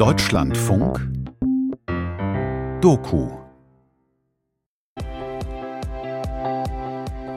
Deutschlandfunk 0.00 0.98
Doku 2.80 3.28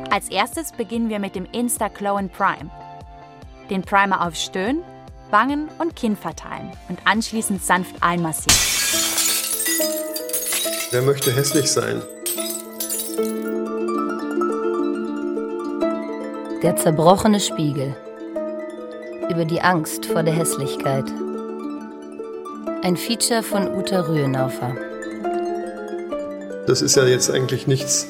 Als 0.10 0.30
erstes 0.30 0.72
beginnen 0.72 1.10
wir 1.10 1.20
mit 1.20 1.36
dem 1.36 1.46
Insta-Glow 1.52 2.22
Prime. 2.30 2.72
Den 3.70 3.82
Primer 3.82 4.26
auf 4.26 4.36
Stirn, 4.36 4.78
Wangen 5.30 5.68
und 5.80 5.98
Kinn 5.98 6.16
verteilen 6.16 6.72
und 6.88 7.00
anschließend 7.04 7.62
sanft 7.62 8.02
einmassieren. 8.02 8.58
Wer 10.92 11.02
möchte 11.02 11.36
hässlich 11.36 11.70
sein? 11.70 12.02
Der 16.62 16.78
zerbrochene 16.78 17.42
Spiegel. 17.42 17.94
Über 19.30 19.44
die 19.44 19.60
Angst 19.60 20.06
vor 20.06 20.24
der 20.24 20.34
Hässlichkeit. 20.34 21.12
Ein 22.84 22.98
Feature 22.98 23.44
von 23.44 23.74
Uta 23.74 24.02
Rühenaufer. 24.02 24.76
Das 26.68 26.82
ist 26.82 26.98
ja 26.98 27.06
jetzt 27.06 27.32
eigentlich 27.32 27.66
nichts 27.66 28.10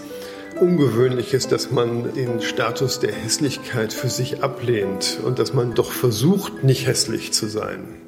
Ungewöhnliches, 0.59 1.47
dass 1.47 1.69
man 1.69 2.11
den 2.15 2.41
Status 2.41 2.99
der 2.99 3.11
Hässlichkeit 3.11 3.93
für 3.93 4.09
sich 4.09 4.41
ablehnt 4.41 5.19
und 5.23 5.37
dass 5.37 5.53
man 5.53 5.75
doch 5.75 5.91
versucht, 5.91 6.63
nicht 6.63 6.87
hässlich 6.87 7.33
zu 7.33 7.45
sein. 7.45 8.01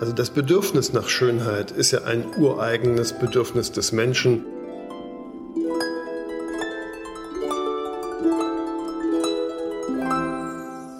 Also 0.00 0.14
das 0.14 0.30
Bedürfnis 0.30 0.94
nach 0.94 1.10
Schönheit 1.10 1.72
ist 1.72 1.90
ja 1.90 2.04
ein 2.04 2.24
ureigenes 2.38 3.12
Bedürfnis 3.12 3.70
des 3.72 3.92
Menschen. 3.92 4.46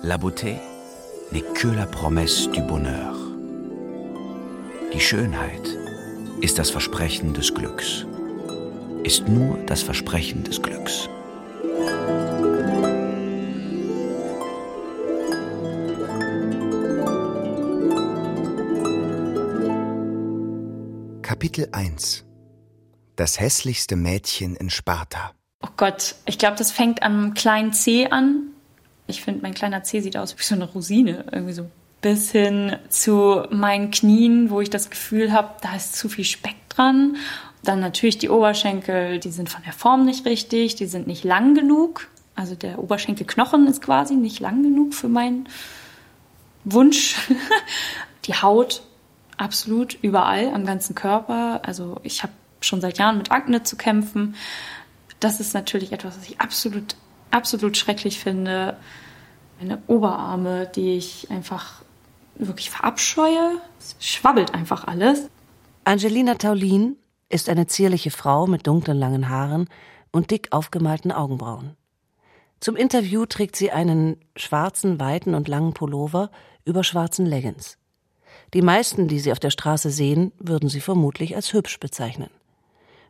La 0.02 0.18
beauté 0.18 0.60
n'est 1.30 1.54
que 1.54 1.68
la 1.68 1.87
promesse 1.87 2.51
du 2.52 2.60
bonheur. 2.60 3.21
Die 4.92 5.01
Schönheit 5.01 5.66
ist 6.42 6.59
das 6.59 6.69
Versprechen 6.69 7.32
des 7.32 7.55
Glücks, 7.55 8.04
ist 9.04 9.26
nur 9.26 9.57
das 9.65 9.82
Versprechen 9.82 10.45
des 10.45 10.60
Glücks. 10.60 11.09
Kapitel 21.23 21.68
1 21.73 22.26
Das 23.16 23.40
hässlichste 23.40 23.96
Mädchen 23.96 24.57
in 24.57 24.68
Sparta. 24.68 25.32
Oh 25.63 25.68
Gott, 25.79 26.16
ich 26.26 26.37
glaube, 26.37 26.57
das 26.59 26.70
fängt 26.70 27.02
am 27.02 27.32
kleinen 27.32 27.73
C 27.73 28.09
an. 28.09 28.48
Ich 29.07 29.23
finde, 29.23 29.40
mein 29.40 29.54
kleiner 29.54 29.82
C 29.85 30.01
sieht 30.01 30.18
aus 30.18 30.37
wie 30.38 30.43
so 30.43 30.54
eine 30.54 30.70
Rosine, 30.70 31.24
irgendwie 31.32 31.54
so 31.54 31.70
bis 32.02 32.32
hin 32.32 32.76
zu 32.88 33.45
meinen 33.50 33.90
Knien, 33.90 34.50
wo 34.50 34.60
ich 34.60 34.68
das 34.68 34.90
Gefühl 34.90 35.32
habe, 35.32 35.54
da 35.62 35.74
ist 35.74 35.96
zu 35.96 36.08
viel 36.08 36.24
Speck 36.24 36.56
dran. 36.68 37.16
Dann 37.62 37.80
natürlich 37.80 38.18
die 38.18 38.28
Oberschenkel, 38.28 39.20
die 39.20 39.30
sind 39.30 39.48
von 39.48 39.62
der 39.62 39.72
Form 39.72 40.04
nicht 40.04 40.26
richtig, 40.26 40.74
die 40.74 40.86
sind 40.86 41.06
nicht 41.06 41.23
lang 41.24 41.54
genug. 41.54 42.08
Also 42.34 42.56
der 42.56 42.80
Oberschenkelknochen 42.80 43.68
ist 43.68 43.82
quasi 43.82 44.14
nicht 44.14 44.40
lang 44.40 44.62
genug 44.64 44.95
für 44.95 45.08
meinen 45.08 45.48
Wunsch. 46.64 47.16
die 48.24 48.34
Haut 48.34 48.82
absolut 49.36 49.96
überall 50.02 50.52
am 50.52 50.66
ganzen 50.66 50.96
Körper. 50.96 51.60
Also 51.64 52.00
ich 52.02 52.24
habe 52.24 52.32
schon 52.60 52.80
seit 52.80 52.98
Jahren 52.98 53.18
mit 53.18 53.30
Akne 53.30 53.62
zu 53.62 53.76
kämpfen. 53.76 54.34
Das 55.20 55.38
ist 55.38 55.54
natürlich 55.54 55.92
etwas, 55.92 56.18
was 56.18 56.28
ich 56.28 56.40
absolut, 56.40 56.96
absolut 57.30 57.76
schrecklich 57.76 58.18
finde. 58.18 58.76
Meine 59.60 59.80
Oberarme, 59.86 60.68
die 60.74 60.96
ich 60.96 61.30
einfach 61.30 61.82
wirklich 62.35 62.71
verabscheue. 62.71 63.61
Es 63.79 63.97
schwabbelt 64.00 64.55
einfach 64.55 64.87
alles. 64.87 65.28
Angelina 65.84 66.34
Taulin 66.34 66.97
ist 67.28 67.49
eine 67.49 67.66
zierliche 67.66 68.11
Frau 68.11 68.47
mit 68.47 68.66
dunklen 68.66 68.99
langen 68.99 69.28
Haaren 69.28 69.69
und 70.12 70.31
dick 70.31 70.49
aufgemalten 70.53 71.12
Augenbrauen. 71.12 71.77
Zum 72.60 72.76
Interview 72.76 73.26
trägt 73.26 73.56
sie 73.56 73.72
einen 73.72 74.16
schwarzen, 74.37 75.00
weiten 75.00 75.34
und 75.34 75.48
langen 75.48 75.72
Pullover 75.72 76.31
über 76.65 76.84
schwarzen 76.84 77.26
Leggings. 77.26 77.78
Die 78.54 78.62
meisten, 78.62 79.09
die 79.09 79.19
sie 79.19 79.32
auf 79.32 79.41
der 79.41 79.50
Straße 79.50 79.91
sehen, 79.91 80.32
würden 80.38 80.69
sie 80.69 80.81
vermutlich 80.81 81.34
als 81.34 81.53
hübsch 81.53 81.81
bezeichnen. 81.81 82.31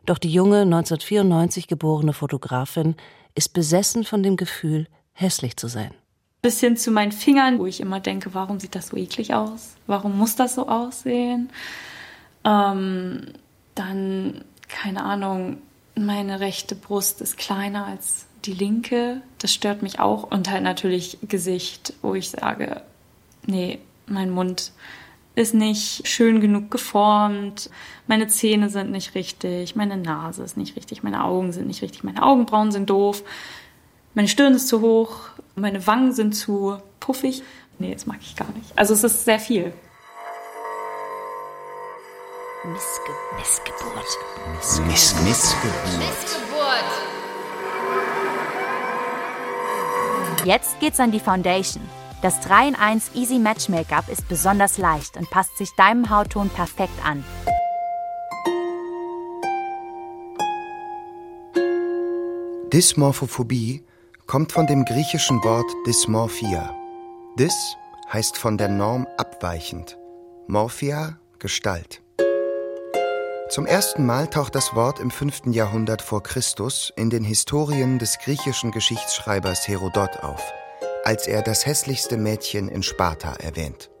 Doch 0.05 0.17
die 0.17 0.31
junge 0.31 0.61
1994 0.61 1.67
geborene 1.67 2.13
Fotografin 2.13 2.95
ist 3.35 3.53
besessen 3.53 4.03
von 4.03 4.23
dem 4.23 4.37
Gefühl, 4.37 4.87
hässlich 5.13 5.55
zu 5.57 5.67
sein 5.67 5.93
bis 6.43 6.59
hin 6.59 6.75
zu 6.75 6.91
meinen 6.91 7.13
Fingern, 7.13 7.57
wo 7.57 7.65
ich 7.65 7.79
immer 7.79 8.01
denke, 8.01 8.33
warum 8.33 8.59
sieht 8.59 8.75
das 8.75 8.89
so 8.89 8.97
eklig 8.97 9.33
aus? 9.33 9.75
Warum 9.87 10.17
muss 10.17 10.35
das 10.35 10.55
so 10.55 10.67
aussehen? 10.67 11.49
Ähm, 12.43 13.27
dann, 13.75 14.43
keine 14.67 15.05
Ahnung, 15.05 15.57
meine 15.95 16.41
rechte 16.41 16.75
Brust 16.75 17.21
ist 17.21 17.37
kleiner 17.37 17.85
als 17.85 18.25
die 18.43 18.53
linke. 18.53 19.21
Das 19.39 19.53
stört 19.53 19.81
mich 19.83 20.01
auch. 20.01 20.23
Und 20.23 20.51
halt 20.51 20.63
natürlich 20.63 21.17
Gesicht, 21.21 21.93
wo 22.01 22.13
ich 22.13 22.29
sage, 22.29 22.81
nee, 23.45 23.79
mein 24.05 24.29
Mund 24.29 24.73
ist 25.35 25.53
nicht 25.53 26.05
schön 26.05 26.41
genug 26.41 26.69
geformt, 26.69 27.69
meine 28.05 28.27
Zähne 28.27 28.69
sind 28.69 28.91
nicht 28.91 29.15
richtig, 29.15 29.75
meine 29.77 29.97
Nase 29.97 30.43
ist 30.43 30.57
nicht 30.57 30.75
richtig, 30.75 31.03
meine 31.03 31.23
Augen 31.23 31.53
sind 31.53 31.67
nicht 31.67 31.81
richtig, 31.81 32.03
meine 32.03 32.21
Augenbrauen 32.21 32.71
sind 32.71 32.89
doof, 32.89 33.23
meine 34.13 34.27
Stirn 34.27 34.53
ist 34.53 34.67
zu 34.67 34.81
hoch, 34.81 35.29
meine 35.55 35.85
Wangen 35.85 36.13
sind 36.13 36.33
zu 36.33 36.77
puffig. 36.99 37.43
Nee, 37.79 37.93
das 37.93 38.05
mag 38.05 38.17
ich 38.21 38.35
gar 38.35 38.49
nicht. 38.49 38.71
Also 38.75 38.93
es 38.93 39.03
ist 39.03 39.25
sehr 39.25 39.39
viel. 39.39 39.73
Missge 42.65 43.11
Missgeburt. 43.37 44.17
Miss 44.55 44.79
Miss 44.87 45.15
Missgeburt. 45.23 45.97
Missgeburt. 45.99 46.43
Jetzt 50.45 50.79
geht's 50.79 50.99
an 50.99 51.11
die 51.11 51.19
Foundation. 51.19 51.83
Das 52.21 52.39
3 52.39 52.69
in 52.69 52.75
1 52.75 53.11
Easy 53.15 53.37
Match 53.37 53.67
Make-up 53.67 54.07
ist 54.07 54.29
besonders 54.29 54.77
leicht 54.77 55.17
und 55.17 55.29
passt 55.29 55.57
sich 55.57 55.69
deinem 55.75 56.09
Hautton 56.09 56.49
perfekt 56.49 56.93
an. 57.05 57.25
Dysmorphophobie 62.71 63.83
kommt 64.33 64.51
von 64.51 64.65
dem 64.65 64.83
griechischen 64.83 65.43
Wort 65.43 65.71
Dysmorphia. 65.85 66.75
Dys 67.37 67.77
heißt 68.11 68.35
von 68.35 68.57
der 68.57 68.67
Norm 68.67 69.05
abweichend, 69.15 69.99
Morphia 70.47 71.19
Gestalt. 71.37 72.01
Zum 73.49 73.67
ersten 73.67 74.07
Mal 74.07 74.25
taucht 74.25 74.55
das 74.55 74.73
Wort 74.73 74.99
im 74.99 75.11
5. 75.11 75.41
Jahrhundert 75.51 76.01
vor 76.01 76.23
Christus 76.23 76.91
in 76.95 77.11
den 77.11 77.23
Historien 77.23 77.99
des 77.99 78.17
griechischen 78.17 78.71
Geschichtsschreibers 78.71 79.67
Herodot 79.67 80.23
auf, 80.23 80.41
als 81.03 81.27
er 81.27 81.43
das 81.43 81.67
hässlichste 81.67 82.17
Mädchen 82.17 82.69
in 82.69 82.81
Sparta 82.81 83.33
erwähnt. 83.33 83.91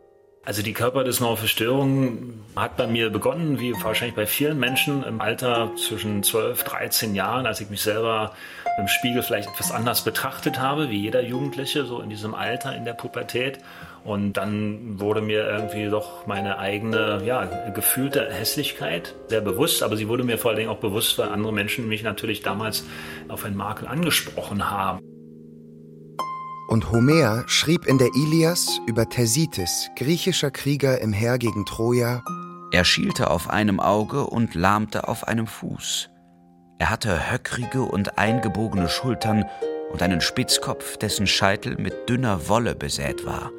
Also 0.45 0.61
die 0.61 0.73
körperdysmorphe 0.73 1.47
Störung 1.47 2.33
hat 2.57 2.75
bei 2.75 2.85
mir 2.85 3.09
begonnen, 3.09 3.61
wie 3.61 3.73
wahrscheinlich 3.81 4.15
bei 4.15 4.25
vielen 4.25 4.59
Menschen 4.59 5.01
im 5.05 5.21
Alter 5.21 5.71
zwischen 5.77 6.21
12, 6.21 6.65
13 6.65 7.15
Jahren, 7.15 7.45
als 7.45 7.61
ich 7.61 7.69
mich 7.69 7.81
selber 7.81 8.33
im 8.77 8.89
Spiegel 8.89 9.23
vielleicht 9.23 9.47
etwas 9.47 9.71
anders 9.71 10.03
betrachtet 10.03 10.59
habe, 10.59 10.89
wie 10.89 10.99
jeder 10.99 11.21
Jugendliche, 11.21 11.85
so 11.85 12.01
in 12.01 12.09
diesem 12.09 12.35
Alter, 12.35 12.75
in 12.75 12.83
der 12.83 12.91
Pubertät. 12.91 13.59
Und 14.03 14.33
dann 14.33 14.99
wurde 14.99 15.21
mir 15.21 15.47
irgendwie 15.47 15.89
doch 15.89 16.27
meine 16.27 16.59
eigene, 16.59 17.21
ja, 17.25 17.45
gefühlte 17.73 18.29
Hässlichkeit 18.29 19.15
sehr 19.29 19.39
bewusst, 19.39 19.81
aber 19.81 19.95
sie 19.95 20.09
wurde 20.09 20.25
mir 20.25 20.37
vor 20.37 20.51
allen 20.51 20.57
Dingen 20.57 20.71
auch 20.71 20.79
bewusst, 20.79 21.17
weil 21.19 21.29
andere 21.29 21.53
Menschen 21.53 21.87
mich 21.87 22.03
natürlich 22.03 22.41
damals 22.41 22.83
auf 23.29 23.45
einen 23.45 23.55
Makel 23.55 23.87
angesprochen 23.87 24.69
haben. 24.69 25.12
Und 26.73 26.91
Homer 26.91 27.43
schrieb 27.45 27.85
in 27.85 27.99
der 27.99 28.09
Ilias 28.15 28.81
über 28.87 29.07
Thersites, 29.07 29.91
griechischer 29.95 30.49
Krieger 30.49 30.99
im 31.01 31.13
Heer 31.13 31.37
gegen 31.37 31.67
Troja, 31.67 32.23
Er 32.71 32.83
schielte 32.83 33.29
auf 33.29 33.47
einem 33.47 33.79
Auge 33.79 34.25
und 34.25 34.55
lahmte 34.55 35.07
auf 35.07 35.27
einem 35.27 35.45
Fuß. 35.45 36.09
Er 36.79 36.89
hatte 36.89 37.31
höckrige 37.31 37.83
und 37.83 38.17
eingebogene 38.17 38.89
Schultern 38.89 39.45
und 39.91 40.01
einen 40.01 40.19
Spitzkopf, 40.19 40.97
dessen 40.97 41.27
Scheitel 41.27 41.77
mit 41.77 42.09
dünner 42.09 42.49
Wolle 42.49 42.73
besät 42.73 43.23
war. 43.23 43.51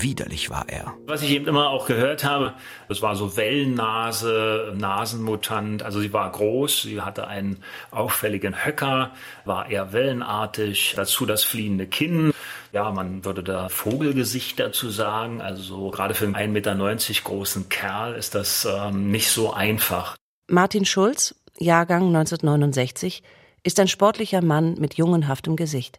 Widerlich 0.00 0.48
war 0.48 0.68
er. 0.68 0.94
Was 1.06 1.22
ich 1.22 1.30
eben 1.30 1.46
immer 1.46 1.70
auch 1.70 1.86
gehört 1.86 2.22
habe, 2.22 2.54
das 2.88 3.02
war 3.02 3.16
so 3.16 3.36
Wellennase, 3.36 4.72
Nasenmutant. 4.76 5.82
Also 5.82 6.00
sie 6.00 6.12
war 6.12 6.30
groß, 6.30 6.82
sie 6.82 7.00
hatte 7.00 7.26
einen 7.26 7.64
auffälligen 7.90 8.64
Höcker, 8.64 9.10
war 9.44 9.68
eher 9.68 9.92
wellenartig. 9.92 10.94
Dazu 10.94 11.26
das 11.26 11.42
fliehende 11.42 11.86
Kinn. 11.86 12.32
Ja, 12.72 12.90
man 12.92 13.24
würde 13.24 13.42
da 13.42 13.68
Vogelgesicht 13.68 14.60
dazu 14.60 14.90
sagen. 14.90 15.40
Also 15.40 15.62
so 15.62 15.90
gerade 15.90 16.14
für 16.14 16.26
einen 16.26 16.36
1,90 16.36 16.48
Meter 16.48 16.76
großen 17.24 17.68
Kerl 17.68 18.14
ist 18.14 18.36
das 18.36 18.68
ähm, 18.70 19.10
nicht 19.10 19.30
so 19.30 19.52
einfach. 19.52 20.16
Martin 20.48 20.84
Schulz, 20.84 21.34
Jahrgang 21.58 22.06
1969, 22.06 23.24
ist 23.64 23.80
ein 23.80 23.88
sportlicher 23.88 24.42
Mann 24.42 24.74
mit 24.78 24.94
jungenhaftem 24.94 25.56
Gesicht. 25.56 25.98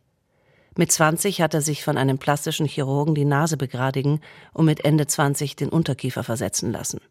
Mit 0.80 0.94
20 0.94 1.42
hat 1.42 1.54
er 1.54 1.62
sich 1.62 1.84
von 1.84 1.98
einem 1.98 2.20
plastischen 2.20 2.66
Chirurgen 2.66 3.14
die 3.14 3.26
Nase 3.26 3.58
begradigen 3.58 4.22
und 4.54 4.64
mit 4.64 4.86
Ende 4.86 5.08
20 5.08 5.58
den 5.58 5.68
Unterkiefer 5.68 6.24
versetzen 6.24 6.72
lassen. 6.72 7.02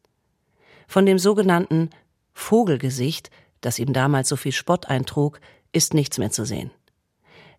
Von 0.86 1.04
dem 1.04 1.18
sogenannten 1.18 1.90
Vogelgesicht, 2.32 3.30
das 3.60 3.78
ihm 3.78 3.92
damals 3.92 4.30
so 4.30 4.36
viel 4.36 4.52
Spott 4.52 4.86
eintrug, 4.86 5.38
ist 5.70 5.92
nichts 5.92 6.16
mehr 6.16 6.30
zu 6.30 6.46
sehen. 6.46 6.70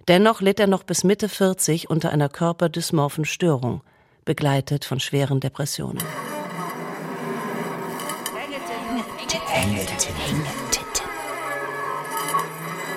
Dennoch 0.07 0.41
litt 0.41 0.59
er 0.59 0.65
noch 0.65 0.81
bis 0.81 1.03
Mitte 1.03 1.29
40 1.29 1.91
unter 1.91 2.09
einer 2.09 2.27
körperdysmorphen 2.27 3.25
Störung, 3.25 3.83
begleitet 4.25 4.85
von 4.85 4.99
schweren 4.99 5.39
Depressionen. 5.39 5.99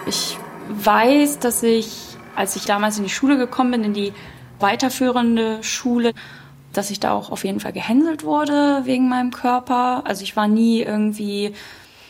Ich 0.06 0.38
weiß, 0.70 1.40
dass 1.40 1.62
ich, 1.62 2.11
als 2.36 2.56
ich 2.56 2.64
damals 2.64 2.98
in 2.98 3.04
die 3.04 3.10
Schule 3.10 3.36
gekommen 3.36 3.72
bin, 3.72 3.84
in 3.84 3.94
die 3.94 4.12
weiterführende 4.60 5.62
Schule, 5.62 6.12
dass 6.72 6.90
ich 6.90 7.00
da 7.00 7.12
auch 7.12 7.30
auf 7.30 7.44
jeden 7.44 7.60
Fall 7.60 7.72
gehänselt 7.72 8.24
wurde 8.24 8.82
wegen 8.84 9.08
meinem 9.08 9.30
Körper. 9.30 10.02
Also 10.06 10.22
ich 10.22 10.36
war 10.36 10.48
nie 10.48 10.82
irgendwie 10.82 11.54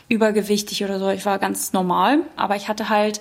übergewichtig 0.09 0.85
oder 0.85 0.99
so. 0.99 1.09
Ich 1.11 1.27
war 1.27 1.39
ganz 1.39 1.73
normal, 1.73 2.21
aber 2.37 2.57
ich 2.57 2.69
hatte 2.69 2.89
halt 2.89 3.21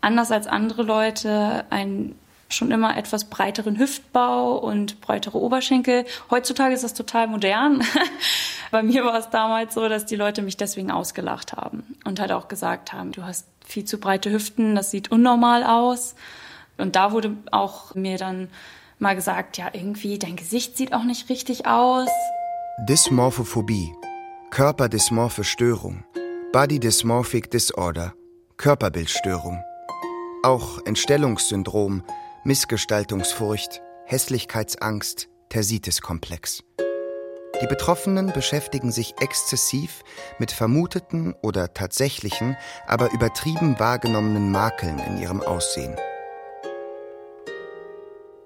anders 0.00 0.30
als 0.30 0.46
andere 0.46 0.82
Leute 0.82 1.64
einen 1.70 2.16
schon 2.48 2.70
immer 2.70 2.96
etwas 2.96 3.24
breiteren 3.24 3.78
Hüftbau 3.78 4.56
und 4.58 5.00
breitere 5.00 5.36
Oberschenkel. 5.36 6.04
Heutzutage 6.30 6.74
ist 6.74 6.84
das 6.84 6.94
total 6.94 7.26
modern. 7.26 7.82
Bei 8.70 8.82
mir 8.82 9.04
war 9.04 9.18
es 9.18 9.30
damals 9.30 9.74
so, 9.74 9.88
dass 9.88 10.06
die 10.06 10.16
Leute 10.16 10.42
mich 10.42 10.56
deswegen 10.56 10.90
ausgelacht 10.90 11.54
haben 11.54 11.96
und 12.04 12.20
halt 12.20 12.30
auch 12.32 12.46
gesagt 12.46 12.92
haben, 12.92 13.12
du 13.12 13.24
hast 13.24 13.46
viel 13.66 13.84
zu 13.84 13.98
breite 13.98 14.32
Hüften, 14.32 14.74
das 14.74 14.90
sieht 14.90 15.10
unnormal 15.10 15.64
aus. 15.64 16.14
Und 16.78 16.96
da 16.96 17.12
wurde 17.12 17.36
auch 17.50 17.94
mir 17.94 18.16
dann 18.16 18.48
mal 18.98 19.14
gesagt, 19.14 19.58
ja, 19.58 19.68
irgendwie 19.72 20.18
dein 20.18 20.36
Gesicht 20.36 20.76
sieht 20.76 20.92
auch 20.92 21.04
nicht 21.04 21.28
richtig 21.28 21.66
aus. 21.66 22.08
Dysmorphophobie, 22.88 23.92
Körperdysmorphe 24.50 25.44
Störung, 25.44 26.04
Body 26.52 26.78
Dysmorphic 26.78 27.50
Disorder, 27.50 28.14
Körperbildstörung. 28.56 29.62
Auch 30.42 30.78
Entstellungssyndrom, 30.86 32.02
Missgestaltungsfurcht, 32.44 33.82
Hässlichkeitsangst, 34.04 35.28
Tersitis-Komplex. 35.48 36.62
Die 37.62 37.66
Betroffenen 37.66 38.32
beschäftigen 38.34 38.92
sich 38.92 39.14
exzessiv 39.18 40.02
mit 40.38 40.52
vermuteten 40.52 41.34
oder 41.40 41.72
tatsächlichen, 41.72 42.56
aber 42.86 43.12
übertrieben 43.12 43.78
wahrgenommenen 43.78 44.50
Makeln 44.50 44.98
in 44.98 45.18
ihrem 45.18 45.40
Aussehen. 45.40 45.96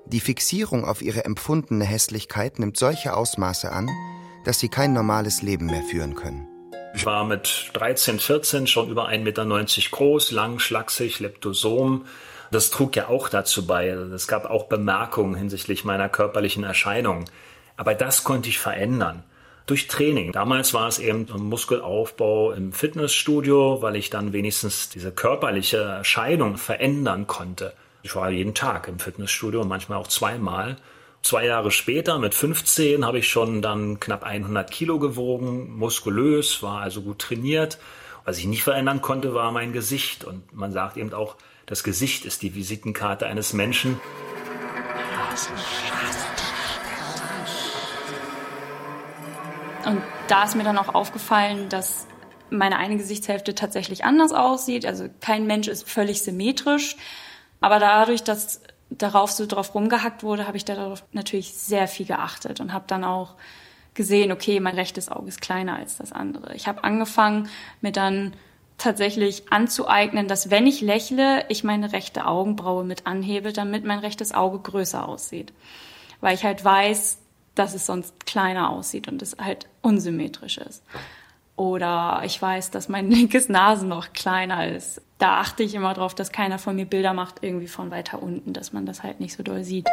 Die 0.07 0.21
Fixierung 0.21 0.85
auf 0.85 1.03
ihre 1.03 1.25
empfundene 1.25 1.85
Hässlichkeit 1.85 2.61
nimmt 2.61 2.77
solche 2.77 3.17
Ausmaße 3.17 3.73
an, 3.73 3.89
dass 4.45 4.61
sie 4.61 4.69
kein 4.69 4.93
normales 4.93 5.43
Leben 5.43 5.67
mehr 5.67 5.83
führen 5.83 6.15
können. 6.15 6.47
Ich 6.95 7.05
war 7.05 7.25
mit 7.25 7.71
13, 7.75 8.21
14 8.21 8.67
schon 8.69 8.91
über 8.91 9.09
1,90 9.09 9.19
Meter 9.23 9.91
groß, 9.91 10.31
lang, 10.31 10.59
schlaksig, 10.61 11.19
Leptosom. 11.19 12.07
Das 12.51 12.71
trug 12.71 12.97
ja 12.97 13.09
auch 13.09 13.29
dazu 13.29 13.67
bei. 13.67 13.89
Es 13.89 14.27
gab 14.27 14.47
auch 14.47 14.65
Bemerkungen 14.65 15.35
hinsichtlich 15.35 15.85
meiner 15.85 16.09
körperlichen 16.09 16.65
Erscheinung. 16.65 17.27
Aber 17.81 17.95
das 17.95 18.25
konnte 18.25 18.51
ich 18.51 18.59
verändern. 18.59 19.25
Durch 19.65 19.89
Training. 19.89 20.33
Damals 20.33 20.75
war 20.75 20.87
es 20.87 20.99
eben 20.99 21.27
ein 21.33 21.45
Muskelaufbau 21.45 22.53
im 22.53 22.75
Fitnessstudio, 22.75 23.81
weil 23.81 23.97
ich 23.97 24.11
dann 24.11 24.35
wenigstens 24.35 24.91
diese 24.91 25.13
körperliche 25.13 25.79
Erscheinung 25.79 26.59
verändern 26.59 27.27
konnte. 27.27 27.73
Ich 28.03 28.15
war 28.15 28.29
jeden 28.29 28.53
Tag 28.53 28.87
im 28.89 28.99
Fitnessstudio, 28.99 29.65
manchmal 29.65 29.97
auch 29.97 30.09
zweimal. 30.09 30.77
Zwei 31.23 31.47
Jahre 31.47 31.71
später, 31.71 32.19
mit 32.19 32.35
15, 32.35 33.07
habe 33.07 33.21
ich 33.21 33.31
schon 33.31 33.63
dann 33.63 33.99
knapp 33.99 34.25
100 34.25 34.71
Kilo 34.71 34.99
gewogen, 34.99 35.75
muskulös, 35.75 36.63
war 36.63 36.83
also 36.83 37.01
gut 37.01 37.21
trainiert. 37.21 37.79
Was 38.27 38.37
ich 38.37 38.45
nicht 38.45 38.63
verändern 38.63 39.01
konnte, 39.01 39.33
war 39.33 39.53
mein 39.53 39.73
Gesicht. 39.73 40.25
Und 40.25 40.53
man 40.53 40.71
sagt 40.71 40.99
eben 40.99 41.15
auch, 41.15 41.37
das 41.65 41.83
Gesicht 41.83 42.27
ist 42.27 42.43
die 42.43 42.55
Visitenkarte 42.55 43.27
eines 43.27 43.55
Menschen. 43.55 43.99
Und 49.87 50.03
da 50.29 50.45
ist 50.45 50.57
mir 50.57 50.65
dann 50.65 50.79
auch 50.79 50.95
aufgefallen, 50.95 51.69
dass 51.69 52.07
meine 52.51 52.77
eine 52.77 52.97
Gesichtshälfte 52.97 53.55
tatsächlich 53.55 54.05
anders 54.05 54.33
aussieht. 54.33 54.85
Also 54.85 55.07
kein 55.21 55.47
Mensch 55.47 55.69
ist 55.69 55.89
völlig 55.89 56.23
symmetrisch. 56.23 56.97
Aber 57.61 57.79
dadurch, 57.79 58.23
dass 58.23 58.61
darauf 58.91 59.31
so 59.31 59.47
drauf 59.47 59.75
rumgehackt 59.75 60.23
wurde, 60.23 60.47
habe 60.47 60.57
ich 60.57 60.65
darauf 60.65 61.05
natürlich 61.13 61.55
sehr 61.55 61.87
viel 61.89 62.07
geachtet 62.07 62.61
und 62.61 62.73
habe 62.73 62.85
dann 62.89 63.05
auch 63.05 63.35
gesehen, 63.95 64.33
okay, 64.33 64.61
mein 64.61 64.75
rechtes 64.75 65.09
Auge 65.11 65.29
ist 65.29 65.41
kleiner 65.41 65.77
als 65.77 65.97
das 65.97 66.13
andere. 66.13 66.55
Ich 66.55 66.67
habe 66.67 66.85
angefangen, 66.85 67.49
mir 67.81 67.93
dann 67.93 68.33
tatsächlich 68.79 69.53
anzueignen, 69.53 70.27
dass 70.27 70.51
wenn 70.51 70.67
ich 70.67 70.81
lächle, 70.81 71.45
ich 71.49 71.65
meine 71.65 71.93
rechte 71.93 72.27
Augenbraue 72.27 72.85
mit 72.85 73.07
anhebe, 73.07 73.53
damit 73.53 73.85
mein 73.85 73.99
rechtes 73.99 74.33
Auge 74.33 74.59
größer 74.59 75.07
aussieht. 75.07 75.53
Weil 76.21 76.35
ich 76.35 76.45
halt 76.45 76.65
weiß, 76.65 77.19
dass 77.61 77.75
es 77.75 77.85
sonst 77.85 78.25
kleiner 78.25 78.71
aussieht 78.71 79.07
und 79.07 79.21
es 79.21 79.37
halt 79.39 79.69
unsymmetrisch 79.83 80.57
ist. 80.57 80.83
Oder 81.57 82.23
ich 82.25 82.41
weiß, 82.41 82.71
dass 82.71 82.89
mein 82.89 83.11
linkes 83.11 83.51
Nasenloch 83.51 84.15
kleiner 84.15 84.69
ist. 84.69 85.03
Da 85.19 85.41
achte 85.41 85.63
ich 85.63 85.75
immer 85.75 85.93
drauf, 85.93 86.15
dass 86.15 86.33
keiner 86.33 86.59
von 86.59 86.75
mir 86.75 86.87
Bilder 86.87 87.13
macht, 87.13 87.43
irgendwie 87.43 87.69
von 87.69 87.91
weiter 87.91 88.23
unten, 88.23 88.55
dass 88.55 88.73
man 88.73 88.87
das 88.87 89.03
halt 89.03 89.21
nicht 89.21 89.37
so 89.37 89.43
doll 89.43 89.63
sieht. 89.63 89.87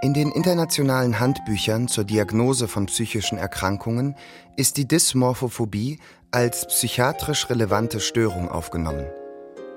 In 0.00 0.14
den 0.14 0.30
internationalen 0.30 1.18
Handbüchern 1.18 1.88
zur 1.88 2.04
Diagnose 2.04 2.68
von 2.68 2.86
psychischen 2.86 3.36
Erkrankungen 3.36 4.14
ist 4.54 4.76
die 4.76 4.86
Dysmorphophobie 4.86 5.98
als 6.30 6.68
psychiatrisch 6.68 7.50
relevante 7.50 7.98
Störung 7.98 8.48
aufgenommen. 8.48 9.06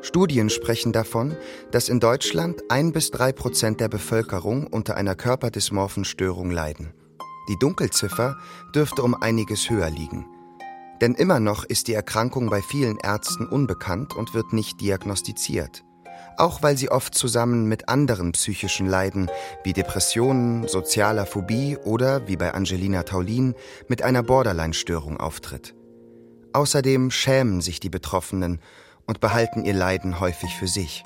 Studien 0.03 0.51
sprechen 0.51 0.93
davon, 0.93 1.35
dass 1.71 1.89
in 1.89 1.99
Deutschland 1.99 2.61
ein 2.69 2.91
bis 2.91 3.09
drei 3.09 3.31
Prozent 3.31 3.79
der 3.79 3.89
Bevölkerung 3.89 4.67
unter 4.67 4.95
einer 4.95 5.15
körperdysmorphen 5.15 6.05
Störung 6.05 6.51
leiden. 6.51 6.93
Die 7.47 7.57
Dunkelziffer 7.57 8.37
dürfte 8.73 9.03
um 9.03 9.15
einiges 9.15 9.69
höher 9.69 9.89
liegen. 9.89 10.25
Denn 11.01 11.15
immer 11.15 11.39
noch 11.39 11.63
ist 11.63 11.87
die 11.87 11.93
Erkrankung 11.93 12.49
bei 12.49 12.61
vielen 12.61 12.97
Ärzten 12.97 13.47
unbekannt 13.47 14.15
und 14.15 14.33
wird 14.33 14.53
nicht 14.53 14.79
diagnostiziert. 14.81 15.83
Auch 16.37 16.61
weil 16.61 16.77
sie 16.77 16.89
oft 16.89 17.15
zusammen 17.15 17.65
mit 17.65 17.89
anderen 17.89 18.31
psychischen 18.31 18.87
Leiden 18.87 19.29
wie 19.63 19.73
Depressionen, 19.73 20.67
sozialer 20.67 21.25
Phobie 21.25 21.77
oder, 21.83 22.27
wie 22.27 22.37
bei 22.37 22.53
Angelina 22.53 23.03
Taulin, 23.03 23.55
mit 23.87 24.03
einer 24.03 24.23
Borderline-Störung 24.23 25.19
auftritt. 25.19 25.75
Außerdem 26.53 27.11
schämen 27.11 27.61
sich 27.61 27.79
die 27.79 27.89
Betroffenen 27.89 28.59
und 29.07 29.19
behalten 29.19 29.65
ihr 29.65 29.73
Leiden 29.73 30.19
häufig 30.19 30.55
für 30.55 30.67
sich. 30.67 31.03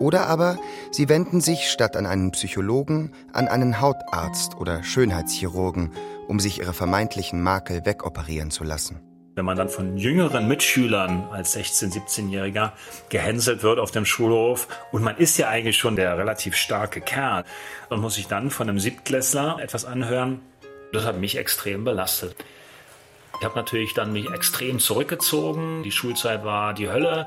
Oder 0.00 0.26
aber 0.26 0.58
sie 0.90 1.08
wenden 1.08 1.40
sich 1.40 1.70
statt 1.70 1.96
an 1.96 2.06
einen 2.06 2.32
Psychologen 2.32 3.12
an 3.32 3.48
einen 3.48 3.80
Hautarzt 3.80 4.56
oder 4.56 4.82
Schönheitschirurgen, 4.82 5.92
um 6.28 6.40
sich 6.40 6.58
ihre 6.58 6.72
vermeintlichen 6.72 7.42
Makel 7.42 7.84
wegoperieren 7.84 8.50
zu 8.50 8.64
lassen. 8.64 9.00
Wenn 9.34 9.46
man 9.46 9.56
dann 9.56 9.70
von 9.70 9.96
jüngeren 9.96 10.46
Mitschülern 10.46 11.24
als 11.30 11.56
16-, 11.56 11.94
17-Jähriger 11.94 12.72
gehänselt 13.08 13.62
wird 13.62 13.78
auf 13.78 13.90
dem 13.90 14.04
Schulhof 14.04 14.68
und 14.90 15.02
man 15.02 15.16
ist 15.16 15.38
ja 15.38 15.48
eigentlich 15.48 15.78
schon 15.78 15.96
der 15.96 16.18
relativ 16.18 16.54
starke 16.54 17.00
Kerl 17.00 17.44
und 17.88 18.00
muss 18.00 18.16
sich 18.16 18.28
dann 18.28 18.50
von 18.50 18.68
einem 18.68 18.78
Siebtklässler 18.78 19.58
etwas 19.58 19.86
anhören, 19.86 20.40
das 20.92 21.06
hat 21.06 21.18
mich 21.18 21.38
extrem 21.38 21.84
belastet. 21.84 22.36
Ich 23.38 23.44
habe 23.44 23.56
natürlich 23.56 23.94
dann 23.94 24.12
mich 24.12 24.30
extrem 24.30 24.78
zurückgezogen. 24.78 25.82
Die 25.82 25.90
Schulzeit 25.90 26.44
war 26.44 26.74
die 26.74 26.90
Hölle. 26.90 27.26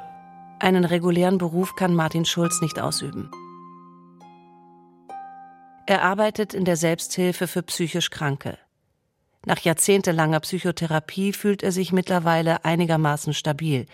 Einen 0.60 0.86
regulären 0.86 1.38
Beruf 1.38 1.76
kann 1.76 1.94
Martin 1.94 2.26
Schulz 2.26 2.62
nicht 2.62 2.80
ausüben. 2.80 3.30
Er 5.86 6.04
arbeitet 6.04 6.54
in 6.54 6.66
der 6.66 6.78
Selbsthilfe 6.78 7.48
für 7.48 7.62
psychisch 7.62 8.10
Kranke. 8.10 8.58
Nach 9.46 9.60
jahrzehntelanger 9.60 10.40
Psychotherapie 10.40 11.34
fühlt 11.34 11.62
er 11.62 11.72
sich 11.72 11.92
mittlerweile 11.92 12.66
einigermaßen 12.66 13.34
stabil. 13.34 13.86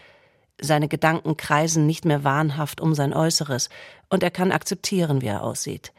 Seine 0.62 0.88
Gedanken 0.88 1.36
kreisen 1.36 1.88
nicht 1.88 2.06
mehr 2.06 2.24
wahnhaft 2.24 2.80
um 2.80 2.94
sein 2.94 3.14
Äußeres 3.14 3.70
und 4.10 4.24
er 4.24 4.32
kann 4.32 4.52
akzeptieren, 4.52 5.22
wie 5.22 5.28
er 5.28 5.44
aussieht. 5.44 5.92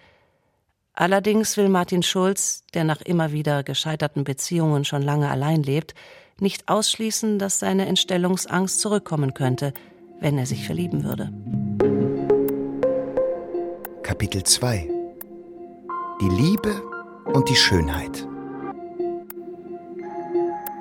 Allerdings 0.95 1.57
will 1.57 1.69
Martin 1.69 2.03
Schulz, 2.03 2.65
der 2.73 2.85
nach 2.85 3.01
immer 3.03 3.33
wieder 3.33 3.63
gescheiterten 3.65 4.25
Beziehungen 4.25 4.85
schon 4.85 5.03
lange 5.03 5.29
allein 5.29 5.63
lebt, 5.63 5.95
nicht 6.39 6.69
ausschließen, 6.69 7.39
dass 7.39 7.59
seine 7.59 7.87
Entstellungsangst 7.87 8.81
zurückkommen 8.81 9.35
könnte, 9.35 9.75
wenn 10.23 10.39
er 10.39 10.47
sich 10.47 10.65
verlieben 10.65 11.05
würde. 11.05 11.31
Kapitel 14.03 14.45
2 14.45 14.89
Die 16.21 16.29
Liebe 16.29 16.73
und 17.25 17.49
die 17.49 17.57
Schönheit 17.57 18.27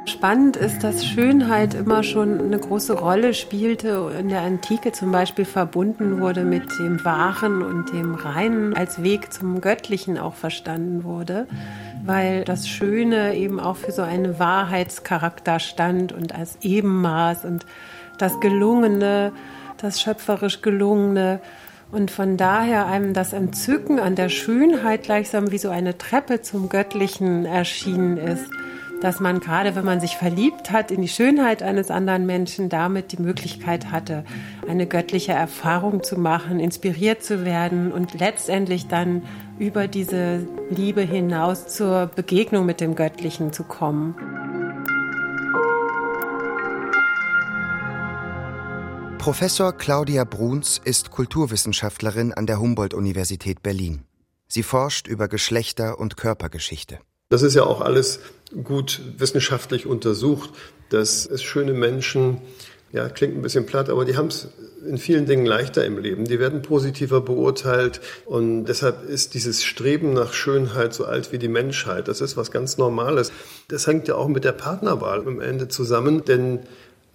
Spannend 0.06 0.56
ist, 0.56 0.84
dass 0.84 1.06
Schönheit 1.06 1.74
immer 1.74 2.04
schon 2.04 2.40
eine 2.40 2.60
große 2.60 2.94
Rolle 2.94 3.34
spielte, 3.34 4.12
in 4.20 4.30
der 4.30 4.42
Antike 4.42 4.92
zum 4.92 5.12
Beispiel 5.12 5.46
verbunden 5.46 6.20
wurde 6.20 6.44
mit 6.44 6.64
dem 6.80 7.04
Wahren 7.04 7.64
und 7.64 7.92
dem 7.92 8.14
Reinen, 8.14 8.76
als 8.76 9.02
Weg 9.02 9.34
zum 9.34 9.62
Göttlichen 9.62 10.20
auch 10.20 10.36
verstanden 10.36 11.04
wurde. 11.04 11.48
weil 12.04 12.44
das 12.46 12.68
Schöne 12.68 13.36
eben 13.36 13.60
auch 13.60 13.76
für 13.78 13.92
so 13.92 14.02
einen 14.02 14.40
Wahrheitscharakter 14.40 15.60
stand 15.60 16.12
und 16.12 16.34
als 16.34 16.58
Ebenmaß 16.62 17.46
und 17.46 17.66
das 18.22 18.40
Gelungene, 18.40 19.32
das 19.78 20.02
schöpferisch 20.02 20.62
Gelungene. 20.62 21.42
Und 21.92 22.10
von 22.10 22.38
daher 22.38 22.88
einem 22.88 23.14
das 23.14 23.34
Entzücken 23.34 24.00
an 24.00 24.16
der 24.16 24.30
Schönheit 24.30 25.04
gleichsam 25.04 25.52
wie 25.52 25.58
so 25.58 25.70
eine 25.70 25.98
Treppe 25.98 26.42
zum 26.42 26.70
Göttlichen 26.70 27.46
erschienen 27.46 28.18
ist 28.18 28.50
dass 29.02 29.20
man 29.20 29.40
gerade, 29.40 29.76
wenn 29.76 29.84
man 29.84 30.00
sich 30.00 30.16
verliebt 30.16 30.72
hat 30.72 30.92
in 30.92 31.02
die 31.02 31.08
Schönheit 31.08 31.64
eines 31.64 31.92
anderen 31.92 32.26
Menschen, 32.26 32.70
damit 32.70 33.12
die 33.12 33.22
Möglichkeit 33.22 33.92
hatte, 33.92 34.24
eine 34.70 34.86
göttliche 34.86 35.34
Erfahrung 35.34 36.04
zu 36.04 36.20
machen, 36.20 36.60
inspiriert 36.60 37.24
zu 37.24 37.44
werden 37.44 37.92
und 37.92 38.20
letztendlich 38.20 38.88
dann 38.88 39.24
über 39.58 39.88
diese 39.88 40.48
Liebe 40.70 41.02
hinaus 41.02 41.68
zur 41.68 42.12
Begegnung 42.16 42.66
mit 42.66 42.80
dem 42.80 42.96
Göttlichen 42.96 43.52
zu 43.52 43.64
kommen. 43.64 44.61
Professor 49.22 49.72
Claudia 49.72 50.24
Bruns 50.24 50.82
ist 50.84 51.12
Kulturwissenschaftlerin 51.12 52.34
an 52.34 52.48
der 52.48 52.60
Humboldt-Universität 52.60 53.62
Berlin. 53.62 54.02
Sie 54.48 54.64
forscht 54.64 55.06
über 55.06 55.28
Geschlechter- 55.28 56.00
und 56.00 56.18
Körpergeschichte. 56.18 56.98
Das 57.30 57.44
ist 57.44 57.54
ja 57.54 57.62
auch 57.62 57.82
alles 57.82 58.20
gut 58.64 59.00
wissenschaftlich 59.20 59.86
untersucht, 59.86 60.50
dass 60.90 61.28
es 61.28 61.44
schöne 61.44 61.74
Menschen, 61.74 62.42
ja, 62.92 63.10
klingt 63.10 63.36
ein 63.36 63.44
bisschen 63.44 63.68
platt, 63.68 63.92
aber 63.92 64.06
die 64.06 64.18
haben 64.18 64.30
es 64.30 64.48
in 64.88 64.98
vielen 64.98 65.28
Dingen 65.28 65.46
leichter 65.46 65.86
im 65.86 66.00
Leben. 66.00 66.26
Die 66.26 66.40
werden 66.40 66.64
positiver 66.64 67.22
beurteilt 67.22 68.02
und 68.26 68.66
deshalb 68.66 69.08
ist 69.08 69.36
dieses 69.36 69.64
Streben 69.64 70.14
nach 70.14 70.34
Schönheit 70.34 70.96
so 70.96 71.06
alt 71.06 71.32
wie 71.32 71.38
die 71.38 71.48
Menschheit. 71.48 72.08
Das 72.08 72.22
ist 72.22 72.38
was 72.38 72.50
ganz 72.50 72.80
Normales. 72.80 73.32
Das 73.68 73.86
hängt 73.86 74.08
ja 74.08 74.16
auch 74.16 74.30
mit 74.30 74.46
der 74.46 74.54
Partnerwahl 74.54 75.20
am 75.20 75.40
Ende 75.40 75.68
zusammen, 75.68 76.26
denn 76.26 76.62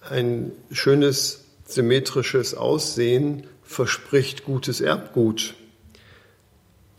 ein 0.08 0.52
schönes, 0.70 1.45
symmetrisches 1.66 2.54
Aussehen 2.54 3.46
verspricht 3.62 4.44
gutes 4.44 4.80
Erbgut. 4.80 5.54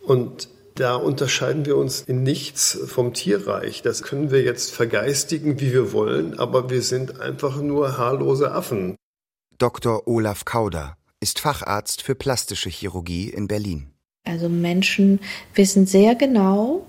Und 0.00 0.48
da 0.74 0.94
unterscheiden 0.94 1.66
wir 1.66 1.76
uns 1.76 2.02
in 2.02 2.22
nichts 2.22 2.78
vom 2.86 3.12
Tierreich. 3.12 3.82
Das 3.82 4.02
können 4.02 4.30
wir 4.30 4.42
jetzt 4.42 4.72
vergeistigen, 4.72 5.60
wie 5.60 5.72
wir 5.72 5.92
wollen, 5.92 6.38
aber 6.38 6.70
wir 6.70 6.82
sind 6.82 7.20
einfach 7.20 7.60
nur 7.60 7.98
haarlose 7.98 8.52
Affen. 8.52 8.94
Dr. 9.58 10.06
Olaf 10.06 10.44
Kauder 10.44 10.96
ist 11.20 11.40
Facharzt 11.40 12.02
für 12.02 12.14
plastische 12.14 12.70
Chirurgie 12.70 13.28
in 13.28 13.48
Berlin. 13.48 13.90
Also 14.24 14.48
Menschen 14.48 15.20
wissen 15.54 15.86
sehr 15.86 16.14
genau, 16.14 16.86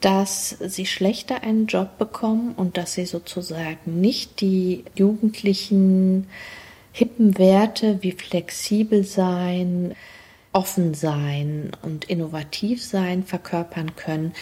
dass 0.00 0.50
sie 0.60 0.84
schlechter 0.84 1.42
einen 1.42 1.66
Job 1.66 1.96
bekommen 1.96 2.52
und 2.54 2.76
dass 2.76 2.94
sie 2.94 3.06
sozusagen 3.06 4.00
nicht 4.00 4.40
die 4.40 4.84
jugendlichen 4.94 6.26
hippen 6.96 7.36
Werte 7.36 8.02
wie 8.02 8.12
flexibel 8.12 9.04
sein, 9.04 9.94
offen 10.54 10.94
sein 10.94 11.72
und 11.82 12.06
innovativ 12.06 12.82
sein 12.82 13.22
verkörpern 13.22 13.96
können, 13.96 14.32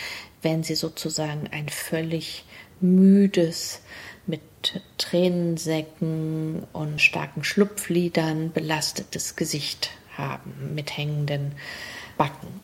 wenn 0.41 0.63
sie 0.63 0.77
sozusagen 0.77 1.49
ein 1.51 1.69
völlig 1.69 2.45
müdes, 2.81 3.81
mit 4.27 4.41
Tränensäcken 4.99 6.63
und 6.73 7.01
starken 7.01 7.43
Schlupflidern 7.43 8.53
belastetes 8.53 9.35
Gesicht 9.35 9.91
haben, 10.17 10.77
mit 10.77 10.97
hängenden 10.97 11.57
Backen. 12.17 12.61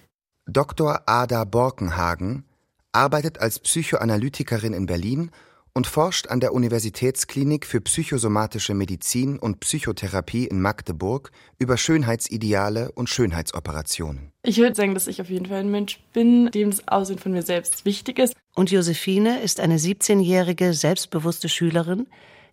Dr. 0.47 1.03
Ada 1.07 1.43
Borkenhagen 1.43 2.45
arbeitet 2.93 3.39
als 3.39 3.59
Psychoanalytikerin 3.59 4.73
in 4.73 4.87
Berlin 4.87 5.33
und 5.75 5.87
forscht 5.87 6.29
an 6.29 6.41
der 6.41 6.53
Universitätsklinik 6.53 7.67
für 7.67 7.81
psychosomatische 7.81 8.75
Medizin 8.75 9.39
und 9.39 9.61
Psychotherapie 9.61 10.47
in 10.47 10.61
Magdeburg 10.61 11.31
über 11.59 11.77
Schönheitsideale 11.77 12.93
und 12.93 13.09
Schönheitsoperationen. 13.09 14.33
Ich 14.43 14.59
würde 14.59 14.75
sagen, 14.75 14.95
dass 14.95 15.07
ich 15.07 15.21
auf 15.21 15.31
jeden 15.31 15.47
Fall 15.47 15.61
ein 15.61 15.71
Mensch 15.71 16.01
bin, 16.13 16.51
dem 16.51 16.71
das 16.71 16.87
Aussehen 16.89 17.19
von 17.19 17.33
mir 17.33 17.43
selbst 17.43 17.85
wichtig 17.85 18.19
ist. 18.19 18.35
Und 18.55 18.71
Josephine 18.71 19.41
ist 19.41 19.61
eine 19.61 19.79
17-jährige, 19.79 20.75
selbstbewusste 20.75 21.49
Schülerin, 21.49 22.07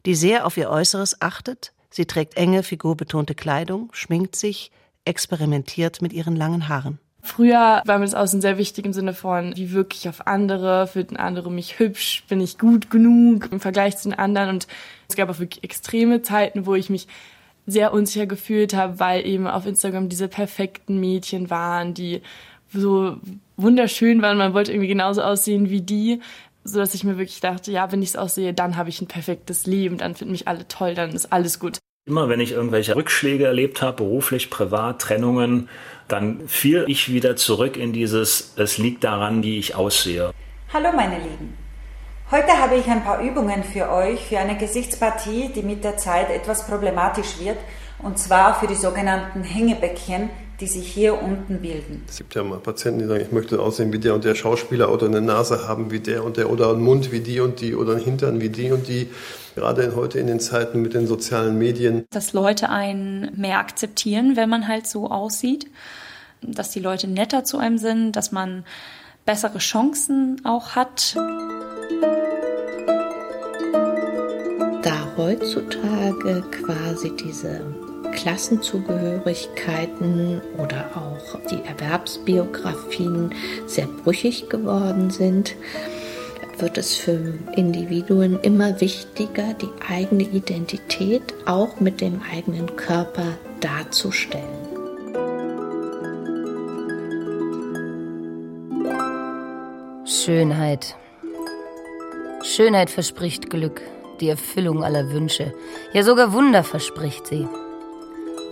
die 0.06 0.16
sehr 0.16 0.46
auf 0.46 0.58
ihr 0.58 0.70
Äußeres 0.70 1.22
achtet. 1.22 1.74
Sie 1.90 2.06
trägt 2.06 2.38
enge, 2.38 2.64
figurbetonte 2.64 3.36
Kleidung, 3.36 3.90
schminkt 3.94 4.36
sich, 4.36 4.72
experimentiert 5.06 6.02
mit 6.02 6.14
ihren 6.14 6.36
langen 6.36 6.68
Haaren. 6.68 7.00
Früher 7.28 7.82
war 7.86 8.00
mir 8.00 8.06
das 8.06 8.16
Aussehen 8.16 8.40
sehr 8.40 8.58
wichtig 8.58 8.86
im 8.86 8.94
Sinne 8.94 9.14
von, 9.14 9.54
wie 9.58 9.74
wirke 9.74 9.96
ich 9.96 10.08
auf 10.08 10.28
andere, 10.28 10.88
finden 10.88 11.18
andere 11.18 11.52
mich 11.52 11.78
hübsch, 11.78 12.24
bin 12.30 12.40
ich 12.40 12.58
gut 12.58 12.90
genug 12.90 13.52
im 13.52 13.60
Vergleich 13.60 13.98
zu 13.98 14.10
den 14.10 14.18
anderen. 14.18 14.50
Und 14.50 14.68
es 15.10 15.18
gab 15.18 15.30
auch 15.30 15.40
wirklich 15.40 15.64
extreme 15.64 16.22
Zeiten, 16.22 16.66
wo 16.66 16.74
ich 16.74 16.90
mich 16.90 17.08
sehr 17.66 17.92
unsicher 17.92 18.28
gefühlt 18.28 18.74
habe, 18.74 19.02
weil 19.02 19.26
eben 19.26 19.46
auf 19.46 19.66
Instagram 19.66 20.08
diese 20.08 20.30
perfekten 20.30 21.02
Mädchen 21.02 21.50
waren, 21.50 21.94
die 21.94 22.22
so 22.72 23.18
wunderschön 23.58 24.22
waren. 24.22 24.38
Man 24.38 24.54
wollte 24.54 24.72
irgendwie 24.72 24.88
genauso 24.88 25.22
aussehen 25.22 25.70
wie 25.70 25.82
die, 25.82 26.22
so 26.64 26.80
dass 26.80 26.96
ich 26.96 27.04
mir 27.04 27.18
wirklich 27.18 27.42
dachte, 27.42 27.74
ja, 27.74 27.92
wenn 27.92 28.02
ich 28.02 28.10
es 28.10 28.16
aussehe, 28.16 28.54
dann 28.54 28.78
habe 28.78 28.88
ich 28.88 29.02
ein 29.02 29.08
perfektes 29.08 29.66
Leben, 29.68 29.98
dann 29.98 30.16
finden 30.16 30.32
mich 30.32 30.48
alle 30.48 30.66
toll, 30.70 30.96
dann 30.96 31.12
ist 31.12 31.34
alles 31.34 31.60
gut. 31.60 31.78
Immer 32.08 32.30
wenn 32.30 32.40
ich 32.40 32.54
irgendwelche 32.54 32.96
Rückschläge 32.96 33.46
erlebt 33.46 33.82
habe, 33.82 33.98
beruflich, 33.98 34.50
privat, 34.50 35.02
Trennungen, 35.02 35.68
dann 36.08 36.48
fiel 36.48 36.86
ich 36.88 37.12
wieder 37.12 37.36
zurück 37.36 37.78
in 37.78 37.94
dieses, 37.94 38.54
es 38.56 38.78
liegt 38.78 39.04
daran, 39.04 39.44
wie 39.44 39.60
ich 39.60 39.76
aussehe. 39.76 40.32
Hallo 40.74 40.92
meine 40.96 41.20
Lieben. 41.20 41.58
Heute 42.30 42.60
habe 42.60 42.76
ich 42.76 42.88
ein 42.88 43.04
paar 43.04 43.22
Übungen 43.22 43.64
für 43.64 43.90
euch 43.90 44.20
für 44.28 44.40
eine 44.40 44.58
Gesichtspartie, 44.58 45.50
die 45.56 45.64
mit 45.64 45.84
der 45.84 45.98
Zeit 45.98 46.30
etwas 46.30 46.68
problematisch 46.68 47.40
wird, 47.40 47.58
und 48.00 48.20
zwar 48.20 48.60
für 48.60 48.68
die 48.68 48.76
sogenannten 48.76 49.44
Hängebäckchen, 49.44 50.30
die 50.60 50.68
sich 50.68 50.88
hier 50.88 51.22
unten 51.22 51.60
bilden. 51.60 52.04
Es 52.08 52.18
gibt 52.18 52.34
ja 52.34 52.44
mal 52.44 52.58
Patienten, 52.58 53.00
die 53.00 53.06
sagen, 53.06 53.22
ich 53.22 53.32
möchte 53.32 53.60
aussehen 53.60 53.94
wie 53.94 54.00
der 54.00 54.16
und 54.16 54.24
der 54.24 54.34
Schauspieler 54.34 54.92
oder 54.92 55.06
eine 55.06 55.22
Nase 55.22 55.68
haben 55.68 55.92
wie 55.92 56.00
der 56.00 56.24
und 56.24 56.38
der 56.38 56.50
oder 56.50 56.72
einen 56.72 56.82
Mund 56.82 57.12
wie 57.12 57.20
die 57.20 57.40
und 57.40 57.62
die 57.62 57.76
oder 57.76 57.94
einen 57.94 58.04
Hintern 58.04 58.42
wie 58.42 58.50
die 58.50 58.72
und 58.72 58.88
die. 58.88 59.10
Gerade 59.56 59.96
heute 59.96 60.20
in 60.20 60.28
den 60.28 60.40
Zeiten 60.40 60.82
mit 60.82 60.94
den 60.94 61.08
sozialen 61.08 61.58
Medien. 61.58 62.06
Dass 62.10 62.34
Leute 62.34 62.70
einen 62.70 63.32
mehr 63.36 63.60
akzeptieren, 63.60 64.36
wenn 64.36 64.50
man 64.50 64.68
halt 64.68 64.88
so 64.88 65.10
aussieht. 65.10 65.68
Dass 66.42 66.72
die 66.72 66.80
Leute 66.80 67.08
netter 67.08 67.44
zu 67.44 67.58
einem 67.58 67.78
sind, 67.78 68.16
dass 68.16 68.32
man 68.32 68.64
bessere 69.26 69.60
Chancen 69.60 70.42
auch 70.44 70.76
hat. 70.76 71.16
Da 74.84 75.08
heutzutage 75.18 76.44
quasi 76.52 77.12
diese 77.16 77.62
Klassenzugehörigkeiten 78.18 80.42
oder 80.58 80.90
auch 80.96 81.40
die 81.52 81.64
Erwerbsbiografien 81.64 83.36
sehr 83.68 83.86
brüchig 83.86 84.50
geworden 84.50 85.12
sind, 85.12 85.56
wird 86.58 86.80
es 86.80 86.96
für 86.96 87.36
Individuen 87.56 88.40
immer 88.42 88.82
wichtiger, 88.82 89.54
die 89.54 89.70
eigene 89.88 90.24
Identität 90.24 91.22
auch 91.46 91.80
mit 91.80 92.02
dem 92.02 92.20
eigenen 92.34 92.76
Körper 92.76 93.38
darzustellen. 93.60 94.44
Schönheit. 100.06 100.96
Schönheit 102.42 102.90
verspricht 102.90 103.52
Glück, 103.52 103.84
die 104.22 104.30
Erfüllung 104.30 104.84
aller 104.84 105.12
Wünsche. 105.12 105.54
Ja, 105.94 106.02
sogar 106.02 106.34
Wunder 106.34 106.64
verspricht 106.64 107.28
sie. 107.28 107.48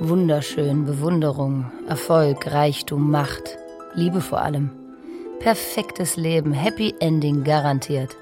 Wunderschön, 0.01 0.83
Bewunderung, 0.85 1.71
Erfolg, 1.87 2.51
Reichtum, 2.51 3.09
Macht, 3.11 3.57
Liebe 3.93 4.19
vor 4.19 4.41
allem. 4.41 4.69
Perfektes 5.39 6.17
Leben, 6.17 6.51
Happy 6.51 6.93
Ending 6.99 7.45
garantiert. 7.45 8.17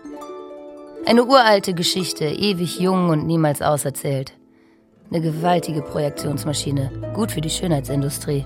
Eine 1.08 1.24
uralte 1.26 1.74
Geschichte, 1.74 2.26
ewig 2.26 2.80
jung 2.80 3.10
und 3.10 3.26
niemals 3.26 3.64
auserzählt. 3.64 4.34
Eine 5.10 5.22
gewaltige 5.22 5.82
Projektionsmaschine, 5.82 6.92
gut 7.16 7.32
für 7.32 7.42
die 7.42 7.50
Schönheitsindustrie. 7.50 8.46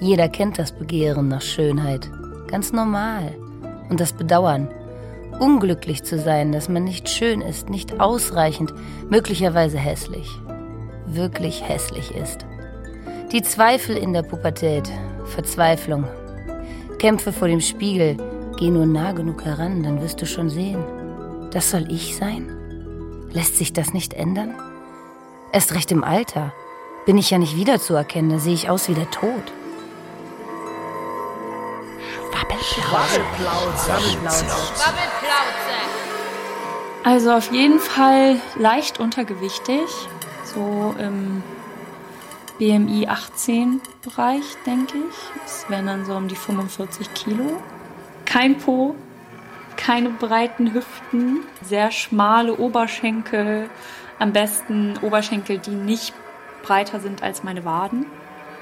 Jeder 0.00 0.30
kennt 0.30 0.58
das 0.58 0.72
Begehren 0.72 1.28
nach 1.28 1.42
Schönheit. 1.42 2.10
Ganz 2.46 2.72
normal. 2.72 3.34
Und 3.90 4.00
das 4.00 4.14
Bedauern. 4.14 4.68
Unglücklich 5.38 6.02
zu 6.02 6.18
sein, 6.18 6.50
dass 6.50 6.70
man 6.70 6.84
nicht 6.84 7.10
schön 7.10 7.42
ist, 7.42 7.68
nicht 7.68 8.00
ausreichend, 8.00 8.72
möglicherweise 9.10 9.76
hässlich 9.76 10.41
wirklich 11.14 11.66
hässlich 11.66 12.14
ist. 12.14 12.46
Die 13.32 13.42
Zweifel 13.42 13.96
in 13.96 14.12
der 14.12 14.22
Pubertät, 14.22 14.90
Verzweiflung, 15.24 16.06
Kämpfe 16.98 17.32
vor 17.32 17.48
dem 17.48 17.60
Spiegel, 17.60 18.16
geh 18.58 18.70
nur 18.70 18.86
nah 18.86 19.12
genug 19.12 19.44
heran, 19.44 19.82
dann 19.82 20.00
wirst 20.02 20.20
du 20.20 20.26
schon 20.26 20.50
sehen. 20.50 20.82
Das 21.50 21.70
soll 21.70 21.90
ich 21.90 22.16
sein? 22.16 22.48
Lässt 23.32 23.56
sich 23.56 23.72
das 23.72 23.92
nicht 23.92 24.14
ändern? 24.14 24.54
Erst 25.52 25.74
recht 25.74 25.90
im 25.92 26.04
Alter. 26.04 26.52
Bin 27.06 27.18
ich 27.18 27.30
ja 27.30 27.38
nicht 27.38 27.56
wiederzuerkennen, 27.56 28.30
da 28.30 28.38
sehe 28.38 28.54
ich 28.54 28.70
aus 28.70 28.88
wie 28.88 28.94
der 28.94 29.10
Tod. 29.10 29.52
Also 37.04 37.32
auf 37.32 37.52
jeden 37.52 37.80
Fall 37.80 38.36
leicht 38.56 39.00
untergewichtig, 39.00 39.80
so 40.54 40.94
im 40.98 41.42
BMI 42.58 43.08
18 43.08 43.80
Bereich, 44.02 44.44
denke 44.66 44.98
ich. 44.98 45.42
Das 45.42 45.68
wären 45.68 45.86
dann 45.86 46.04
so 46.04 46.14
um 46.14 46.28
die 46.28 46.36
45 46.36 47.12
Kilo. 47.14 47.60
Kein 48.24 48.58
Po, 48.58 48.94
keine 49.76 50.10
breiten 50.10 50.72
Hüften, 50.72 51.40
sehr 51.62 51.90
schmale 51.90 52.56
Oberschenkel, 52.56 53.68
am 54.18 54.32
besten 54.32 54.96
Oberschenkel, 55.02 55.58
die 55.58 55.70
nicht 55.70 56.14
breiter 56.62 57.00
sind 57.00 57.22
als 57.22 57.42
meine 57.42 57.64
Waden. 57.64 58.06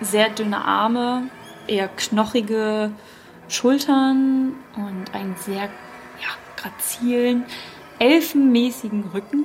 Sehr 0.01 0.31
dünne 0.31 0.65
Arme, 0.65 1.25
eher 1.67 1.89
knochige 1.89 2.91
Schultern 3.49 4.55
und 4.77 5.15
einen 5.15 5.37
sehr 5.37 5.65
ja, 5.65 6.31
grazilen, 6.57 7.45
elfenmäßigen 7.99 9.11
Rücken, 9.13 9.45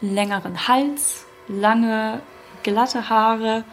längeren 0.00 0.66
Hals, 0.66 1.26
lange 1.48 2.20
glatte 2.62 3.08
Haare, 3.08 3.64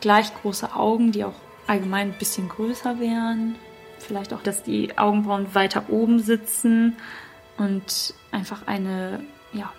gleich 0.00 0.32
große 0.42 0.74
Augen, 0.74 1.12
die 1.12 1.24
auch 1.24 1.34
allgemein 1.66 2.08
ein 2.08 2.18
bisschen 2.18 2.48
größer 2.48 2.98
wären. 3.00 3.56
Vielleicht 3.98 4.32
auch, 4.32 4.42
dass 4.42 4.62
die 4.62 4.96
Augenbrauen 4.96 5.54
weiter 5.54 5.84
oben 5.88 6.20
sitzen 6.20 6.96
und 7.58 8.14
einfach 8.30 8.66
eine 8.66 9.20
ja, 9.52 9.72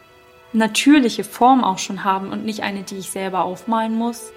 natürliche 0.54 1.24
Form 1.24 1.64
auch 1.64 1.80
schon 1.80 2.04
haben 2.04 2.32
und 2.32 2.46
nicht 2.46 2.64
eine, 2.64 2.84
die 2.84 2.98
ich 2.98 3.10
selber 3.10 3.44
aufmalen 3.44 3.96
muss. 3.96 4.32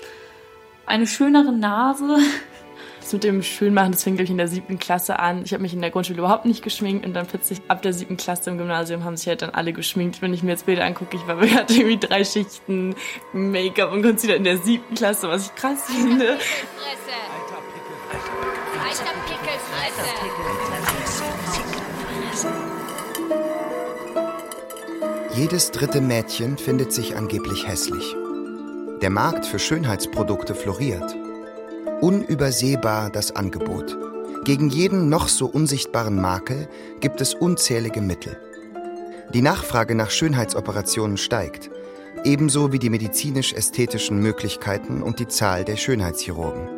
Eine 0.87 1.07
schönere 1.07 1.53
Nase, 1.53 2.19
Das 3.13 3.17
mit 3.17 3.25
dem 3.25 3.43
Schönmachen, 3.43 3.93
das 3.93 4.05
fing, 4.05 4.15
glaube 4.15 4.25
ich, 4.25 4.31
in 4.31 4.39
der 4.39 4.49
siebten 4.49 4.79
Klasse 4.79 5.19
an. 5.19 5.43
Ich 5.45 5.53
habe 5.53 5.61
mich 5.61 5.75
in 5.75 5.83
der 5.83 5.91
Grundschule 5.91 6.19
überhaupt 6.19 6.47
nicht 6.47 6.63
geschminkt 6.63 7.05
und 7.05 7.13
dann 7.13 7.27
plötzlich 7.27 7.61
ab 7.69 7.83
der 7.83 7.93
siebten 7.93 8.17
Klasse 8.17 8.49
im 8.49 8.57
Gymnasium 8.57 9.05
haben 9.05 9.19
sich 9.19 9.29
halt 9.29 9.43
dann 9.43 9.51
alle 9.51 9.75
geschminkt. 9.75 10.23
Wenn 10.23 10.33
ich 10.33 10.43
mir 10.43 10.53
jetzt 10.53 10.65
Bilder 10.65 10.87
angucke, 10.87 11.19
ich 11.19 11.27
war 11.27 11.39
hatten 11.55 11.75
irgendwie 11.75 11.99
drei 11.99 12.25
Schichten 12.25 12.95
Make-up 13.35 13.93
und 13.93 14.03
Concealer 14.03 14.37
in 14.37 14.45
der 14.45 14.57
siebten 14.57 14.95
Klasse, 14.95 15.29
was 15.29 15.49
ich 15.49 15.55
krass 15.57 15.85
finde. 15.89 16.39
Jedes 25.35 25.71
dritte 25.71 26.01
Mädchen 26.01 26.57
findet 26.57 26.95
sich 26.95 27.15
angeblich 27.15 27.67
hässlich. 27.69 28.17
Der 29.03 29.11
Markt 29.11 29.45
für 29.45 29.59
Schönheitsprodukte 29.59 30.55
floriert. 30.55 31.15
Unübersehbar 32.03 33.11
das 33.11 33.37
Angebot. 33.37 33.97
Gegen 34.45 34.71
jeden 34.71 35.09
noch 35.09 35.29
so 35.29 35.47
unsichtbaren 35.47 36.21
Makel 36.21 36.69
gibt 36.99 37.21
es 37.21 37.33
unzählige 37.33 38.01
Mittel. 38.01 38.37
Die 39.33 39.41
Nachfrage 39.41 39.95
nach 39.95 40.11
Schönheitsoperationen 40.11 41.17
steigt, 41.17 41.71
ebenso 42.25 42.73
wie 42.73 42.81
die 42.81 42.91
medizinisch-ästhetischen 42.91 44.19
Möglichkeiten 44.19 45.01
und 45.01 45.21
die 45.21 45.29
Zahl 45.29 45.65
der 45.65 45.77
Schönheitschirurgen. 45.77 46.69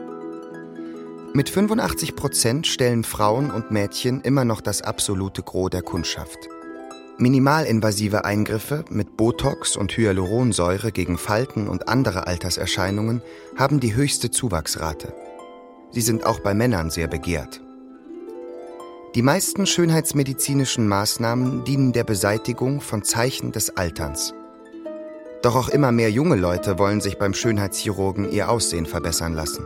Mit 1.32 1.48
85 1.48 2.16
Prozent 2.16 2.66
stellen 2.66 3.02
Frauen 3.02 3.50
und 3.50 3.70
Mädchen 3.70 4.20
immer 4.20 4.44
noch 4.44 4.60
das 4.60 4.82
absolute 4.82 5.42
Gros 5.42 5.70
der 5.70 5.80
Kundschaft. 5.80 6.50
Minimalinvasive 7.16 8.24
Eingriffe 8.24 8.84
mit 8.90 9.16
Botox 9.16 9.76
und 9.76 9.96
Hyaluronsäure 9.96 10.90
gegen 10.90 11.16
Falten 11.16 11.68
und 11.68 11.88
andere 11.88 12.26
Alterserscheinungen 12.26 13.22
haben 13.56 13.78
die 13.78 13.94
höchste 13.94 14.32
Zuwachsrate. 14.32 15.14
Sie 15.92 16.00
sind 16.00 16.26
auch 16.26 16.40
bei 16.40 16.54
Männern 16.54 16.90
sehr 16.90 17.06
begehrt. 17.06 17.60
Die 19.14 19.22
meisten 19.22 19.64
schönheitsmedizinischen 19.64 20.88
Maßnahmen 20.88 21.62
dienen 21.62 21.92
der 21.92 22.02
Beseitigung 22.02 22.80
von 22.80 23.04
Zeichen 23.04 23.52
des 23.52 23.76
Alterns. 23.76 24.34
Doch 25.42 25.54
auch 25.54 25.68
immer 25.68 25.92
mehr 25.92 26.10
junge 26.10 26.34
Leute 26.34 26.80
wollen 26.80 27.00
sich 27.00 27.16
beim 27.16 27.32
Schönheitschirurgen 27.32 28.32
ihr 28.32 28.50
Aussehen 28.50 28.86
verbessern 28.86 29.34
lassen. 29.34 29.64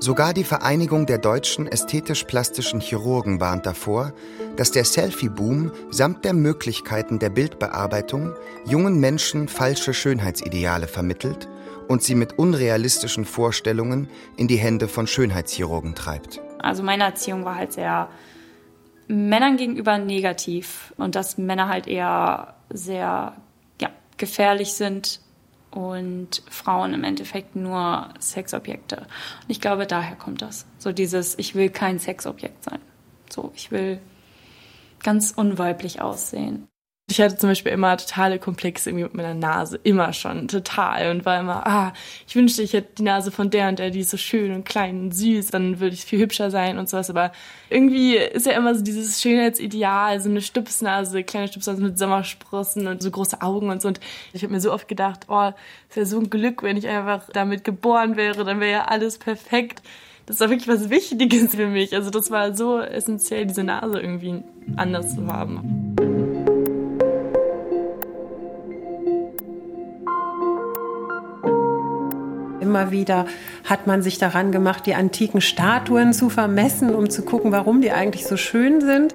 Sogar 0.00 0.32
die 0.32 0.44
Vereinigung 0.44 1.06
der 1.06 1.18
deutschen 1.18 1.66
ästhetisch-plastischen 1.66 2.80
Chirurgen 2.80 3.40
warnt 3.40 3.66
davor, 3.66 4.12
dass 4.56 4.70
der 4.70 4.84
Selfie-Boom 4.84 5.72
samt 5.90 6.24
der 6.24 6.34
Möglichkeiten 6.34 7.18
der 7.18 7.30
Bildbearbeitung 7.30 8.32
jungen 8.64 9.00
Menschen 9.00 9.48
falsche 9.48 9.92
Schönheitsideale 9.92 10.86
vermittelt 10.86 11.48
und 11.88 12.04
sie 12.04 12.14
mit 12.14 12.38
unrealistischen 12.38 13.24
Vorstellungen 13.24 14.08
in 14.36 14.46
die 14.46 14.56
Hände 14.56 14.86
von 14.86 15.08
Schönheitschirurgen 15.08 15.96
treibt. 15.96 16.40
Also 16.60 16.84
meine 16.84 17.02
Erziehung 17.02 17.44
war 17.44 17.56
halt 17.56 17.72
sehr 17.72 18.08
Männern 19.08 19.56
gegenüber 19.56 19.98
negativ 19.98 20.94
und 20.96 21.16
dass 21.16 21.38
Männer 21.38 21.68
halt 21.68 21.88
eher 21.88 22.54
sehr 22.70 23.34
ja, 23.80 23.90
gefährlich 24.16 24.74
sind 24.74 25.20
und 25.78 26.42
Frauen 26.50 26.92
im 26.92 27.04
Endeffekt 27.04 27.54
nur 27.54 28.08
Sexobjekte. 28.18 28.96
Und 28.96 29.46
ich 29.46 29.60
glaube, 29.60 29.86
daher 29.86 30.16
kommt 30.16 30.42
das. 30.42 30.66
So 30.76 30.90
dieses, 30.90 31.38
ich 31.38 31.54
will 31.54 31.70
kein 31.70 32.00
Sexobjekt 32.00 32.64
sein. 32.64 32.80
So, 33.30 33.52
ich 33.54 33.70
will 33.70 34.00
ganz 35.04 35.30
unweiblich 35.30 36.00
aussehen. 36.00 36.66
Ich 37.10 37.22
hatte 37.22 37.38
zum 37.38 37.48
Beispiel 37.48 37.72
immer 37.72 37.96
totale 37.96 38.38
Komplexe 38.38 38.90
irgendwie 38.90 39.04
mit 39.04 39.14
meiner 39.14 39.32
Nase, 39.32 39.80
immer 39.82 40.12
schon, 40.12 40.46
total. 40.46 41.10
Und 41.10 41.24
war 41.24 41.40
immer, 41.40 41.66
ah, 41.66 41.94
ich 42.26 42.36
wünschte, 42.36 42.62
ich 42.62 42.74
hätte 42.74 42.96
die 42.98 43.02
Nase 43.02 43.30
von 43.30 43.48
der 43.48 43.70
und 43.70 43.78
der, 43.78 43.88
die 43.88 44.00
ist 44.00 44.10
so 44.10 44.18
schön 44.18 44.52
und 44.52 44.66
klein 44.66 45.00
und 45.00 45.12
süß, 45.12 45.46
dann 45.48 45.80
würde 45.80 45.94
ich 45.94 46.04
viel 46.04 46.18
hübscher 46.18 46.50
sein 46.50 46.76
und 46.76 46.86
sowas. 46.86 47.08
Aber 47.08 47.32
irgendwie 47.70 48.16
ist 48.16 48.44
ja 48.44 48.52
immer 48.52 48.74
so 48.74 48.84
dieses 48.84 49.22
Schönheitsideal, 49.22 50.20
so 50.20 50.28
eine 50.28 50.42
Stupsnase, 50.42 51.24
kleine 51.24 51.48
Stupsnase 51.48 51.80
mit 51.80 51.96
Sommersprossen 51.96 52.86
und 52.86 53.02
so 53.02 53.10
große 53.10 53.40
Augen 53.40 53.70
und 53.70 53.80
so. 53.80 53.88
Und 53.88 54.00
ich 54.34 54.42
habe 54.42 54.52
mir 54.52 54.60
so 54.60 54.70
oft 54.70 54.86
gedacht, 54.86 55.20
oh, 55.28 55.52
es 55.88 55.96
wäre 55.96 56.04
so 56.04 56.20
ein 56.20 56.28
Glück, 56.28 56.62
wenn 56.62 56.76
ich 56.76 56.88
einfach 56.88 57.30
damit 57.32 57.64
geboren 57.64 58.18
wäre, 58.18 58.44
dann 58.44 58.60
wäre 58.60 58.72
ja 58.72 58.84
alles 58.84 59.16
perfekt. 59.16 59.80
Das 60.26 60.40
war 60.40 60.50
wirklich 60.50 60.68
was 60.68 60.90
Wichtiges 60.90 61.54
für 61.54 61.68
mich. 61.68 61.94
Also 61.94 62.10
das 62.10 62.30
war 62.30 62.54
so 62.54 62.80
essentiell, 62.80 63.46
diese 63.46 63.64
Nase 63.64 63.98
irgendwie 63.98 64.42
anders 64.76 65.14
zu 65.14 65.26
haben. 65.26 65.96
Immer 72.68 72.90
wieder 72.90 73.24
hat 73.64 73.86
man 73.86 74.02
sich 74.02 74.18
daran 74.18 74.52
gemacht, 74.52 74.84
die 74.84 74.94
antiken 74.94 75.40
Statuen 75.40 76.12
zu 76.12 76.28
vermessen, 76.28 76.94
um 76.94 77.08
zu 77.08 77.22
gucken, 77.22 77.50
warum 77.50 77.80
die 77.80 77.92
eigentlich 77.92 78.26
so 78.26 78.36
schön 78.36 78.82
sind. 78.82 79.14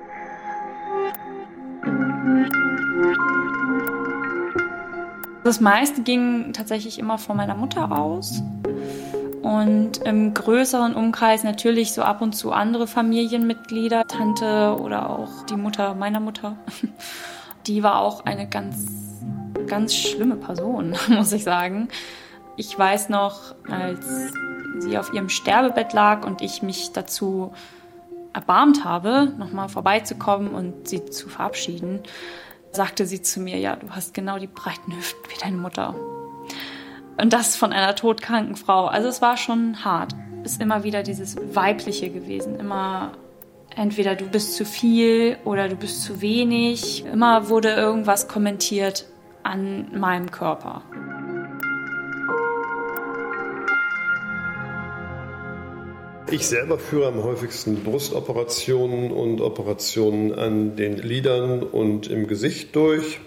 Das 5.44 5.62
meiste 5.62 6.02
ging 6.02 6.52
tatsächlich 6.52 6.98
immer 6.98 7.20
von 7.20 7.38
meiner 7.38 7.54
Mutter 7.54 7.92
aus. 7.92 8.42
Und 9.44 10.00
im 10.00 10.34
größeren 10.34 10.96
Umkreis 10.96 11.44
natürlich 11.44 11.94
so 11.94 12.02
ab 12.02 12.24
und 12.24 12.34
zu 12.34 12.54
andere 12.54 12.88
Familienmitglieder, 12.88 14.06
Tante 14.08 14.76
oder 14.82 15.12
auch 15.12 15.46
die 15.46 15.58
Mutter 15.58 15.94
meiner 15.94 16.20
Mutter. 16.20 16.58
Die 17.68 17.84
war 17.84 18.00
auch 18.00 18.26
eine 18.26 18.50
ganz, 18.50 18.88
ganz 19.68 19.94
schlimme 19.96 20.38
Person, 20.38 20.96
muss 21.10 21.32
ich 21.32 21.44
sagen. 21.44 21.88
Ich 22.56 22.78
weiß 22.78 23.10
noch, 23.10 23.56
als 23.70 24.34
sie 24.80 24.98
auf 24.98 25.14
ihrem 25.14 25.30
Sterbebett 25.30 25.94
lag 25.94 26.26
und 26.26 26.42
ich 26.42 26.62
mich 26.62 26.92
dazu 26.92 27.54
erbarmt 28.34 28.84
habe, 28.84 29.32
nochmal 29.38 29.70
vorbeizukommen 29.70 30.54
und 30.54 30.88
sie 30.88 31.06
zu 31.06 31.30
verabschieden, 31.30 32.02
sagte 32.72 33.06
sie 33.06 33.22
zu 33.22 33.40
mir, 33.40 33.58
ja, 33.58 33.76
du 33.76 33.90
hast 33.92 34.14
genau 34.14 34.40
die 34.40 34.48
breiten 34.48 34.96
Hüften 34.96 35.30
wie 35.30 35.40
deine 35.40 35.58
Mutter. 35.58 35.96
Und 37.18 37.32
das 37.32 37.56
von 37.56 37.72
einer 37.72 37.96
todkranken 37.96 38.56
Frau. 38.56 38.88
Also 38.88 39.08
es 39.08 39.22
war 39.22 39.38
schon 39.38 39.86
hart. 39.86 40.14
Ist 40.44 40.62
immer 40.62 40.84
wieder 40.84 41.04
dieses 41.04 41.38
Weibliche 41.56 42.10
gewesen. 42.10 42.60
Immer 42.60 43.12
entweder 43.76 44.16
du 44.16 44.26
bist 44.26 44.56
zu 44.56 44.66
viel 44.66 45.38
oder 45.46 45.70
du 45.70 45.76
bist 45.76 46.04
zu 46.04 46.22
wenig. 46.22 47.06
Immer 47.06 47.50
wurde 47.50 47.70
irgendwas 47.70 48.28
kommentiert 48.28 49.06
an 49.44 49.98
meinem 49.98 50.32
Körper. 50.32 50.82
Ich 56.34 56.48
selber 56.48 56.80
führe 56.80 57.10
am 57.10 57.24
häufigsten 57.24 57.84
Brustoperationen 57.84 59.12
und 59.12 59.40
Operationen 59.40 60.34
an 60.34 60.76
den 60.76 60.98
Lidern 60.98 61.62
und 61.62 62.08
im 62.08 62.26
Gesicht 62.26 62.76
durch 62.76 63.20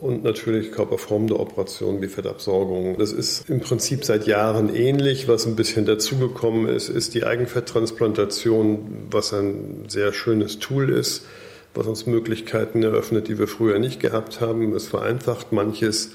und 0.00 0.22
natürlich 0.22 0.70
körperformende 0.70 1.40
Operationen 1.40 2.00
wie 2.00 2.06
Fettabsaugung. 2.06 2.96
Das 2.96 3.10
ist 3.10 3.50
im 3.50 3.58
Prinzip 3.58 4.04
seit 4.04 4.28
Jahren 4.28 4.72
ähnlich. 4.72 5.26
Was 5.26 5.46
ein 5.46 5.56
bisschen 5.56 5.84
dazugekommen 5.84 6.68
ist, 6.68 6.90
ist 6.90 7.14
die 7.14 7.24
Eigenfetttransplantation, 7.24 9.08
was 9.10 9.34
ein 9.34 9.86
sehr 9.88 10.12
schönes 10.12 10.60
Tool 10.60 10.90
ist, 10.90 11.26
was 11.74 11.88
uns 11.88 12.06
Möglichkeiten 12.06 12.84
eröffnet, 12.84 13.26
die 13.26 13.36
wir 13.36 13.48
früher 13.48 13.80
nicht 13.80 13.98
gehabt 13.98 14.40
haben. 14.40 14.76
Es 14.76 14.86
vereinfacht 14.86 15.50
manches 15.50 16.12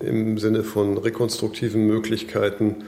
im 0.00 0.38
Sinne 0.38 0.64
von 0.64 0.98
rekonstruktiven 0.98 1.86
Möglichkeiten 1.86 2.86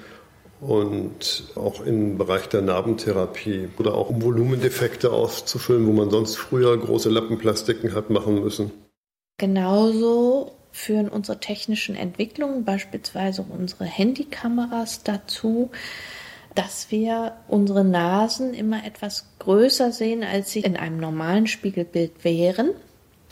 und 0.60 1.44
auch 1.54 1.80
im 1.80 2.18
Bereich 2.18 2.48
der 2.48 2.62
Narbentherapie 2.62 3.68
oder 3.78 3.94
auch 3.94 4.10
um 4.10 4.22
Volumendefekte 4.22 5.10
auszufüllen, 5.10 5.86
wo 5.86 5.92
man 5.92 6.10
sonst 6.10 6.36
früher 6.36 6.76
große 6.76 7.08
Lappenplastiken 7.08 7.94
hat 7.94 8.10
machen 8.10 8.42
müssen. 8.42 8.70
Genauso 9.38 10.52
führen 10.70 11.08
unsere 11.08 11.40
technischen 11.40 11.96
Entwicklungen, 11.96 12.64
beispielsweise 12.64 13.44
unsere 13.48 13.84
Handykameras 13.84 15.02
dazu, 15.02 15.70
dass 16.54 16.90
wir 16.90 17.36
unsere 17.48 17.84
Nasen 17.84 18.54
immer 18.54 18.84
etwas 18.84 19.26
größer 19.38 19.92
sehen, 19.92 20.22
als 20.22 20.50
sie 20.50 20.60
in 20.60 20.76
einem 20.76 20.98
normalen 20.98 21.46
Spiegelbild 21.46 22.22
wären. 22.22 22.70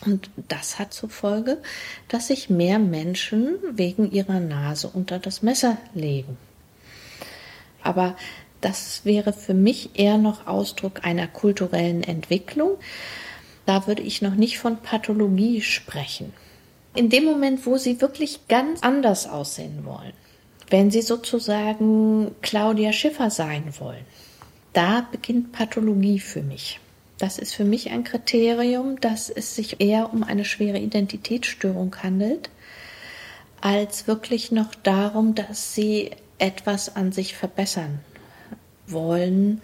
Und 0.06 0.30
das 0.48 0.78
hat 0.78 0.94
zur 0.94 1.10
Folge, 1.10 1.58
dass 2.06 2.28
sich 2.28 2.48
mehr 2.48 2.78
Menschen 2.78 3.58
wegen 3.72 4.10
ihrer 4.10 4.40
Nase 4.40 4.88
unter 4.88 5.18
das 5.18 5.42
Messer 5.42 5.76
legen. 5.92 6.38
Aber 7.88 8.16
das 8.60 9.06
wäre 9.06 9.32
für 9.32 9.54
mich 9.54 9.98
eher 9.98 10.18
noch 10.18 10.46
Ausdruck 10.46 11.06
einer 11.06 11.26
kulturellen 11.26 12.02
Entwicklung. 12.02 12.72
Da 13.64 13.86
würde 13.86 14.02
ich 14.02 14.20
noch 14.20 14.34
nicht 14.34 14.58
von 14.58 14.76
Pathologie 14.76 15.62
sprechen. 15.62 16.34
In 16.94 17.08
dem 17.08 17.24
Moment, 17.24 17.64
wo 17.64 17.78
Sie 17.78 18.02
wirklich 18.02 18.46
ganz 18.46 18.82
anders 18.82 19.26
aussehen 19.26 19.86
wollen, 19.86 20.12
wenn 20.68 20.90
Sie 20.90 21.00
sozusagen 21.00 22.34
Claudia 22.42 22.92
Schiffer 22.92 23.30
sein 23.30 23.72
wollen, 23.78 24.04
da 24.74 25.06
beginnt 25.10 25.52
Pathologie 25.52 26.20
für 26.20 26.42
mich. 26.42 26.78
Das 27.16 27.38
ist 27.38 27.54
für 27.54 27.64
mich 27.64 27.90
ein 27.90 28.04
Kriterium, 28.04 29.00
dass 29.00 29.30
es 29.30 29.56
sich 29.56 29.80
eher 29.80 30.12
um 30.12 30.24
eine 30.24 30.44
schwere 30.44 30.78
Identitätsstörung 30.78 31.96
handelt, 32.02 32.50
als 33.62 34.06
wirklich 34.06 34.52
noch 34.52 34.74
darum, 34.74 35.34
dass 35.34 35.74
sie 35.74 36.10
etwas 36.38 36.96
an 36.96 37.12
sich 37.12 37.34
verbessern 37.34 38.00
wollen, 38.86 39.62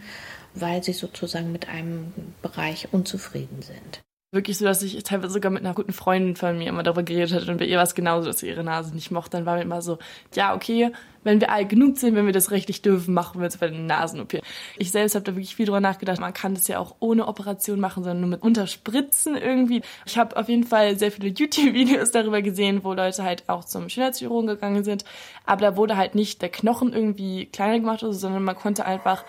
weil 0.54 0.82
sie 0.82 0.92
sozusagen 0.92 1.52
mit 1.52 1.68
einem 1.68 2.12
Bereich 2.42 2.88
unzufrieden 2.92 3.62
sind 3.62 4.04
wirklich 4.34 4.58
so, 4.58 4.64
dass 4.64 4.82
ich 4.82 5.02
teilweise 5.04 5.32
sogar 5.32 5.50
mit 5.50 5.64
einer 5.64 5.74
guten 5.74 5.92
Freundin 5.92 6.36
von 6.36 6.58
mir 6.58 6.68
immer 6.68 6.82
darüber 6.82 7.02
geredet 7.02 7.32
hatte 7.32 7.50
und 7.50 7.58
bei 7.58 7.64
ihr 7.64 7.76
war 7.76 7.84
es 7.84 7.94
genauso, 7.94 8.26
dass 8.26 8.40
sie 8.40 8.48
ihre 8.48 8.64
Nase 8.64 8.94
nicht 8.94 9.10
mochte. 9.10 9.30
Dann 9.36 9.46
war 9.46 9.56
mir 9.56 9.62
immer 9.62 9.82
so, 9.82 9.98
ja, 10.34 10.54
okay, 10.54 10.92
wenn 11.24 11.40
wir 11.40 11.50
alt 11.50 11.70
genug 11.70 11.96
sind, 11.96 12.14
wenn 12.14 12.26
wir 12.26 12.32
das 12.32 12.50
rechtlich 12.50 12.82
dürfen, 12.82 13.14
machen 13.14 13.40
wir 13.40 13.44
jetzt 13.44 13.58
bei 13.58 13.68
den 13.68 13.86
Nasen-OP. 13.86 14.40
Ich 14.76 14.90
selbst 14.90 15.14
habe 15.14 15.24
da 15.24 15.32
wirklich 15.32 15.56
viel 15.56 15.66
drüber 15.66 15.80
nachgedacht. 15.80 16.20
Man 16.20 16.34
kann 16.34 16.54
das 16.54 16.68
ja 16.68 16.78
auch 16.78 16.96
ohne 17.00 17.26
Operation 17.26 17.80
machen, 17.80 18.04
sondern 18.04 18.20
nur 18.20 18.30
mit 18.30 18.42
Unterspritzen 18.42 19.36
irgendwie. 19.36 19.82
Ich 20.04 20.18
habe 20.18 20.36
auf 20.36 20.48
jeden 20.48 20.64
Fall 20.64 20.98
sehr 20.98 21.10
viele 21.10 21.28
YouTube-Videos 21.34 22.10
darüber 22.10 22.42
gesehen, 22.42 22.84
wo 22.84 22.92
Leute 22.92 23.24
halt 23.24 23.48
auch 23.48 23.64
zum 23.64 23.88
Schönheitschirurgen 23.88 24.48
gegangen 24.48 24.84
sind. 24.84 25.04
Aber 25.46 25.62
da 25.62 25.76
wurde 25.76 25.96
halt 25.96 26.14
nicht 26.14 26.42
der 26.42 26.50
Knochen 26.50 26.92
irgendwie 26.92 27.46
kleiner 27.46 27.80
gemacht, 27.80 28.04
sondern 28.06 28.44
man 28.44 28.56
konnte 28.56 28.84
einfach 28.84 29.24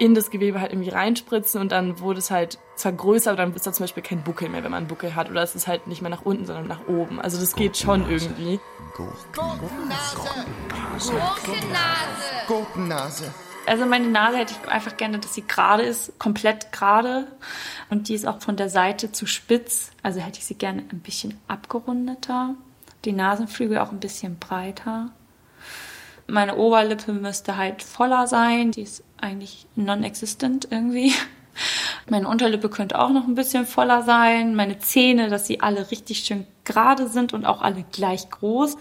in 0.00 0.14
das 0.14 0.30
Gewebe 0.30 0.62
halt 0.62 0.72
irgendwie 0.72 0.88
reinspritzen 0.88 1.60
und 1.60 1.72
dann 1.72 2.00
wurde 2.00 2.20
es 2.20 2.30
halt 2.30 2.58
zwar 2.74 2.92
größer, 2.92 3.32
aber 3.32 3.42
dann 3.42 3.54
ist 3.54 3.66
da 3.66 3.72
zum 3.72 3.84
Beispiel 3.84 4.02
kein 4.02 4.24
Buckel 4.24 4.48
mehr, 4.48 4.64
wenn 4.64 4.70
man 4.70 4.78
einen 4.78 4.86
Buckel 4.88 5.14
hat. 5.14 5.30
Oder 5.30 5.42
es 5.42 5.54
ist 5.54 5.66
halt 5.66 5.86
nicht 5.86 6.00
mehr 6.00 6.10
nach 6.10 6.22
unten, 6.22 6.46
sondern 6.46 6.66
nach 6.66 6.88
oben. 6.88 7.20
Also 7.20 7.38
das 7.38 7.54
geht 7.54 7.76
schon 7.76 8.10
irgendwie. 8.10 8.58
Gurkennase! 8.96 10.16
Gurkennase! 10.96 11.52
Gurkennase! 12.48 13.34
Also 13.66 13.84
meine 13.84 14.08
Nase 14.08 14.38
hätte 14.38 14.54
ich 14.58 14.70
einfach 14.70 14.96
gerne, 14.96 15.18
dass 15.18 15.34
sie 15.34 15.46
gerade 15.46 15.82
ist, 15.82 16.18
komplett 16.18 16.72
gerade. 16.72 17.26
Und 17.90 18.08
die 18.08 18.14
ist 18.14 18.26
auch 18.26 18.40
von 18.40 18.56
der 18.56 18.70
Seite 18.70 19.12
zu 19.12 19.26
spitz. 19.26 19.90
Also 20.02 20.20
hätte 20.20 20.38
ich 20.38 20.46
sie 20.46 20.54
gerne 20.54 20.82
ein 20.90 21.00
bisschen 21.00 21.38
abgerundeter. 21.46 22.54
Die 23.04 23.12
Nasenflügel 23.12 23.76
auch 23.76 23.92
ein 23.92 24.00
bisschen 24.00 24.38
breiter. 24.38 25.10
Meine 26.26 26.56
Oberlippe 26.56 27.12
müsste 27.12 27.56
halt 27.56 27.82
voller 27.82 28.26
sein. 28.26 28.70
Die 28.70 28.82
ist 28.82 29.02
eigentlich 29.22 29.66
non-existent 29.76 30.68
irgendwie. 30.70 31.12
Meine 32.08 32.28
Unterlippe 32.28 32.68
könnte 32.68 32.98
auch 32.98 33.10
noch 33.10 33.26
ein 33.26 33.34
bisschen 33.34 33.66
voller 33.66 34.02
sein. 34.02 34.54
Meine 34.54 34.78
Zähne, 34.78 35.28
dass 35.28 35.46
sie 35.46 35.60
alle 35.60 35.90
richtig 35.90 36.20
schön 36.20 36.46
gerade 36.64 37.08
sind 37.08 37.32
und 37.32 37.44
auch 37.44 37.62
alle 37.62 37.84
gleich 37.92 38.30
groß. 38.30 38.76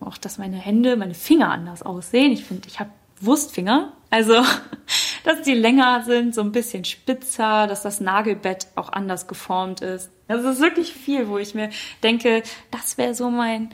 Auch, 0.00 0.18
dass 0.18 0.38
meine 0.38 0.56
Hände, 0.56 0.96
meine 0.96 1.14
Finger 1.14 1.50
anders 1.50 1.82
aussehen. 1.82 2.32
Ich 2.32 2.44
finde, 2.44 2.68
ich 2.68 2.80
habe 2.80 2.90
Wurstfinger. 3.20 3.92
Also, 4.10 4.34
dass 5.24 5.42
die 5.42 5.54
länger 5.54 6.02
sind, 6.04 6.34
so 6.34 6.42
ein 6.42 6.52
bisschen 6.52 6.84
spitzer, 6.84 7.66
dass 7.66 7.82
das 7.82 8.00
Nagelbett 8.00 8.68
auch 8.74 8.92
anders 8.92 9.26
geformt 9.26 9.80
ist. 9.80 10.10
Also, 10.28 10.48
es 10.48 10.56
ist 10.56 10.62
wirklich 10.62 10.92
viel, 10.92 11.28
wo 11.28 11.38
ich 11.38 11.54
mir 11.54 11.70
denke, 12.02 12.42
das 12.70 12.98
wäre 12.98 13.14
so 13.14 13.30
mein 13.30 13.70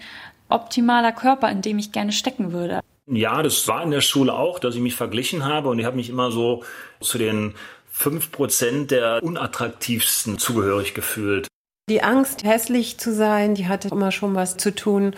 optimaler 0.49 1.13
Körper, 1.13 1.51
in 1.51 1.63
dem 1.63 1.79
ich 1.79 1.93
gerne 1.93 2.13
stecken 2.13 2.53
würde. 2.53 2.82
Ja, 3.15 3.43
das 3.43 3.69
war 3.69 3.83
in 3.83 3.91
der 3.91 4.01
Schule 4.01 4.33
auch, 4.33 4.59
dass 4.59 4.75
ich 4.75 4.81
mich 4.81 4.95
verglichen 4.95 5.45
habe 5.45 5.69
und 5.69 5.79
ich 5.79 5.85
habe 5.85 5.97
mich 5.97 6.09
immer 6.09 6.31
so 6.31 6.65
zu 7.01 7.19
den 7.19 7.55
fünf 7.91 8.33
Prozent 8.33 8.91
der 8.91 9.23
unattraktivsten 9.23 10.39
zugehörig 10.39 10.95
gefühlt. 10.95 11.47
Die 11.91 12.03
Angst, 12.03 12.45
hässlich 12.45 12.97
zu 12.99 13.13
sein, 13.13 13.55
die 13.55 13.69
hatte 13.69 13.89
immer 13.89 14.13
schon 14.13 14.35
was 14.35 14.57
zu 14.57 14.75
tun 14.75 15.15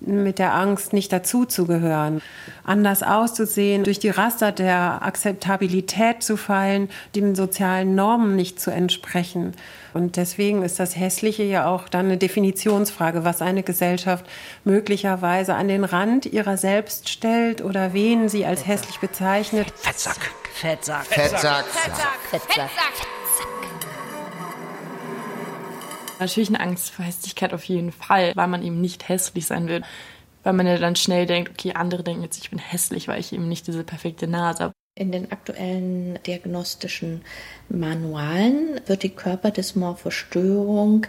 mit 0.00 0.38
der 0.38 0.54
Angst, 0.54 0.92
nicht 0.92 1.12
dazuzugehören, 1.12 2.22
anders 2.64 3.02
auszusehen, 3.02 3.84
durch 3.84 3.98
die 3.98 4.10
Raster 4.10 4.52
der 4.52 5.02
Akzeptabilität 5.02 6.22
zu 6.22 6.36
fallen, 6.36 6.88
den 7.14 7.34
sozialen 7.34 7.94
Normen 7.94 8.36
nicht 8.36 8.60
zu 8.60 8.70
entsprechen. 8.70 9.54
Und 9.94 10.16
deswegen 10.16 10.62
ist 10.62 10.78
das 10.78 10.96
Hässliche 10.96 11.42
ja 11.42 11.66
auch 11.66 11.88
dann 11.88 12.06
eine 12.06 12.18
Definitionsfrage, 12.18 13.24
was 13.24 13.40
eine 13.40 13.62
Gesellschaft 13.62 14.26
möglicherweise 14.64 15.54
an 15.54 15.68
den 15.68 15.84
Rand 15.84 16.26
ihrer 16.26 16.58
selbst 16.58 17.08
stellt 17.08 17.62
oder 17.62 17.94
wen 17.94 18.28
sie 18.28 18.44
als 18.44 18.66
hässlich 18.66 19.00
bezeichnet. 19.00 19.72
Fettsack. 19.76 20.30
Fettsack. 20.52 21.06
Fettsack. 21.06 21.64
Fettsack. 21.64 22.18
Fettsack. 22.30 22.70
Natürlich 26.18 26.48
eine 26.48 26.60
Angst 26.60 26.90
vor 26.90 27.04
Hässlichkeit 27.04 27.52
auf 27.52 27.64
jeden 27.64 27.92
Fall, 27.92 28.32
weil 28.34 28.48
man 28.48 28.62
eben 28.62 28.80
nicht 28.80 29.08
hässlich 29.08 29.46
sein 29.46 29.68
will. 29.68 29.82
Weil 30.42 30.52
man 30.52 30.66
ja 30.66 30.78
dann 30.78 30.96
schnell 30.96 31.26
denkt, 31.26 31.50
okay, 31.50 31.72
andere 31.74 32.02
denken 32.04 32.22
jetzt, 32.22 32.38
ich 32.38 32.50
bin 32.50 32.58
hässlich, 32.58 33.08
weil 33.08 33.20
ich 33.20 33.32
eben 33.32 33.48
nicht 33.48 33.66
diese 33.66 33.84
perfekte 33.84 34.26
Nase 34.28 34.64
habe. 34.64 34.72
In 34.98 35.12
den 35.12 35.30
aktuellen 35.30 36.18
diagnostischen 36.26 37.22
Manualen 37.68 38.80
wird 38.86 39.02
die 39.02 39.10
Körperdysmorphe-Störung 39.10 41.06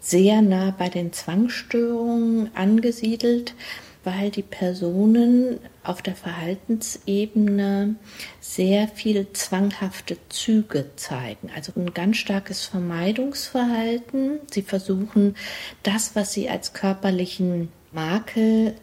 sehr 0.00 0.42
nah 0.42 0.70
bei 0.70 0.88
den 0.88 1.12
Zwangsstörungen 1.12 2.54
angesiedelt 2.54 3.54
weil 4.04 4.30
die 4.30 4.42
Personen 4.42 5.58
auf 5.82 6.02
der 6.02 6.14
Verhaltensebene 6.14 7.96
sehr 8.40 8.88
viel 8.88 9.32
zwanghafte 9.32 10.16
Züge 10.28 10.90
zeigen. 10.96 11.50
Also 11.54 11.72
ein 11.76 11.94
ganz 11.94 12.18
starkes 12.18 12.64
Vermeidungsverhalten. 12.64 14.40
Sie 14.50 14.62
versuchen 14.62 15.36
das, 15.82 16.14
was 16.14 16.32
sie 16.32 16.48
als 16.48 16.72
körperlichen 16.72 17.70
Makel 17.92 18.74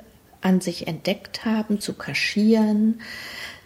an 0.42 0.62
sich 0.62 0.88
entdeckt 0.88 1.46
haben, 1.46 1.80
zu 1.80 1.94
kaschieren. 1.94 3.02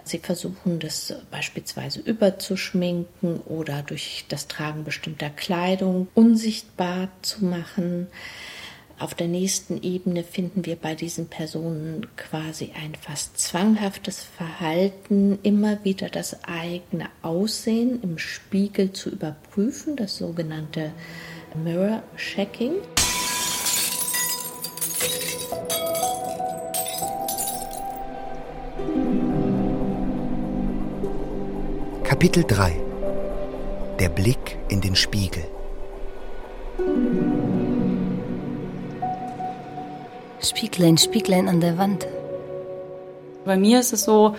Sie 0.04 0.20
versuchen 0.20 0.80
das 0.80 1.16
beispielsweise 1.32 2.00
überzuschminken 2.00 3.40
oder 3.40 3.82
durch 3.82 4.26
das 4.30 4.48
Tragen 4.48 4.84
bestimmter 4.84 5.32
Kleidung 5.32 6.08
unsichtbar 6.14 7.10
zu 7.24 7.44
machen. 7.44 8.08
Auf 8.98 9.14
der 9.14 9.28
nächsten 9.28 9.84
Ebene 9.84 10.24
finden 10.24 10.66
wir 10.66 10.78
bei 10.78 10.96
diesen 10.96 11.28
Personen 11.28 12.08
quasi 12.16 12.72
ein 12.82 12.96
fast 12.96 13.38
zwanghaftes 13.38 14.24
Verhalten, 14.24 15.38
immer 15.44 15.84
wieder 15.84 16.08
das 16.08 16.46
eigene 16.46 17.10
Aussehen 17.22 18.02
im 18.02 18.18
Spiegel 18.18 18.94
zu 18.94 19.10
überprüfen, 19.10 19.98
das 19.98 20.18
sogenannte 20.18 20.94
Mirror 21.62 22.04
Checking. 22.16 22.76
Kapitel 32.04 32.46
3 32.48 32.80
Der 34.00 34.08
Blick 34.08 34.58
in 34.70 34.80
den 34.80 34.96
Spiegel 34.96 35.44
Spieglein, 40.46 40.98
Spieglein 40.98 41.50
an 41.50 41.60
der 41.60 41.78
Wand. 41.78 42.08
Bei 43.46 43.58
mir 43.58 43.80
ist 43.80 43.94
es 43.94 44.04
so, 44.04 44.36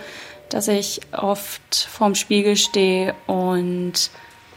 dass 0.49 0.67
ich 0.67 1.01
oft 1.11 1.75
vorm 1.75 2.15
Spiegel 2.15 2.55
stehe 2.55 3.13
und 3.25 4.09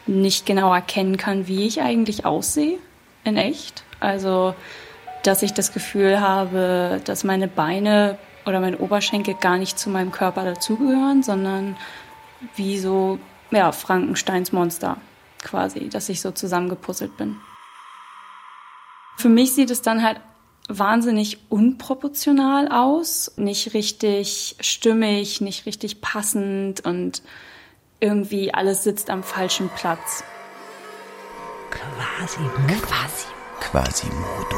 nicht 0.06 0.46
genau 0.46 0.72
erkennen 0.74 1.16
kann, 1.16 1.46
wie 1.46 1.66
ich 1.66 1.82
eigentlich 1.82 2.24
aussehe 2.24 2.78
in 3.24 3.36
echt. 3.36 3.84
Also, 4.00 4.54
dass 5.22 5.42
ich 5.42 5.52
das 5.52 5.72
Gefühl 5.72 6.20
habe, 6.20 7.00
dass 7.04 7.24
meine 7.24 7.48
Beine 7.48 8.18
oder 8.46 8.60
meine 8.60 8.78
Oberschenkel 8.78 9.34
gar 9.34 9.58
nicht 9.58 9.78
zu 9.78 9.90
meinem 9.90 10.10
Körper 10.10 10.44
dazugehören, 10.44 11.22
sondern 11.22 11.76
wie 12.56 12.78
so, 12.78 13.18
ja, 13.50 13.72
Frankensteins 13.72 14.52
Monster 14.52 14.96
quasi, 15.42 15.88
dass 15.88 16.08
ich 16.08 16.20
so 16.20 16.30
zusammengepuzzelt 16.30 17.16
bin. 17.16 17.36
Für 19.16 19.28
mich 19.28 19.52
sieht 19.52 19.70
es 19.70 19.82
dann 19.82 20.02
halt 20.02 20.20
wahnsinnig 20.78 21.38
unproportional 21.48 22.68
aus, 22.68 23.32
nicht 23.36 23.74
richtig 23.74 24.56
stimmig, 24.60 25.40
nicht 25.40 25.66
richtig 25.66 26.00
passend 26.00 26.84
und 26.86 27.22
irgendwie 27.98 28.54
alles 28.54 28.84
sitzt 28.84 29.10
am 29.10 29.22
falschen 29.22 29.68
Platz. 29.76 30.24
Quasimodo. 31.70 32.50
Quasi. 32.82 33.26
Quasimodo. 33.60 34.56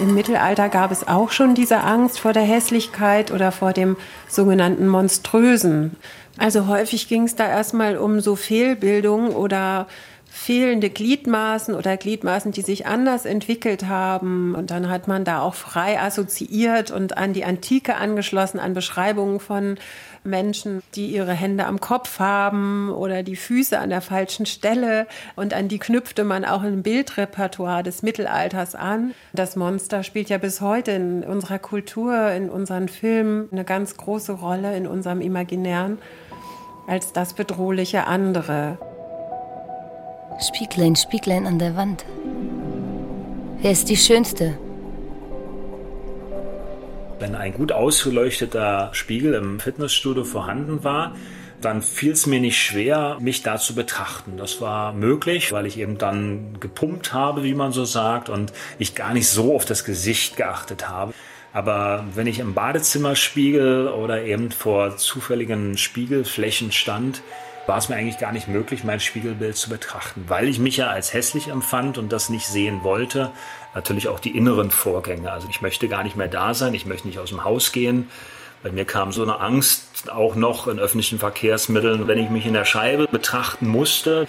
Im 0.00 0.14
Mittelalter 0.14 0.68
gab 0.68 0.90
es 0.90 1.06
auch 1.06 1.30
schon 1.30 1.54
diese 1.54 1.80
Angst 1.80 2.18
vor 2.18 2.32
der 2.32 2.42
Hässlichkeit 2.42 3.30
oder 3.30 3.52
vor 3.52 3.72
dem 3.72 3.96
sogenannten 4.28 4.88
Monströsen. 4.88 5.96
Also 6.36 6.66
häufig 6.66 7.08
ging 7.08 7.24
es 7.24 7.36
da 7.36 7.48
erstmal 7.48 7.96
um 7.96 8.20
so 8.20 8.34
Fehlbildungen 8.34 9.30
oder 9.30 9.86
fehlende 10.34 10.90
Gliedmaßen 10.90 11.76
oder 11.76 11.96
Gliedmaßen, 11.96 12.50
die 12.50 12.62
sich 12.62 12.86
anders 12.86 13.24
entwickelt 13.24 13.86
haben. 13.86 14.56
Und 14.56 14.72
dann 14.72 14.90
hat 14.90 15.06
man 15.06 15.24
da 15.24 15.40
auch 15.40 15.54
frei 15.54 16.00
assoziiert 16.00 16.90
und 16.90 17.16
an 17.16 17.32
die 17.32 17.44
Antike 17.44 17.94
angeschlossen, 17.94 18.58
an 18.58 18.74
Beschreibungen 18.74 19.38
von 19.38 19.76
Menschen, 20.24 20.82
die 20.96 21.06
ihre 21.06 21.32
Hände 21.32 21.66
am 21.66 21.80
Kopf 21.80 22.18
haben 22.18 22.90
oder 22.90 23.22
die 23.22 23.36
Füße 23.36 23.78
an 23.78 23.90
der 23.90 24.00
falschen 24.00 24.44
Stelle. 24.44 25.06
Und 25.36 25.54
an 25.54 25.68
die 25.68 25.78
knüpfte 25.78 26.24
man 26.24 26.44
auch 26.44 26.62
ein 26.62 26.82
Bildrepertoire 26.82 27.84
des 27.84 28.02
Mittelalters 28.02 28.74
an. 28.74 29.14
Das 29.32 29.54
Monster 29.54 30.02
spielt 30.02 30.30
ja 30.30 30.38
bis 30.38 30.60
heute 30.60 30.90
in 30.90 31.22
unserer 31.22 31.60
Kultur, 31.60 32.30
in 32.32 32.50
unseren 32.50 32.88
Filmen 32.88 33.48
eine 33.52 33.64
ganz 33.64 33.96
große 33.96 34.32
Rolle 34.32 34.76
in 34.76 34.88
unserem 34.88 35.20
Imaginären 35.20 35.98
als 36.88 37.12
das 37.12 37.34
bedrohliche 37.34 38.08
andere. 38.08 38.78
Spieglein, 40.40 40.96
Spieglein 40.96 41.46
an 41.46 41.58
der 41.58 41.76
Wand. 41.76 42.04
Wer 43.60 43.70
ist 43.70 43.88
die 43.88 43.96
Schönste? 43.96 44.58
Wenn 47.20 47.34
ein 47.34 47.54
gut 47.54 47.70
ausgeleuchteter 47.70 48.90
Spiegel 48.92 49.34
im 49.34 49.60
Fitnessstudio 49.60 50.24
vorhanden 50.24 50.82
war, 50.82 51.14
dann 51.60 51.80
fiel 51.80 52.12
es 52.12 52.26
mir 52.26 52.40
nicht 52.40 52.58
schwer, 52.58 53.16
mich 53.20 53.42
da 53.42 53.58
zu 53.58 53.74
betrachten. 53.74 54.36
Das 54.36 54.60
war 54.60 54.92
möglich, 54.92 55.52
weil 55.52 55.66
ich 55.66 55.78
eben 55.78 55.98
dann 55.98 56.58
gepumpt 56.60 57.12
habe, 57.12 57.44
wie 57.44 57.54
man 57.54 57.72
so 57.72 57.84
sagt, 57.84 58.28
und 58.28 58.52
ich 58.78 58.94
gar 58.94 59.14
nicht 59.14 59.28
so 59.28 59.54
auf 59.54 59.64
das 59.64 59.84
Gesicht 59.84 60.36
geachtet 60.36 60.88
habe. 60.88 61.14
Aber 61.52 62.04
wenn 62.14 62.26
ich 62.26 62.40
im 62.40 62.52
Badezimmerspiegel 62.52 63.86
oder 63.88 64.24
eben 64.24 64.50
vor 64.50 64.96
zufälligen 64.96 65.78
Spiegelflächen 65.78 66.72
stand, 66.72 67.22
war 67.66 67.78
es 67.78 67.88
mir 67.88 67.96
eigentlich 67.96 68.18
gar 68.18 68.32
nicht 68.32 68.48
möglich, 68.48 68.84
mein 68.84 69.00
Spiegelbild 69.00 69.56
zu 69.56 69.70
betrachten, 69.70 70.24
weil 70.28 70.48
ich 70.48 70.58
mich 70.58 70.76
ja 70.76 70.88
als 70.88 71.14
hässlich 71.14 71.48
empfand 71.48 71.98
und 71.98 72.12
das 72.12 72.28
nicht 72.28 72.46
sehen 72.46 72.82
wollte. 72.82 73.30
Natürlich 73.74 74.08
auch 74.08 74.20
die 74.20 74.36
inneren 74.36 74.70
Vorgänge. 74.70 75.32
Also 75.32 75.48
ich 75.50 75.62
möchte 75.62 75.88
gar 75.88 76.02
nicht 76.02 76.16
mehr 76.16 76.28
da 76.28 76.54
sein, 76.54 76.74
ich 76.74 76.86
möchte 76.86 77.08
nicht 77.08 77.18
aus 77.18 77.30
dem 77.30 77.44
Haus 77.44 77.72
gehen. 77.72 78.08
Bei 78.62 78.70
mir 78.70 78.84
kam 78.84 79.12
so 79.12 79.22
eine 79.22 79.40
Angst 79.40 80.10
auch 80.10 80.36
noch 80.36 80.68
in 80.68 80.78
öffentlichen 80.78 81.18
Verkehrsmitteln, 81.18 82.08
wenn 82.08 82.18
ich 82.18 82.30
mich 82.30 82.46
in 82.46 82.54
der 82.54 82.64
Scheibe 82.64 83.06
betrachten 83.06 83.66
musste, 83.68 84.26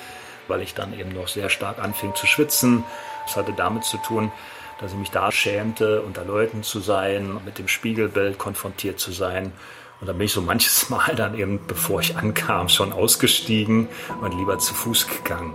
weil 0.48 0.62
ich 0.62 0.74
dann 0.74 0.98
eben 0.98 1.14
noch 1.14 1.28
sehr 1.28 1.50
stark 1.50 1.80
anfing 1.80 2.16
zu 2.16 2.28
schwitzen. 2.28 2.84
Das 3.26 3.38
hatte 3.38 3.54
damit 3.54 3.86
zu 3.86 3.98
tun, 3.98 4.32
dass 4.80 4.92
ich 4.92 4.98
mich 4.98 5.12
da 5.12 5.32
schämte, 5.32 6.02
unter 6.02 6.26
Leuten 6.26 6.64
zu 6.64 6.80
sein, 6.80 7.40
mit 7.46 7.60
dem 7.60 7.68
Spiegelbild 7.68 8.38
konfrontiert 8.38 9.00
zu 9.00 9.12
sein. 9.12 9.54
Und 10.02 10.08
dann 10.08 10.18
bin 10.18 10.26
ich 10.26 10.34
so 10.34 10.42
manches 10.42 10.90
Mal 10.90 11.16
dann 11.16 11.38
eben, 11.38 11.60
bevor 11.68 12.00
ich 12.02 12.18
ankam, 12.18 12.70
schon 12.70 12.94
ausgestiegen 12.94 13.88
und 14.22 14.38
lieber 14.38 14.60
zu 14.60 14.74
Fuß 14.74 15.08
gegangen. 15.08 15.54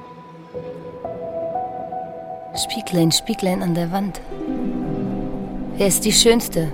Spieglein, 2.56 3.12
Spieglein 3.12 3.62
an 3.62 3.74
der 3.74 3.92
Wand. 3.92 4.20
Wer 5.76 5.86
ist 5.86 6.04
die 6.04 6.12
Schönste 6.12 6.72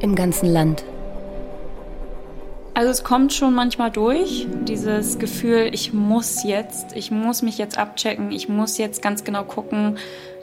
im 0.00 0.14
ganzen 0.14 0.50
Land? 0.50 0.84
Also 2.74 2.90
es 2.90 3.04
kommt 3.04 3.34
schon 3.34 3.54
manchmal 3.54 3.90
durch, 3.90 4.46
dieses 4.66 5.18
Gefühl, 5.18 5.68
ich 5.72 5.92
muss 5.92 6.42
jetzt, 6.42 6.96
ich 6.96 7.10
muss 7.10 7.42
mich 7.42 7.58
jetzt 7.58 7.76
abchecken, 7.76 8.32
ich 8.32 8.48
muss 8.48 8.78
jetzt 8.78 9.02
ganz 9.02 9.24
genau 9.24 9.44
gucken, 9.44 9.98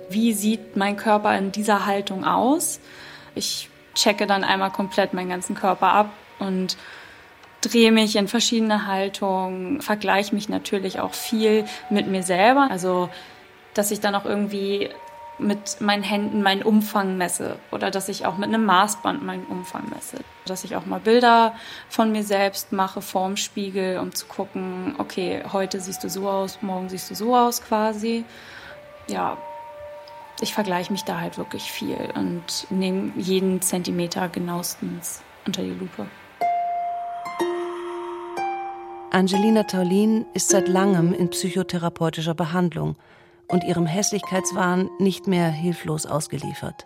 wie 0.10 0.34
sieht 0.34 0.78
mein 0.78 0.96
Körper 0.96 1.36
in 1.36 1.52
dieser 1.52 1.88
Haltung 1.88 2.24
aus. 2.24 2.80
Ich 3.34 3.69
checke 3.96 4.28
dann 4.28 4.44
einmal 4.44 4.72
komplett 4.72 5.14
meinen 5.14 5.30
ganzen 5.30 5.56
Körper 5.56 5.94
ab 5.94 6.10
und 6.40 6.78
drehe 7.62 7.92
mich 7.92 8.16
in 8.16 8.28
verschiedene 8.28 8.88
Haltungen, 8.88 9.82
vergleiche 9.82 10.34
mich 10.34 10.50
natürlich 10.50 11.00
auch 11.00 11.14
viel 11.14 11.66
mit 11.90 12.08
mir 12.08 12.24
selber. 12.24 12.68
Also, 12.72 13.10
dass 13.74 13.92
ich 13.92 14.00
dann 14.00 14.16
auch 14.16 14.26
irgendwie 14.26 14.90
mit 15.40 15.80
meinen 15.80 16.04
Händen 16.04 16.42
meinen 16.42 16.64
Umfang 16.64 17.18
messe 17.18 17.58
oder 17.72 17.92
dass 17.92 18.10
ich 18.10 18.26
auch 18.26 18.38
mit 18.38 18.50
einem 18.50 18.66
Maßband 18.66 19.24
meinen 19.24 19.46
Umfang 19.46 19.90
messe. 19.90 20.18
Dass 20.46 20.64
ich 20.64 20.76
auch 20.76 20.86
mal 20.86 21.00
Bilder 21.00 21.54
von 21.90 22.12
mir 22.12 22.24
selbst 22.24 22.74
mache 22.74 23.02
vorm 23.02 23.38
Spiegel, 23.38 24.00
um 24.00 24.14
zu 24.14 24.26
gucken, 24.26 24.96
okay, 24.98 25.44
heute 25.52 25.80
siehst 25.80 26.04
du 26.04 26.10
so 26.10 26.30
aus, 26.30 26.62
morgen 26.62 26.90
siehst 26.90 27.10
du 27.10 27.16
so 27.16 27.36
aus 27.36 27.62
quasi. 27.62 28.26
Ja, 29.08 29.38
ich 30.42 30.54
vergleiche 30.54 30.92
mich 30.92 31.04
da 31.04 31.20
halt 31.20 31.38
wirklich 31.38 31.72
viel 31.72 31.98
und 32.16 32.68
nehme 32.70 33.12
jeden 33.18 33.62
Zentimeter 33.62 34.30
genauestens 34.30 35.22
unter 35.46 35.62
die 35.62 35.72
Lupe. 35.72 36.06
Angelina 39.12 39.64
Taulin 39.64 40.26
ist 40.34 40.50
seit 40.50 40.68
langem 40.68 41.14
in 41.14 41.30
psychotherapeutischer 41.30 42.36
Behandlung 42.36 42.96
und 43.48 43.64
ihrem 43.64 43.88
Hässlichkeitswahn 43.88 44.90
nicht 45.00 45.28
mehr 45.28 45.50
hilflos 45.50 46.06
ausgeliefert. 46.06 46.86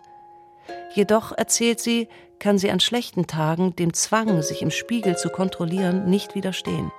Jedoch, 0.94 1.32
erzählt 1.32 1.80
sie, 1.80 2.08
kann 2.38 2.56
sie 2.56 2.70
an 2.70 2.80
schlechten 2.80 3.26
Tagen 3.26 3.76
dem 3.76 3.92
Zwang, 3.92 4.42
sich 4.42 4.62
im 4.62 4.70
Spiegel 4.70 5.16
zu 5.16 5.28
kontrollieren, 5.28 6.08
nicht 6.08 6.34
widerstehen. 6.34 6.90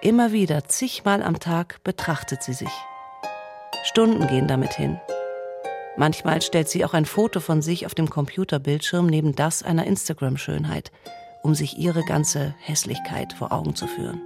Immer 0.00 0.32
wieder, 0.32 0.64
zigmal 0.64 1.22
am 1.22 1.38
Tag, 1.38 1.82
betrachtet 1.84 2.42
sie 2.42 2.54
sich. 2.54 2.72
Stunden 3.84 4.26
gehen 4.26 4.48
damit 4.48 4.72
hin. 4.72 5.00
Manchmal 5.96 6.40
stellt 6.40 6.68
sie 6.68 6.84
auch 6.84 6.94
ein 6.94 7.04
Foto 7.04 7.40
von 7.40 7.60
sich 7.60 7.84
auf 7.84 7.94
dem 7.94 8.08
Computerbildschirm 8.08 9.06
neben 9.06 9.34
das 9.34 9.62
einer 9.62 9.86
Instagram-Schönheit, 9.86 10.90
um 11.42 11.54
sich 11.54 11.78
ihre 11.78 12.02
ganze 12.04 12.54
Hässlichkeit 12.60 13.32
vor 13.32 13.52
Augen 13.52 13.74
zu 13.74 13.86
führen. 13.86 14.20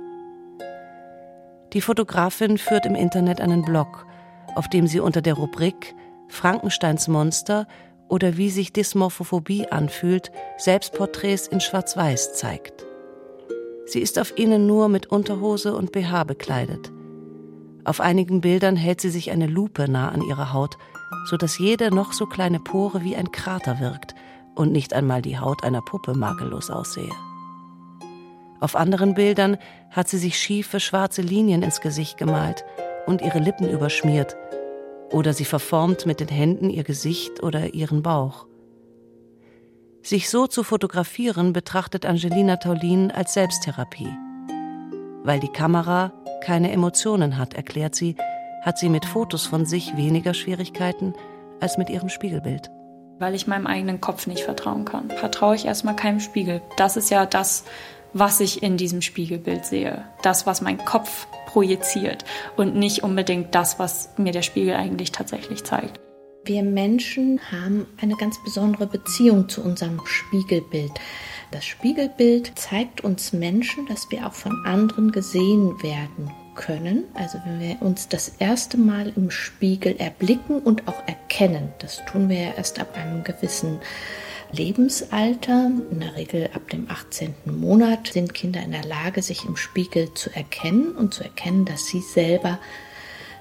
Die 1.72 1.80
Fotografin 1.80 2.58
führt 2.58 2.86
im 2.86 2.94
Internet 2.94 3.40
einen 3.40 3.62
Blog, 3.62 4.06
auf 4.54 4.68
dem 4.68 4.86
sie 4.86 5.00
unter 5.00 5.22
der 5.22 5.34
Rubrik 5.34 5.94
Frankensteins 6.28 7.08
Monster 7.08 7.66
oder 8.08 8.36
wie 8.36 8.50
sich 8.50 8.72
Dysmorphophobie 8.72 9.66
anfühlt, 9.68 10.30
Selbstporträts 10.58 11.48
in 11.48 11.60
Schwarz-Weiß 11.60 12.34
zeigt. 12.34 12.86
Sie 13.86 14.00
ist 14.00 14.18
auf 14.18 14.36
ihnen 14.38 14.66
nur 14.66 14.88
mit 14.88 15.06
Unterhose 15.06 15.74
und 15.74 15.92
BH 15.92 16.24
bekleidet. 16.24 16.92
Auf 17.84 18.00
einigen 18.00 18.40
Bildern 18.40 18.76
hält 18.76 19.00
sie 19.00 19.10
sich 19.10 19.30
eine 19.30 19.46
Lupe 19.46 19.88
nah 19.88 20.08
an 20.08 20.22
ihre 20.22 20.52
Haut 20.52 20.76
so 21.26 21.36
dass 21.36 21.58
jede 21.58 21.94
noch 21.94 22.12
so 22.12 22.26
kleine 22.26 22.60
Pore 22.60 23.02
wie 23.02 23.16
ein 23.16 23.32
Krater 23.32 23.80
wirkt 23.80 24.14
und 24.54 24.72
nicht 24.72 24.94
einmal 24.94 25.22
die 25.22 25.38
Haut 25.38 25.64
einer 25.64 25.82
Puppe 25.82 26.14
makellos 26.14 26.70
aussehe. 26.70 27.12
Auf 28.60 28.74
anderen 28.74 29.14
Bildern 29.14 29.58
hat 29.90 30.08
sie 30.08 30.18
sich 30.18 30.38
schiefe 30.38 30.80
schwarze 30.80 31.20
Linien 31.20 31.62
ins 31.62 31.80
Gesicht 31.80 32.16
gemalt 32.16 32.64
und 33.06 33.20
ihre 33.20 33.38
Lippen 33.38 33.68
überschmiert, 33.68 34.36
oder 35.12 35.32
sie 35.32 35.44
verformt 35.44 36.06
mit 36.06 36.20
den 36.20 36.28
Händen 36.28 36.70
ihr 36.70 36.84
Gesicht 36.84 37.42
oder 37.42 37.74
ihren 37.74 38.02
Bauch. 38.02 38.46
Sich 40.02 40.30
so 40.30 40.46
zu 40.46 40.62
fotografieren 40.62 41.52
betrachtet 41.52 42.06
Angelina 42.06 42.56
Taulin 42.56 43.10
als 43.10 43.34
Selbsttherapie. 43.34 44.12
Weil 45.22 45.40
die 45.40 45.48
Kamera 45.48 46.12
keine 46.40 46.70
Emotionen 46.70 47.38
hat, 47.38 47.54
erklärt 47.54 47.94
sie, 47.94 48.16
hat 48.66 48.78
sie 48.78 48.88
mit 48.88 49.06
Fotos 49.06 49.46
von 49.46 49.64
sich 49.64 49.96
weniger 49.96 50.34
Schwierigkeiten 50.34 51.14
als 51.60 51.78
mit 51.78 51.88
ihrem 51.88 52.08
Spiegelbild. 52.08 52.68
Weil 53.20 53.34
ich 53.34 53.46
meinem 53.46 53.66
eigenen 53.66 54.00
Kopf 54.00 54.26
nicht 54.26 54.42
vertrauen 54.42 54.84
kann. 54.84 55.08
Vertraue 55.08 55.54
ich 55.54 55.64
erstmal 55.64 55.96
keinem 55.96 56.20
Spiegel. 56.20 56.60
Das 56.76 56.96
ist 56.96 57.08
ja 57.08 57.24
das, 57.24 57.64
was 58.12 58.40
ich 58.40 58.62
in 58.62 58.76
diesem 58.76 59.02
Spiegelbild 59.02 59.64
sehe. 59.64 60.04
Das, 60.20 60.46
was 60.46 60.60
mein 60.60 60.84
Kopf 60.84 61.28
projiziert 61.46 62.24
und 62.56 62.74
nicht 62.74 63.04
unbedingt 63.04 63.54
das, 63.54 63.78
was 63.78 64.10
mir 64.18 64.32
der 64.32 64.42
Spiegel 64.42 64.74
eigentlich 64.74 65.12
tatsächlich 65.12 65.62
zeigt. 65.64 66.00
Wir 66.44 66.62
Menschen 66.62 67.40
haben 67.50 67.86
eine 68.00 68.16
ganz 68.16 68.42
besondere 68.42 68.86
Beziehung 68.86 69.48
zu 69.48 69.62
unserem 69.62 70.00
Spiegelbild. 70.04 70.92
Das 71.52 71.64
Spiegelbild 71.64 72.52
zeigt 72.58 73.02
uns 73.02 73.32
Menschen, 73.32 73.86
dass 73.86 74.10
wir 74.10 74.26
auch 74.26 74.34
von 74.34 74.64
anderen 74.64 75.12
gesehen 75.12 75.82
werden 75.82 76.32
können, 76.56 77.04
also 77.14 77.38
wenn 77.44 77.60
wir 77.60 77.82
uns 77.82 78.08
das 78.08 78.28
erste 78.38 78.76
Mal 78.76 79.12
im 79.14 79.30
Spiegel 79.30 79.96
erblicken 79.96 80.58
und 80.58 80.88
auch 80.88 81.06
erkennen, 81.06 81.72
das 81.78 82.04
tun 82.06 82.28
wir 82.28 82.40
ja 82.40 82.54
erst 82.56 82.80
ab 82.80 82.96
einem 82.96 83.22
gewissen 83.22 83.78
Lebensalter, 84.52 85.70
in 85.90 86.00
der 86.00 86.16
Regel 86.16 86.50
ab 86.54 86.68
dem 86.70 86.90
18. 86.90 87.34
Monat, 87.44 88.08
sind 88.08 88.34
Kinder 88.34 88.62
in 88.62 88.72
der 88.72 88.84
Lage, 88.84 89.22
sich 89.22 89.44
im 89.44 89.56
Spiegel 89.56 90.14
zu 90.14 90.34
erkennen 90.34 90.94
und 90.96 91.14
zu 91.14 91.24
erkennen, 91.24 91.64
dass 91.64 91.86
sie 91.86 92.00
selber 92.00 92.58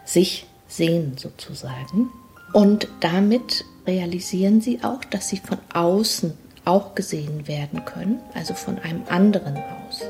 sich 0.04 0.46
sehen 0.68 1.18
sozusagen. 1.18 2.10
Und 2.54 2.88
damit 3.00 3.66
realisieren 3.88 4.62
sie 4.62 4.84
auch, 4.84 5.04
dass 5.06 5.30
sie 5.30 5.38
von 5.38 5.60
außen 5.74 6.34
auch 6.66 6.96
gesehen 6.96 7.48
werden 7.48 7.86
können, 7.86 8.20
also 8.34 8.54
von 8.56 8.80
einem 8.80 9.04
anderen 9.08 9.58
aus. 9.58 10.02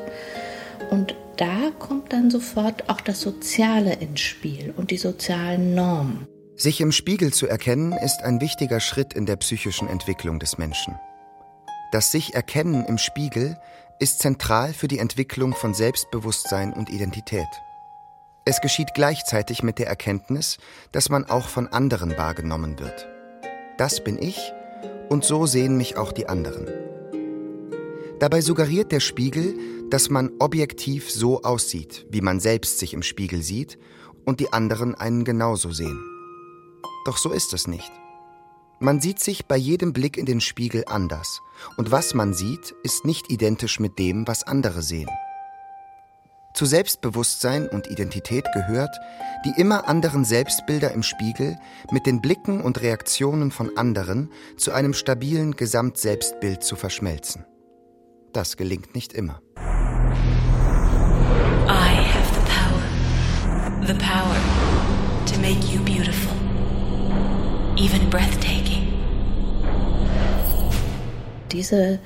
Und 0.90 1.16
da 1.38 1.72
kommt 1.78 2.14
dann 2.14 2.30
sofort 2.30 2.90
auch 2.90 3.02
das 3.02 3.22
Soziale 3.22 3.94
ins 3.94 4.22
Spiel 4.22 4.74
und 4.76 4.92
die 4.92 4.98
sozialen 4.98 5.76
Normen. 5.76 6.28
Sich 6.56 6.80
im 6.80 6.92
Spiegel 6.92 7.34
zu 7.34 7.48
erkennen, 7.48 7.92
ist 7.92 8.24
ein 8.24 8.40
wichtiger 8.40 8.80
Schritt 8.80 9.14
in 9.14 9.26
der 9.26 9.36
psychischen 9.36 9.90
Entwicklung 9.90 10.40
des 10.40 10.58
Menschen. 10.58 10.96
Das 11.92 12.12
sich 12.12 12.34
erkennen 12.34 12.86
im 12.86 12.98
Spiegel 12.98 13.58
ist 14.00 14.20
zentral 14.20 14.74
für 14.74 14.88
die 14.88 15.00
Entwicklung 15.00 15.54
von 15.54 15.74
Selbstbewusstsein 15.74 16.74
und 16.74 16.90
Identität. 16.90 17.48
Es 18.46 18.62
geschieht 18.62 18.94
gleichzeitig 18.94 19.64
mit 19.64 19.80
der 19.80 19.88
Erkenntnis, 19.88 20.58
dass 20.92 21.10
man 21.10 21.26
auch 21.26 21.48
von 21.48 21.68
anderen 21.68 22.18
wahrgenommen 22.18 22.80
wird. 22.80 23.08
Das 23.78 24.04
bin 24.04 24.22
ich 24.22 24.54
und 25.10 25.24
so 25.24 25.46
sehen 25.46 25.78
mich 25.78 25.98
auch 25.98 26.12
die 26.12 26.28
anderen. 26.28 26.68
Dabei 28.20 28.42
suggeriert 28.42 28.92
der 28.92 29.02
Spiegel, 29.02 29.56
dass 29.90 30.10
man 30.10 30.32
objektiv 30.40 31.12
so 31.12 31.42
aussieht, 31.42 32.06
wie 32.10 32.22
man 32.22 32.40
selbst 32.40 32.80
sich 32.80 32.94
im 32.94 33.04
Spiegel 33.04 33.42
sieht 33.42 33.78
und 34.26 34.40
die 34.40 34.52
anderen 34.52 34.96
einen 34.96 35.24
genauso 35.24 35.72
sehen. 35.72 36.04
Doch 37.06 37.18
so 37.18 37.32
ist 37.32 37.54
es 37.54 37.68
nicht. 37.68 37.92
Man 38.80 39.00
sieht 39.00 39.20
sich 39.20 39.46
bei 39.46 39.56
jedem 39.56 39.94
Blick 39.94 40.18
in 40.18 40.26
den 40.26 40.42
Spiegel 40.42 40.84
anders, 40.88 41.42
und 41.78 41.92
was 41.92 42.14
man 42.14 42.34
sieht, 42.34 42.76
ist 42.84 43.06
nicht 43.06 43.32
identisch 43.32 43.80
mit 43.80 43.98
dem, 44.00 44.28
was 44.28 44.44
andere 44.44 44.82
sehen. 44.82 45.10
Zu 46.54 46.66
Selbstbewusstsein 46.66 47.68
und 47.68 47.88
Identität 47.88 48.46
gehört, 48.54 48.96
die 49.46 49.60
immer 49.60 49.88
anderen 49.88 50.26
Selbstbilder 50.26 50.92
im 50.92 51.04
Spiegel 51.04 51.58
mit 51.92 52.06
den 52.06 52.22
Blicken 52.22 52.62
und 52.62 52.82
Reaktionen 52.82 53.52
von 53.52 53.78
anderen 53.78 54.32
zu 54.58 54.72
einem 54.72 54.94
stabilen 54.94 55.56
Gesamtselbstbild 55.56 56.64
zu 56.64 56.76
verschmelzen. 56.76 57.46
Das 58.36 58.58
gelingt 58.58 58.94
nicht 58.94 59.14
immer. 59.14 59.42
I 59.56 59.62
have 61.70 62.34
the 62.34 62.42
power. 62.52 62.84
The 63.88 63.94
power 63.94 64.36
to 65.26 65.40
make 65.40 65.72
you 65.72 65.80
beautiful. 65.86 66.36
Even 67.78 68.10
breathtaking. 68.10 68.92
Diese 71.54 72.00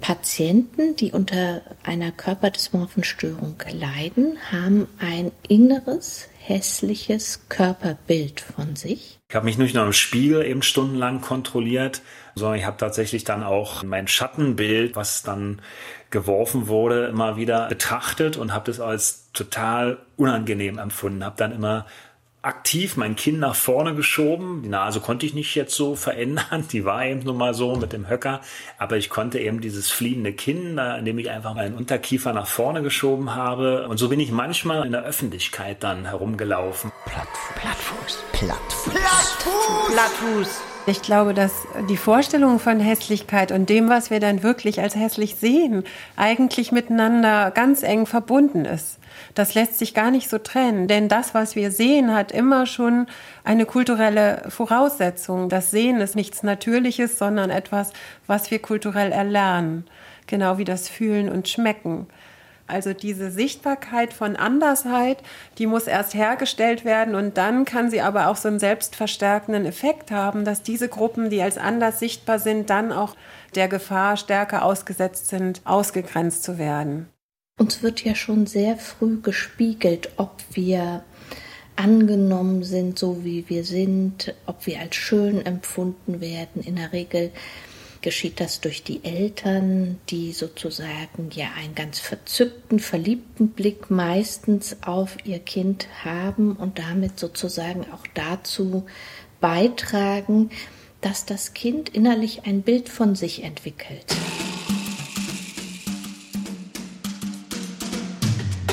Patienten, 0.00 0.96
die 0.96 1.12
unter 1.12 1.62
einer 1.84 2.10
körperdysmorphen 2.10 3.04
Störung 3.04 3.54
leiden, 3.70 4.38
haben 4.50 4.88
ein 4.98 5.30
inneres, 5.46 6.26
hässliches 6.44 7.46
Körperbild 7.48 8.40
von 8.40 8.76
sich. 8.76 9.18
Ich 9.28 9.34
habe 9.34 9.44
mich 9.44 9.58
nicht 9.58 9.74
nur 9.74 9.86
im 9.86 9.92
Spiegel 9.92 10.44
eben 10.44 10.62
stundenlang 10.62 11.20
kontrolliert, 11.20 12.02
sondern 12.34 12.58
ich 12.58 12.66
habe 12.66 12.76
tatsächlich 12.76 13.24
dann 13.24 13.42
auch 13.42 13.82
mein 13.82 14.08
Schattenbild, 14.08 14.96
was 14.96 15.22
dann 15.22 15.62
geworfen 16.10 16.68
wurde, 16.68 17.06
immer 17.06 17.36
wieder 17.36 17.68
betrachtet 17.68 18.36
und 18.36 18.52
habe 18.52 18.66
das 18.66 18.80
als 18.80 19.30
total 19.32 19.98
unangenehm 20.16 20.78
empfunden. 20.78 21.24
Habe 21.24 21.36
dann 21.36 21.52
immer 21.52 21.86
aktiv 22.42 22.96
mein 22.96 23.16
Kinn 23.16 23.38
nach 23.38 23.54
vorne 23.54 23.94
geschoben. 23.94 24.62
Die 24.62 24.68
Nase 24.68 25.00
konnte 25.00 25.24
ich 25.24 25.34
nicht 25.34 25.54
jetzt 25.54 25.74
so 25.74 25.94
verändern, 25.94 26.66
die 26.72 26.84
war 26.84 27.06
eben 27.06 27.20
nun 27.20 27.36
mal 27.36 27.54
so 27.54 27.76
mit 27.76 27.92
dem 27.92 28.08
Höcker, 28.08 28.40
aber 28.78 28.96
ich 28.96 29.08
konnte 29.08 29.38
eben 29.38 29.60
dieses 29.60 29.90
fliehende 29.90 30.32
Kinn, 30.32 30.78
indem 30.78 31.18
ich 31.18 31.30
einfach 31.30 31.54
meinen 31.54 31.74
Unterkiefer 31.74 32.32
nach 32.32 32.48
vorne 32.48 32.82
geschoben 32.82 33.34
habe. 33.34 33.88
Und 33.88 33.98
so 33.98 34.08
bin 34.08 34.20
ich 34.20 34.32
manchmal 34.32 34.84
in 34.84 34.92
der 34.92 35.04
Öffentlichkeit 35.04 35.82
dann 35.82 36.06
herumgelaufen. 36.06 36.92
Plattfuß. 37.06 38.24
Plattfuß. 38.32 38.94
Plattfuß. 38.94 39.92
Plattfuß. 39.92 40.71
Ich 40.84 41.00
glaube, 41.00 41.32
dass 41.32 41.52
die 41.88 41.96
Vorstellung 41.96 42.58
von 42.58 42.80
Hässlichkeit 42.80 43.52
und 43.52 43.70
dem, 43.70 43.88
was 43.88 44.10
wir 44.10 44.18
dann 44.18 44.42
wirklich 44.42 44.80
als 44.80 44.96
hässlich 44.96 45.36
sehen, 45.36 45.84
eigentlich 46.16 46.72
miteinander 46.72 47.52
ganz 47.52 47.84
eng 47.84 48.04
verbunden 48.04 48.64
ist. 48.64 48.98
Das 49.36 49.54
lässt 49.54 49.78
sich 49.78 49.94
gar 49.94 50.10
nicht 50.10 50.28
so 50.28 50.38
trennen, 50.38 50.88
denn 50.88 51.08
das, 51.08 51.34
was 51.34 51.54
wir 51.54 51.70
sehen, 51.70 52.12
hat 52.12 52.32
immer 52.32 52.66
schon 52.66 53.06
eine 53.44 53.64
kulturelle 53.64 54.42
Voraussetzung. 54.48 55.48
Das 55.48 55.70
Sehen 55.70 56.00
ist 56.00 56.16
nichts 56.16 56.42
Natürliches, 56.42 57.16
sondern 57.16 57.50
etwas, 57.50 57.92
was 58.26 58.50
wir 58.50 58.58
kulturell 58.60 59.12
erlernen, 59.12 59.86
genau 60.26 60.58
wie 60.58 60.64
das 60.64 60.88
Fühlen 60.88 61.28
und 61.28 61.48
Schmecken. 61.48 62.08
Also 62.66 62.92
diese 62.92 63.30
Sichtbarkeit 63.30 64.12
von 64.12 64.36
Andersheit, 64.36 65.18
die 65.58 65.66
muss 65.66 65.86
erst 65.86 66.14
hergestellt 66.14 66.84
werden 66.84 67.14
und 67.14 67.36
dann 67.36 67.64
kann 67.64 67.90
sie 67.90 68.00
aber 68.00 68.28
auch 68.28 68.36
so 68.36 68.48
einen 68.48 68.58
selbstverstärkenden 68.58 69.66
Effekt 69.66 70.10
haben, 70.10 70.44
dass 70.44 70.62
diese 70.62 70.88
Gruppen, 70.88 71.28
die 71.28 71.42
als 71.42 71.58
anders 71.58 71.98
sichtbar 71.98 72.38
sind, 72.38 72.70
dann 72.70 72.92
auch 72.92 73.16
der 73.54 73.68
Gefahr 73.68 74.16
stärker 74.16 74.64
ausgesetzt 74.64 75.28
sind, 75.28 75.60
ausgegrenzt 75.64 76.42
zu 76.42 76.58
werden. 76.58 77.08
Uns 77.58 77.82
wird 77.82 78.02
ja 78.04 78.14
schon 78.14 78.46
sehr 78.46 78.76
früh 78.76 79.20
gespiegelt, 79.20 80.10
ob 80.16 80.40
wir 80.52 81.04
angenommen 81.76 82.62
sind, 82.64 82.98
so 82.98 83.24
wie 83.24 83.44
wir 83.48 83.64
sind, 83.64 84.34
ob 84.46 84.66
wir 84.66 84.80
als 84.80 84.96
schön 84.96 85.44
empfunden 85.44 86.20
werden. 86.20 86.62
In 86.62 86.76
der 86.76 86.92
Regel 86.92 87.30
geschieht 88.02 88.40
das 88.40 88.60
durch 88.60 88.82
die 88.82 89.04
Eltern, 89.04 89.98
die 90.10 90.32
sozusagen 90.32 91.30
ja 91.32 91.46
einen 91.56 91.74
ganz 91.74 91.98
verzückten, 91.98 92.80
verliebten 92.80 93.48
Blick 93.50 93.90
meistens 93.90 94.76
auf 94.82 95.16
ihr 95.24 95.38
Kind 95.38 95.86
haben 96.04 96.56
und 96.56 96.78
damit 96.78 97.18
sozusagen 97.18 97.86
auch 97.92 98.06
dazu 98.14 98.84
beitragen, 99.40 100.50
dass 101.00 101.24
das 101.24 101.54
Kind 101.54 101.88
innerlich 101.88 102.44
ein 102.44 102.62
Bild 102.62 102.88
von 102.88 103.14
sich 103.14 103.42
entwickelt. 103.42 104.04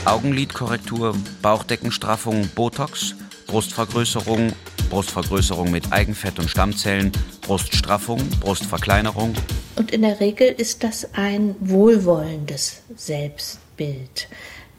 Augenlidkorrektur, 0.06 1.16
Bauchdeckenstraffung, 1.42 2.50
Botox, 2.56 3.16
Brustvergrößerung, 3.48 4.54
Brustvergrößerung 4.90 5.70
mit 5.70 5.92
Eigenfett 5.92 6.40
und 6.40 6.50
Stammzellen, 6.50 7.12
Bruststraffung, 7.50 8.20
Brustverkleinerung. 8.42 9.34
Und 9.76 9.90
in 9.90 10.04
der 10.04 10.20
Regel 10.20 10.50
ist 10.50 10.84
das 10.84 11.16
ein 11.16 11.56
wohlwollendes 11.60 12.84
Selbstbild, 12.96 14.28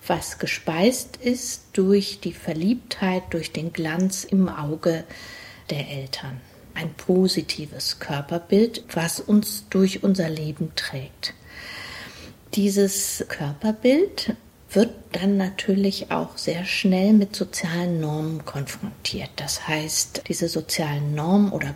was 0.06 0.38
gespeist 0.38 1.16
ist 1.16 1.64
durch 1.72 2.20
die 2.20 2.33
Verliebtheit, 2.33 3.24
durch 3.30 3.50
den 3.50 3.72
Glanz 3.72 4.22
im 4.22 4.48
Auge 4.48 5.02
der 5.68 5.88
Eltern. 5.90 6.40
Ein 6.74 6.94
positives 6.94 7.98
Körperbild, 7.98 8.85
was 8.92 9.18
uns 9.18 9.64
durch 9.68 10.04
unser 10.04 10.30
Leben 10.30 10.70
trägt. 10.76 11.35
Dieses 12.54 13.24
Körperbild 13.26 14.37
wird 14.70 14.92
dann 15.11 15.37
natürlich 15.37 16.12
auch 16.12 16.38
sehr 16.38 16.64
schnell 16.64 17.14
mit 17.14 17.35
sozialen 17.35 17.98
Normen 17.98 18.44
konfrontiert. 18.44 19.30
Das 19.35 19.66
heißt, 19.66 20.22
diese 20.28 20.48
sozialen 20.48 21.16
Normen 21.16 21.50
oder 21.50 21.74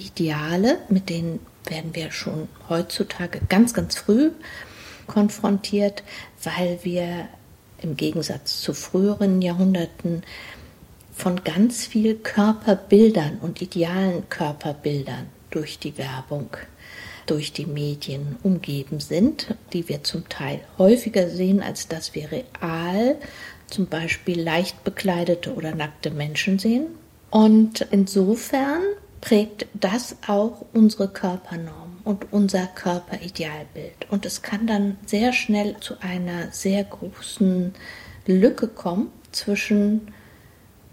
Körperideale, 0.00 0.78
mit 0.88 1.10
denen 1.10 1.40
werden 1.66 1.94
wir 1.94 2.10
schon 2.10 2.48
heutzutage 2.68 3.40
ganz, 3.48 3.74
ganz 3.74 3.96
früh 3.96 4.30
konfrontiert, 5.06 6.02
weil 6.42 6.78
wir 6.82 7.28
im 7.82 7.96
Gegensatz 7.96 8.62
zu 8.62 8.72
früheren 8.72 9.42
Jahrhunderten 9.42 10.22
von 11.14 11.44
ganz 11.44 11.86
viel 11.86 12.14
Körperbildern 12.16 13.38
und 13.40 13.60
idealen 13.60 14.28
Körperbildern 14.28 15.26
durch 15.50 15.78
die 15.78 15.98
Werbung 15.98 16.48
durch 17.26 17.52
die 17.52 17.66
Medien 17.66 18.38
umgeben 18.42 18.98
sind, 18.98 19.54
die 19.72 19.88
wir 19.88 20.02
zum 20.02 20.28
Teil 20.28 20.62
häufiger 20.78 21.28
sehen, 21.28 21.62
als 21.62 21.86
dass 21.86 22.14
wir 22.16 22.28
real 22.32 23.16
zum 23.68 23.86
Beispiel 23.86 24.40
leicht 24.40 24.82
bekleidete 24.82 25.54
oder 25.54 25.72
nackte 25.72 26.10
Menschen 26.10 26.58
sehen. 26.58 26.86
Und 27.30 27.86
insofern 27.92 28.82
prägt 29.20 29.66
das 29.74 30.16
auch 30.26 30.64
unsere 30.72 31.08
Körpernorm 31.08 31.98
und 32.04 32.32
unser 32.32 32.66
Körperidealbild. 32.66 34.10
Und 34.10 34.24
es 34.26 34.42
kann 34.42 34.66
dann 34.66 34.96
sehr 35.06 35.32
schnell 35.32 35.76
zu 35.80 36.00
einer 36.00 36.50
sehr 36.52 36.84
großen 36.84 37.74
Lücke 38.26 38.68
kommen 38.68 39.10
zwischen 39.32 40.12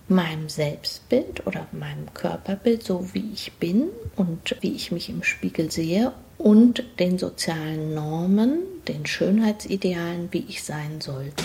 meinem 0.10 0.50
Selbstbild 0.50 1.46
oder 1.46 1.68
meinem 1.72 2.14
Körperbild, 2.14 2.84
so 2.84 3.14
wie 3.14 3.32
ich 3.34 3.54
bin 3.54 3.90
und 4.16 4.56
wie 4.62 4.74
ich 4.74 4.92
mich 4.92 5.10
im 5.10 5.24
Spiegel 5.24 5.72
sehe, 5.72 6.14
und 6.38 6.84
den 7.00 7.18
sozialen 7.18 7.96
Normen, 7.96 8.60
den 8.88 9.06
Schönheitsidealen, 9.06 10.30
wie 10.32 10.46
ich 10.48 10.64
sein 10.64 11.02
sollte. 11.02 11.44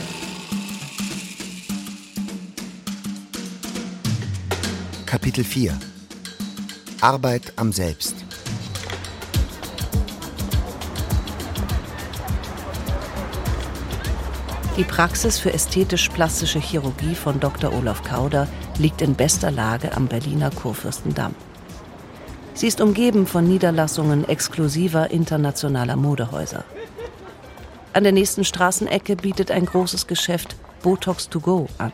Kapitel 5.07 5.45
4 5.45 5.79
Arbeit 7.03 7.55
am 7.57 7.73
Selbst 7.73 8.15
Die 14.77 14.85
Praxis 14.85 15.41
für 15.41 15.53
ästhetisch-plastische 15.53 16.61
Chirurgie 16.61 17.17
von 17.17 17.41
Dr. 17.41 17.73
Olaf 17.73 18.05
Kauder 18.05 18.47
liegt 18.79 19.03
in 19.03 19.17
bester 19.17 19.51
Lage 19.51 19.97
am 19.97 20.07
Berliner 20.07 20.51
Kurfürstendamm. 20.51 21.35
Sie 22.55 22.69
ist 22.69 22.81
umgeben 22.81 23.27
von 23.27 23.49
Niederlassungen 23.49 24.29
exklusiver 24.29 25.11
internationaler 25.11 25.97
Modehäuser. 25.97 26.65
An 27.95 28.05
der 28.05 28.13
nächsten 28.13 28.45
Straßenecke 28.45 29.17
bietet 29.17 29.51
ein 29.51 29.67
großes 29.67 30.07
Geschäft 30.07 30.55
Botox 30.83 31.29
to 31.29 31.41
go 31.41 31.67
an. 31.79 31.93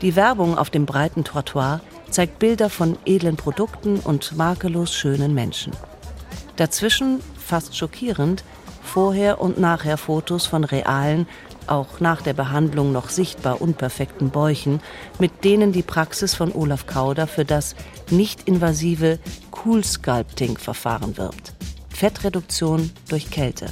Die 0.00 0.16
Werbung 0.16 0.56
auf 0.56 0.70
dem 0.70 0.86
breiten 0.86 1.22
Trottoir 1.22 1.82
zeigt 2.10 2.38
Bilder 2.38 2.70
von 2.70 2.98
edlen 3.04 3.36
Produkten 3.36 3.98
und 4.00 4.36
makellos 4.36 4.94
schönen 4.94 5.34
Menschen. 5.34 5.72
Dazwischen, 6.56 7.20
fast 7.38 7.76
schockierend, 7.76 8.44
vorher 8.82 9.40
und 9.40 9.58
nachher 9.58 9.96
Fotos 9.96 10.46
von 10.46 10.64
realen, 10.64 11.26
auch 11.66 12.00
nach 12.00 12.22
der 12.22 12.32
Behandlung 12.32 12.92
noch 12.92 13.08
sichtbar 13.08 13.62
unperfekten 13.62 14.30
Bäuchen, 14.30 14.80
mit 15.18 15.44
denen 15.44 15.72
die 15.72 15.82
Praxis 15.82 16.34
von 16.34 16.52
Olaf 16.52 16.86
Kauder 16.86 17.26
für 17.26 17.44
das 17.44 17.76
nicht-invasive 18.10 19.18
Cool 19.64 19.84
Sculpting 19.84 20.58
Verfahren 20.58 21.16
wirbt. 21.16 21.54
Fettreduktion 21.90 22.90
durch 23.08 23.30
Kälte. 23.30 23.66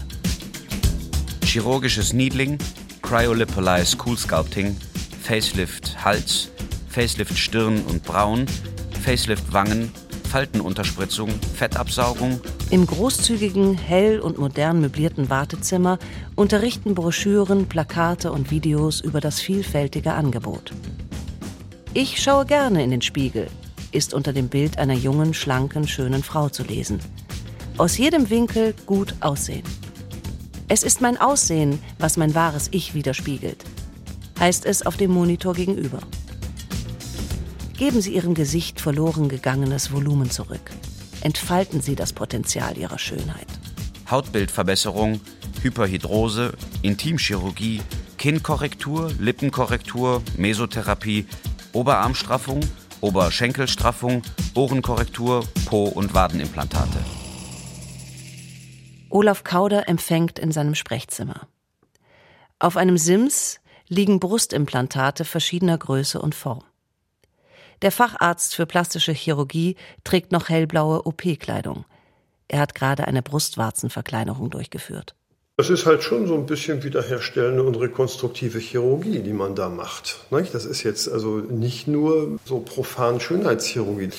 Chirurgisches 1.42 2.12
Needling, 2.12 2.58
Cryolipolyze 3.02 3.96
Cool 4.04 4.18
Sculpting, 4.18 4.76
Facelift 5.22 6.04
Hals, 6.04 6.50
Facelift 6.98 7.38
Stirn 7.38 7.82
und 7.82 8.02
Brauen, 8.02 8.46
Facelift 9.04 9.52
Wangen, 9.52 9.92
Faltenunterspritzung, 10.28 11.30
Fettabsaugung. 11.54 12.40
Im 12.70 12.88
großzügigen, 12.88 13.74
hell 13.78 14.18
und 14.18 14.36
modern 14.36 14.80
möblierten 14.80 15.30
Wartezimmer 15.30 16.00
unterrichten 16.34 16.96
Broschüren, 16.96 17.68
Plakate 17.68 18.32
und 18.32 18.50
Videos 18.50 19.00
über 19.00 19.20
das 19.20 19.40
vielfältige 19.40 20.14
Angebot. 20.14 20.72
Ich 21.94 22.20
schaue 22.20 22.44
gerne 22.46 22.82
in 22.82 22.90
den 22.90 23.02
Spiegel, 23.02 23.46
ist 23.92 24.12
unter 24.12 24.32
dem 24.32 24.48
Bild 24.48 24.78
einer 24.78 24.94
jungen, 24.94 25.34
schlanken, 25.34 25.86
schönen 25.86 26.24
Frau 26.24 26.48
zu 26.48 26.64
lesen. 26.64 26.98
Aus 27.76 27.96
jedem 27.96 28.28
Winkel 28.28 28.74
gut 28.86 29.14
aussehen. 29.20 29.62
Es 30.66 30.82
ist 30.82 31.00
mein 31.00 31.16
Aussehen, 31.16 31.78
was 32.00 32.16
mein 32.16 32.34
wahres 32.34 32.66
Ich 32.72 32.92
widerspiegelt, 32.94 33.64
heißt 34.40 34.66
es 34.66 34.84
auf 34.84 34.96
dem 34.96 35.12
Monitor 35.12 35.54
gegenüber. 35.54 36.00
Geben 37.78 38.00
Sie 38.00 38.14
Ihrem 38.14 38.34
Gesicht 38.34 38.80
verloren 38.80 39.28
gegangenes 39.28 39.92
Volumen 39.92 40.32
zurück. 40.32 40.72
Entfalten 41.20 41.80
Sie 41.80 41.94
das 41.94 42.12
Potenzial 42.12 42.76
Ihrer 42.76 42.98
Schönheit. 42.98 43.46
Hautbildverbesserung, 44.10 45.20
Hyperhidrose, 45.62 46.54
Intimchirurgie, 46.82 47.80
Kinnkorrektur, 48.16 49.12
Lippenkorrektur, 49.20 50.22
Mesotherapie, 50.36 51.26
Oberarmstraffung, 51.72 52.58
Oberschenkelstraffung, 53.00 54.22
Ohrenkorrektur, 54.54 55.46
Po- 55.66 55.86
und 55.86 56.14
Wadenimplantate. 56.14 56.98
Olaf 59.08 59.44
Kauder 59.44 59.88
empfängt 59.88 60.40
in 60.40 60.50
seinem 60.50 60.74
Sprechzimmer. 60.74 61.46
Auf 62.58 62.76
einem 62.76 62.98
Sims 62.98 63.60
liegen 63.86 64.18
Brustimplantate 64.18 65.24
verschiedener 65.24 65.78
Größe 65.78 66.20
und 66.20 66.34
Form. 66.34 66.64
Der 67.82 67.92
Facharzt 67.92 68.56
für 68.56 68.66
plastische 68.66 69.12
Chirurgie 69.12 69.76
trägt 70.02 70.32
noch 70.32 70.48
hellblaue 70.48 71.06
OP-Kleidung. 71.06 71.84
Er 72.48 72.60
hat 72.60 72.74
gerade 72.74 73.06
eine 73.06 73.22
Brustwarzenverkleinerung 73.22 74.50
durchgeführt. 74.50 75.14
Das 75.56 75.70
ist 75.70 75.86
halt 75.86 76.02
schon 76.02 76.26
so 76.26 76.34
ein 76.34 76.46
bisschen 76.46 76.84
wiederherstellende 76.84 77.62
und 77.62 77.74
rekonstruktive 77.74 78.58
Chirurgie, 78.58 79.20
die 79.20 79.32
man 79.32 79.54
da 79.54 79.68
macht. 79.68 80.24
Das 80.30 80.64
ist 80.64 80.82
jetzt 80.82 81.08
also 81.08 81.38
nicht 81.38 81.88
nur 81.88 82.38
so 82.44 82.60
profan 82.60 83.20
Schönheitschirurgie. 83.20 84.10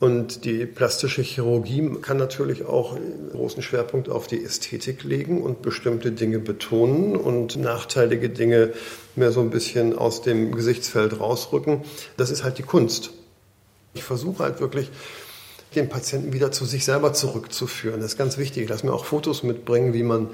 Und 0.00 0.44
die 0.44 0.64
plastische 0.64 1.22
Chirurgie 1.22 1.90
kann 2.02 2.18
natürlich 2.18 2.64
auch 2.64 2.94
einen 2.94 3.30
großen 3.32 3.62
Schwerpunkt 3.62 4.08
auf 4.08 4.28
die 4.28 4.42
Ästhetik 4.42 5.02
legen 5.02 5.42
und 5.42 5.62
bestimmte 5.62 6.12
Dinge 6.12 6.38
betonen 6.38 7.16
und 7.16 7.56
nachteilige 7.56 8.28
Dinge 8.28 8.72
mehr 9.18 9.32
so 9.32 9.40
ein 9.40 9.50
bisschen 9.50 9.96
aus 9.96 10.22
dem 10.22 10.54
Gesichtsfeld 10.54 11.20
rausrücken. 11.20 11.82
Das 12.16 12.30
ist 12.30 12.44
halt 12.44 12.58
die 12.58 12.62
Kunst. 12.62 13.10
Ich 13.94 14.04
versuche 14.04 14.44
halt 14.44 14.60
wirklich, 14.60 14.90
den 15.74 15.88
Patienten 15.88 16.32
wieder 16.32 16.50
zu 16.50 16.64
sich 16.64 16.84
selber 16.84 17.12
zurückzuführen. 17.12 18.00
Das 18.00 18.12
ist 18.12 18.18
ganz 18.18 18.38
wichtig. 18.38 18.68
Lass 18.68 18.82
mir 18.82 18.92
auch 18.92 19.04
Fotos 19.04 19.42
mitbringen, 19.42 19.92
wie 19.92 20.02
man 20.02 20.28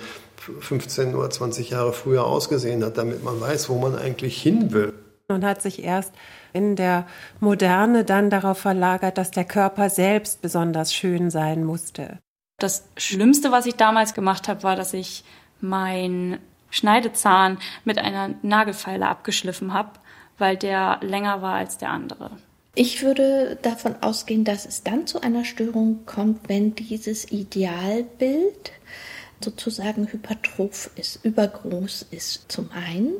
15 0.61 1.14
oder 1.14 1.30
20 1.30 1.70
Jahre 1.70 1.93
früher 1.93 2.24
ausgesehen 2.24 2.85
hat, 2.85 2.99
damit 2.99 3.24
man 3.24 3.41
weiß, 3.41 3.68
wo 3.68 3.78
man 3.78 3.97
eigentlich 3.97 4.41
hin 4.41 4.72
will. 4.72 4.93
Und 5.28 5.45
hat 5.45 5.62
sich 5.62 5.82
erst 5.82 6.12
in 6.53 6.76
der 6.76 7.07
Moderne 7.41 8.05
dann 8.05 8.30
darauf 8.30 8.59
verlagert, 8.59 9.18
dass 9.18 9.30
der 9.30 9.45
Körper 9.45 9.91
selbst 9.91 10.43
besonders 10.43 10.95
schön 10.95 11.30
sein 11.30 11.64
musste. 11.64 12.18
Das 12.59 12.85
Schlimmste, 12.97 13.51
was 13.51 13.66
ich 13.66 13.74
damals 13.74 14.14
gemacht 14.14 14.47
habe, 14.47 14.62
war, 14.62 14.76
dass 14.76 14.93
ich 14.93 15.24
meinen 15.61 16.39
Schneidezahn 16.75 17.59
mit 17.85 17.99
einer 17.99 18.35
Nagelfeile 18.43 19.09
abgeschliffen 19.09 19.72
habe, 19.72 19.93
weil 20.39 20.57
der 20.57 20.99
länger 21.03 21.41
war 21.41 21.55
als 21.55 21.79
der 21.79 21.91
andere. 21.91 22.33
Ich 22.75 23.03
würde 23.03 23.57
davon 23.62 23.95
ausgehen, 24.01 24.45
dass 24.45 24.66
es 24.66 24.83
dann 24.83 25.07
zu 25.07 25.20
einer 25.20 25.45
Störung 25.45 26.05
kommt, 26.07 26.49
wenn 26.49 26.75
dieses 26.75 27.31
Idealbild 27.31 28.72
sozusagen 29.41 30.09
hypertroph 30.11 30.91
ist, 30.97 31.25
übergroß 31.25 32.07
ist 32.11 32.51
zum 32.51 32.70
einen 32.72 33.12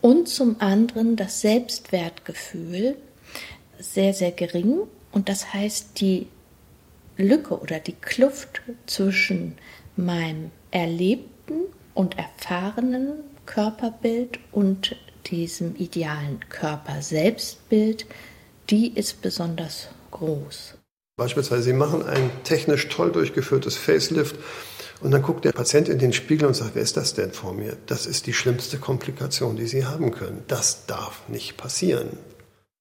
und 0.00 0.28
zum 0.28 0.60
anderen 0.60 1.16
das 1.16 1.42
Selbstwertgefühl 1.42 2.96
sehr, 3.78 4.14
sehr 4.14 4.32
gering. 4.32 4.78
Und 5.12 5.28
das 5.28 5.52
heißt, 5.52 6.00
die 6.00 6.28
Lücke 7.18 7.60
oder 7.60 7.78
die 7.78 7.94
Kluft 7.94 8.62
zwischen 8.86 9.58
meinem 9.96 10.50
erlebten 10.70 11.66
und 11.96 12.16
erfahrenen 12.18 13.24
Körperbild 13.46 14.38
und 14.52 14.96
diesem 15.26 15.74
idealen 15.76 16.40
Körper-Selbstbild, 16.48 18.06
die 18.70 18.96
ist 18.96 19.22
besonders 19.22 19.88
groß. 20.10 20.74
Beispielsweise, 21.16 21.62
Sie 21.62 21.72
machen 21.72 22.04
ein 22.04 22.30
technisch 22.44 22.88
toll 22.88 23.10
durchgeführtes 23.10 23.76
Facelift 23.76 24.36
und 25.00 25.10
dann 25.10 25.22
guckt 25.22 25.44
der 25.44 25.52
Patient 25.52 25.88
in 25.88 25.98
den 25.98 26.12
Spiegel 26.12 26.46
und 26.46 26.54
sagt, 26.54 26.74
wer 26.74 26.82
ist 26.82 26.96
das 26.96 27.14
denn 27.14 27.32
vor 27.32 27.54
mir? 27.54 27.76
Das 27.86 28.06
ist 28.06 28.26
die 28.26 28.34
schlimmste 28.34 28.78
Komplikation, 28.78 29.56
die 29.56 29.66
Sie 29.66 29.86
haben 29.86 30.10
können. 30.10 30.44
Das 30.48 30.86
darf 30.86 31.26
nicht 31.28 31.56
passieren. 31.56 32.18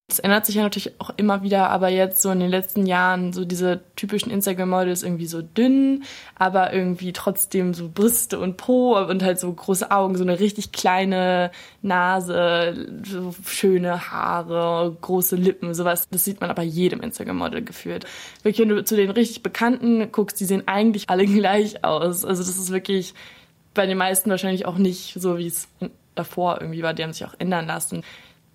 Es 0.08 0.20
ändert 0.20 0.45
sich 0.45 0.53
ja 0.53 0.62
natürlich 0.62 0.93
auch 1.01 1.10
immer 1.18 1.41
wieder, 1.41 1.72
aber 1.72 1.89
jetzt 1.89 2.22
so 2.22 2.30
in 2.30 2.39
den 2.39 2.51
letzten 2.51 2.86
Jahren, 2.86 3.34
so 3.34 3.43
diese 3.43 3.82
typischen 3.95 4.32
Instagram-Models 4.32 5.01
irgendwie 5.01 5.26
so 5.26 5.41
dünn, 5.41 6.03
aber 6.36 6.74
irgendwie 6.74 7.12
trotzdem 7.12 7.74
so 7.74 7.89
Brüste 7.89 8.38
und 8.38 8.56
Po 8.56 8.99
und 8.99 9.24
halt 9.24 9.39
so 9.39 9.51
große 9.51 9.89
Augen, 9.89 10.16
so 10.16 10.24
eine 10.24 10.39
richtig 10.39 10.72
kleine 10.72 11.49
Nase, 11.82 12.88
so 13.03 13.34
schöne 13.47 14.12
Haare, 14.12 14.95
große 15.01 15.38
Lippen, 15.38 15.74
sowas. 15.74 16.08
Das 16.12 16.24
sieht 16.24 16.39
man 16.39 16.51
aber 16.51 16.62
jedem 16.62 17.01
Instagram-Model 17.01 17.64
gefühlt. 17.64 18.06
Wirklich, 18.43 18.60
wenn 18.60 18.76
du 18.76 18.84
zu 18.84 18.95
den 18.95 19.10
richtig 19.10 19.41
Bekannten 19.41 20.12
guckst, 20.12 20.39
die 20.39 20.45
sehen 20.45 20.68
eigentlich 20.68 21.10
alle 21.10 21.26
gleich 21.26 21.84
aus. 21.84 22.24
Also 22.26 22.43
das 22.43 22.58
ist 22.58 22.72
wirklich 22.72 23.16
bei 23.74 23.88
den 23.88 23.97
meisten 23.97 24.30
wahrscheinlich 24.30 24.68
auch 24.68 24.78
nicht 24.78 25.16
so, 25.20 25.39
wie 25.39 25.47
es 25.47 25.68
davor 26.14 26.62
irgendwie 26.62 26.84
war. 26.84 26.93
Die 26.93 27.03
haben 27.03 27.12
sich 27.12 27.26
auch 27.26 27.36
ändern 27.39 27.66
lassen. 27.66 28.03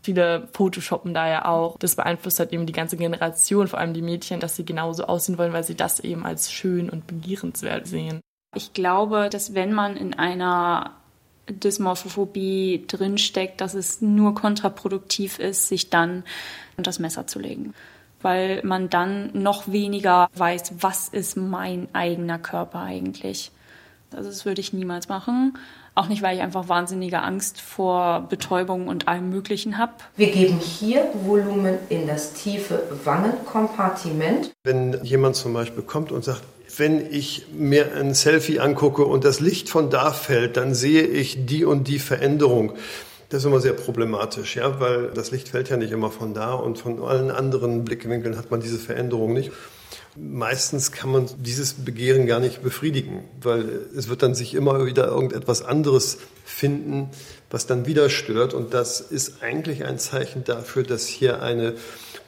Viele 0.03 0.48
Photoshoppen 0.53 1.12
da 1.12 1.28
ja 1.28 1.44
auch. 1.44 1.76
Das 1.78 1.96
beeinflusst 1.96 2.38
halt 2.38 2.53
eben 2.53 2.66
die 2.66 2.72
ganze 2.72 2.96
Generation, 2.96 3.68
vor 3.68 3.78
allem 3.78 3.94
die 3.94 4.03
Mädchen, 4.03 4.40
dass 4.40 4.57
sie 4.57 4.64
genauso 4.64 5.05
aussehen 5.05 5.36
wollen, 5.36 5.53
weil 5.53 5.64
sie 5.64 5.74
das 5.74 6.01
eben 6.01 6.24
als 6.24 6.51
schön 6.51 6.88
und 6.88 7.07
begehrenswert 7.07 7.86
sehen. 7.86 8.20
Ich 8.55 8.72
glaube, 8.72 9.28
dass 9.30 9.55
wenn 9.55 9.72
man 9.72 9.96
in 9.96 10.14
einer 10.14 10.92
Dysmorphophobie 11.48 12.84
drinsteckt, 12.86 13.61
dass 13.61 13.74
es 13.74 14.01
nur 14.01 14.34
kontraproduktiv 14.34 15.38
ist, 15.38 15.68
sich 15.68 15.90
dann 15.90 16.24
das 16.76 16.98
Messer 16.98 17.26
zu 17.26 17.38
legen. 17.38 17.74
Weil 18.22 18.62
man 18.64 18.90
dann 18.90 19.30
noch 19.32 19.68
weniger 19.68 20.28
weiß, 20.34 20.74
was 20.80 21.09
ist 21.09 21.36
mein 21.36 21.88
eigener 21.94 22.38
Körper 22.38 22.80
eigentlich. 22.80 23.51
Also 24.12 24.28
das 24.28 24.44
würde 24.44 24.61
ich 24.61 24.72
niemals 24.72 25.09
machen. 25.09 25.57
Auch 26.01 26.09
nicht, 26.09 26.22
weil 26.22 26.34
ich 26.34 26.42
einfach 26.42 26.70
wahnsinnige 26.70 27.20
Angst 27.20 27.61
vor 27.61 28.24
Betäubung 28.30 28.88
und 28.88 29.07
allem 29.07 29.28
Möglichen 29.28 29.76
habe. 29.76 29.92
Wir 30.16 30.30
geben 30.30 30.59
hier 30.59 31.05
Volumen 31.26 31.76
in 31.90 32.07
das 32.07 32.32
tiefe 32.32 32.84
Wangenkompartiment. 33.05 34.51
Wenn 34.64 35.05
jemand 35.05 35.36
zum 35.36 35.53
Beispiel 35.53 35.82
kommt 35.82 36.11
und 36.11 36.24
sagt, 36.24 36.42
wenn 36.78 37.12
ich 37.12 37.48
mir 37.53 37.94
ein 37.94 38.14
Selfie 38.14 38.61
angucke 38.61 39.05
und 39.05 39.26
das 39.26 39.40
Licht 39.40 39.68
von 39.68 39.90
da 39.90 40.12
fällt, 40.12 40.57
dann 40.57 40.72
sehe 40.72 41.03
ich 41.03 41.44
die 41.44 41.66
und 41.66 41.86
die 41.86 41.98
Veränderung. 41.98 42.72
Das 43.28 43.42
ist 43.42 43.44
immer 43.44 43.61
sehr 43.61 43.74
problematisch, 43.74 44.57
ja, 44.57 44.80
weil 44.80 45.09
das 45.09 45.32
Licht 45.32 45.51
fällt 45.51 45.68
ja 45.68 45.76
nicht 45.76 45.92
immer 45.92 46.11
von 46.11 46.32
da 46.32 46.55
und 46.55 46.78
von 46.78 47.03
allen 47.03 47.30
anderen 47.30 47.84
Blickwinkeln 47.84 48.38
hat 48.38 48.51
man 48.51 48.62
diese 48.62 48.78
Veränderung 48.78 49.34
nicht. 49.34 49.53
Meistens 50.22 50.92
kann 50.92 51.10
man 51.10 51.28
dieses 51.38 51.72
Begehren 51.72 52.26
gar 52.26 52.40
nicht 52.40 52.62
befriedigen, 52.62 53.24
weil 53.40 53.86
es 53.96 54.08
wird 54.08 54.22
dann 54.22 54.34
sich 54.34 54.54
immer 54.54 54.84
wieder 54.84 55.06
irgendetwas 55.06 55.62
anderes 55.62 56.18
finden, 56.44 57.08
was 57.50 57.66
dann 57.66 57.86
wieder 57.86 58.10
stört. 58.10 58.52
Und 58.52 58.74
das 58.74 59.00
ist 59.00 59.42
eigentlich 59.42 59.84
ein 59.84 59.98
Zeichen 59.98 60.44
dafür, 60.44 60.82
dass 60.82 61.06
hier 61.06 61.42
eine 61.42 61.74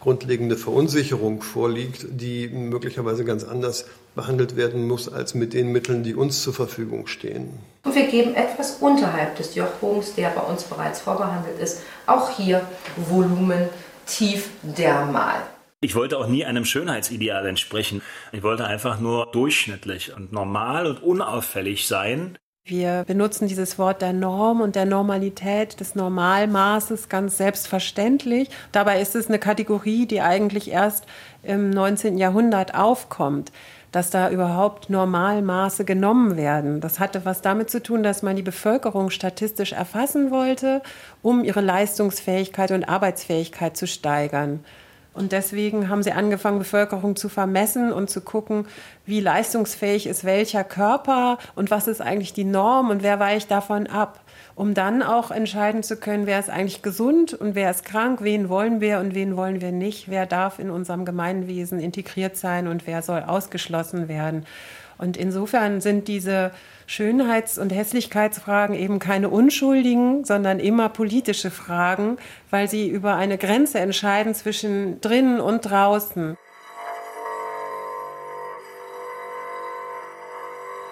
grundlegende 0.00 0.56
Verunsicherung 0.56 1.42
vorliegt, 1.42 2.06
die 2.10 2.48
möglicherweise 2.48 3.24
ganz 3.24 3.44
anders 3.44 3.84
behandelt 4.14 4.56
werden 4.56 4.86
muss 4.86 5.12
als 5.12 5.34
mit 5.34 5.52
den 5.52 5.70
Mitteln, 5.70 6.02
die 6.02 6.14
uns 6.14 6.42
zur 6.42 6.54
Verfügung 6.54 7.06
stehen. 7.06 7.50
Und 7.84 7.94
wir 7.94 8.06
geben 8.06 8.34
etwas 8.34 8.78
unterhalb 8.80 9.36
des 9.36 9.54
Jochbogens, 9.54 10.14
der 10.14 10.30
bei 10.30 10.42
uns 10.42 10.64
bereits 10.64 11.00
vorbehandelt 11.00 11.58
ist, 11.60 11.82
auch 12.06 12.30
hier 12.36 12.66
Volumen 12.96 13.68
tief 14.06 14.50
dermal. 14.62 15.42
Ich 15.84 15.96
wollte 15.96 16.16
auch 16.16 16.28
nie 16.28 16.44
einem 16.44 16.64
Schönheitsideal 16.64 17.44
entsprechen. 17.44 18.02
Ich 18.30 18.44
wollte 18.44 18.64
einfach 18.64 19.00
nur 19.00 19.26
durchschnittlich 19.32 20.16
und 20.16 20.32
normal 20.32 20.86
und 20.86 21.02
unauffällig 21.02 21.88
sein. 21.88 22.38
Wir 22.64 23.02
benutzen 23.04 23.48
dieses 23.48 23.80
Wort 23.80 24.00
der 24.00 24.12
Norm 24.12 24.60
und 24.60 24.76
der 24.76 24.84
Normalität, 24.84 25.80
des 25.80 25.96
Normalmaßes 25.96 27.08
ganz 27.08 27.36
selbstverständlich. 27.36 28.48
Dabei 28.70 29.00
ist 29.00 29.16
es 29.16 29.26
eine 29.26 29.40
Kategorie, 29.40 30.06
die 30.06 30.20
eigentlich 30.20 30.70
erst 30.70 31.06
im 31.42 31.70
19. 31.70 32.16
Jahrhundert 32.16 32.76
aufkommt 32.76 33.50
dass 33.92 34.08
da 34.08 34.30
überhaupt 34.30 34.88
Normalmaße 34.88 35.84
genommen 35.84 36.38
werden. 36.38 36.80
Das 36.80 36.98
hatte 36.98 37.26
was 37.26 37.42
damit 37.42 37.70
zu 37.70 37.82
tun, 37.82 38.02
dass 38.02 38.22
man 38.22 38.36
die 38.36 38.42
Bevölkerung 38.42 39.10
statistisch 39.10 39.72
erfassen 39.72 40.30
wollte, 40.30 40.80
um 41.20 41.44
ihre 41.44 41.60
Leistungsfähigkeit 41.60 42.70
und 42.70 42.84
Arbeitsfähigkeit 42.84 43.76
zu 43.76 43.86
steigern. 43.86 44.64
Und 45.14 45.32
deswegen 45.32 45.90
haben 45.90 46.02
sie 46.02 46.12
angefangen, 46.12 46.58
Bevölkerung 46.58 47.16
zu 47.16 47.28
vermessen 47.28 47.92
und 47.92 48.08
zu 48.08 48.22
gucken, 48.22 48.66
wie 49.04 49.20
leistungsfähig 49.20 50.06
ist 50.06 50.24
welcher 50.24 50.64
Körper 50.64 51.38
und 51.54 51.70
was 51.70 51.86
ist 51.86 52.00
eigentlich 52.00 52.32
die 52.32 52.44
Norm 52.44 52.88
und 52.88 53.02
wer 53.02 53.20
weicht 53.20 53.50
davon 53.50 53.86
ab, 53.86 54.20
um 54.54 54.72
dann 54.72 55.02
auch 55.02 55.30
entscheiden 55.30 55.82
zu 55.82 55.96
können, 55.96 56.26
wer 56.26 56.38
ist 56.38 56.48
eigentlich 56.48 56.80
gesund 56.80 57.34
und 57.34 57.54
wer 57.54 57.70
ist 57.70 57.84
krank, 57.84 58.20
wen 58.22 58.48
wollen 58.48 58.80
wir 58.80 59.00
und 59.00 59.14
wen 59.14 59.36
wollen 59.36 59.60
wir 59.60 59.72
nicht, 59.72 60.08
wer 60.08 60.24
darf 60.24 60.58
in 60.58 60.70
unserem 60.70 61.04
Gemeinwesen 61.04 61.78
integriert 61.78 62.38
sein 62.38 62.66
und 62.66 62.86
wer 62.86 63.02
soll 63.02 63.22
ausgeschlossen 63.22 64.08
werden. 64.08 64.46
Und 64.96 65.16
insofern 65.18 65.80
sind 65.80 66.08
diese 66.08 66.52
Schönheits- 66.92 67.56
und 67.56 67.70
Hässlichkeitsfragen 67.70 68.76
eben 68.76 68.98
keine 68.98 69.30
unschuldigen, 69.30 70.26
sondern 70.26 70.60
immer 70.60 70.90
politische 70.90 71.50
Fragen, 71.50 72.18
weil 72.50 72.68
sie 72.68 72.86
über 72.86 73.14
eine 73.14 73.38
Grenze 73.38 73.78
entscheiden 73.78 74.34
zwischen 74.34 75.00
drinnen 75.00 75.40
und 75.40 75.62
draußen. 75.62 76.36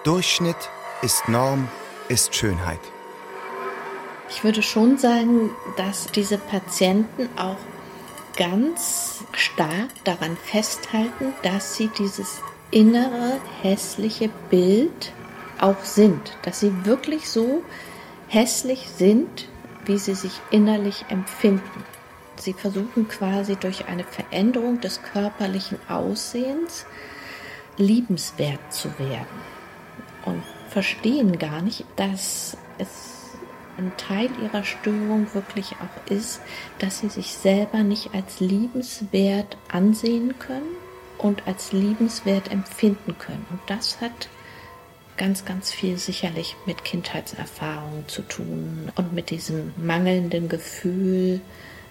Durchschnitt 0.03 0.71
ist 1.03 1.29
Norm, 1.29 1.67
ist 2.09 2.33
Schönheit. 2.33 2.79
Ich 4.31 4.43
würde 4.43 4.63
schon 4.63 4.97
sagen, 4.97 5.51
dass 5.77 6.07
diese 6.07 6.39
Patienten 6.39 7.29
auch 7.37 7.57
ganz 8.37 9.23
stark 9.33 9.89
daran 10.03 10.35
festhalten, 10.35 11.35
dass 11.43 11.75
sie 11.75 11.91
dieses 11.99 12.41
innere 12.71 13.39
hässliche 13.61 14.31
Bild 14.49 15.13
auch 15.61 15.83
sind, 15.83 16.37
dass 16.43 16.59
sie 16.59 16.85
wirklich 16.85 17.29
so 17.29 17.63
hässlich 18.27 18.87
sind, 18.89 19.47
wie 19.85 19.97
sie 19.97 20.15
sich 20.15 20.39
innerlich 20.51 21.05
empfinden. 21.09 21.83
Sie 22.37 22.53
versuchen 22.53 23.07
quasi 23.07 23.55
durch 23.55 23.87
eine 23.87 24.03
Veränderung 24.03 24.81
des 24.81 25.03
körperlichen 25.03 25.77
Aussehens 25.87 26.85
liebenswert 27.77 28.73
zu 28.73 28.89
werden 28.97 29.27
und 30.25 30.43
verstehen 30.69 31.37
gar 31.37 31.61
nicht, 31.61 31.85
dass 31.95 32.57
es 32.77 33.21
ein 33.77 33.91
Teil 33.97 34.29
ihrer 34.41 34.63
Störung 34.63 35.27
wirklich 35.33 35.73
auch 35.73 36.11
ist, 36.11 36.41
dass 36.79 36.99
sie 36.99 37.09
sich 37.09 37.33
selber 37.33 37.83
nicht 37.83 38.13
als 38.13 38.39
liebenswert 38.39 39.57
ansehen 39.69 40.37
können 40.39 40.75
und 41.17 41.47
als 41.47 41.71
liebenswert 41.71 42.51
empfinden 42.51 43.17
können. 43.17 43.45
Und 43.49 43.59
das 43.67 44.01
hat 44.01 44.29
ganz, 45.21 45.45
ganz 45.45 45.71
viel 45.71 45.99
sicherlich 45.99 46.55
mit 46.65 46.83
Kindheitserfahrungen 46.83 48.07
zu 48.07 48.23
tun 48.23 48.91
und 48.95 49.13
mit 49.13 49.29
diesem 49.29 49.71
mangelnden 49.77 50.49
Gefühl, 50.49 51.41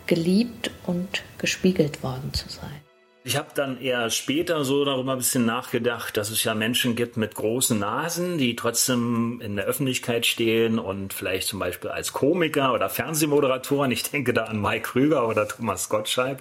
geliebt 0.09 0.73
und 0.85 1.23
gespiegelt 1.39 2.03
worden 2.03 2.35
zu 2.35 2.49
sein. 2.49 2.90
Ich 3.23 3.37
habe 3.37 3.49
dann 3.55 3.79
eher 3.79 4.09
später 4.09 4.65
so 4.65 4.83
darüber 4.83 5.13
ein 5.13 5.19
bisschen 5.19 5.45
nachgedacht, 5.45 6.17
dass 6.17 6.31
es 6.31 6.43
ja 6.43 6.55
Menschen 6.55 6.97
gibt 6.97 7.19
mit 7.19 7.35
großen 7.35 7.79
Nasen, 7.79 8.39
die 8.39 8.57
trotzdem 8.57 9.43
in 9.43 9.57
der 9.57 9.67
Öffentlichkeit 9.67 10.25
stehen 10.25 10.79
und 10.79 11.13
vielleicht 11.13 11.47
zum 11.47 11.59
Beispiel 11.59 11.91
als 11.91 12.15
Komiker 12.15 12.73
oder 12.73 12.89
Fernsehmoderatoren, 12.89 13.91
ich 13.91 14.05
denke 14.05 14.33
da 14.33 14.45
an 14.45 14.59
Mike 14.63 14.89
Krüger 14.89 15.29
oder 15.29 15.47
Thomas 15.47 15.91
Gottschalk, 15.91 16.39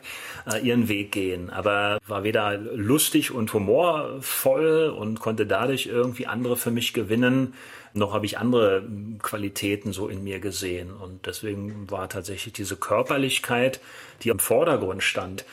äh, 0.49 0.65
ihren 0.65 0.87
Weg 0.87 1.11
gehen. 1.11 1.49
Aber 1.49 1.99
war 2.07 2.23
weder 2.23 2.57
lustig 2.57 3.31
und 3.31 3.51
humorvoll 3.53 4.95
und 4.97 5.19
konnte 5.19 5.45
dadurch 5.45 5.87
irgendwie 5.87 6.27
andere 6.27 6.55
für 6.55 6.71
mich 6.71 6.93
gewinnen, 6.93 7.55
noch 7.93 8.13
habe 8.13 8.25
ich 8.25 8.37
andere 8.37 8.83
Qualitäten 9.21 9.91
so 9.91 10.07
in 10.07 10.23
mir 10.23 10.39
gesehen. 10.39 10.91
Und 10.91 11.25
deswegen 11.25 11.91
war 11.91 12.07
tatsächlich 12.07 12.53
diese 12.53 12.77
Körperlichkeit, 12.77 13.81
die 14.21 14.29
im 14.29 14.39
Vordergrund 14.39 15.03
stand. 15.03 15.43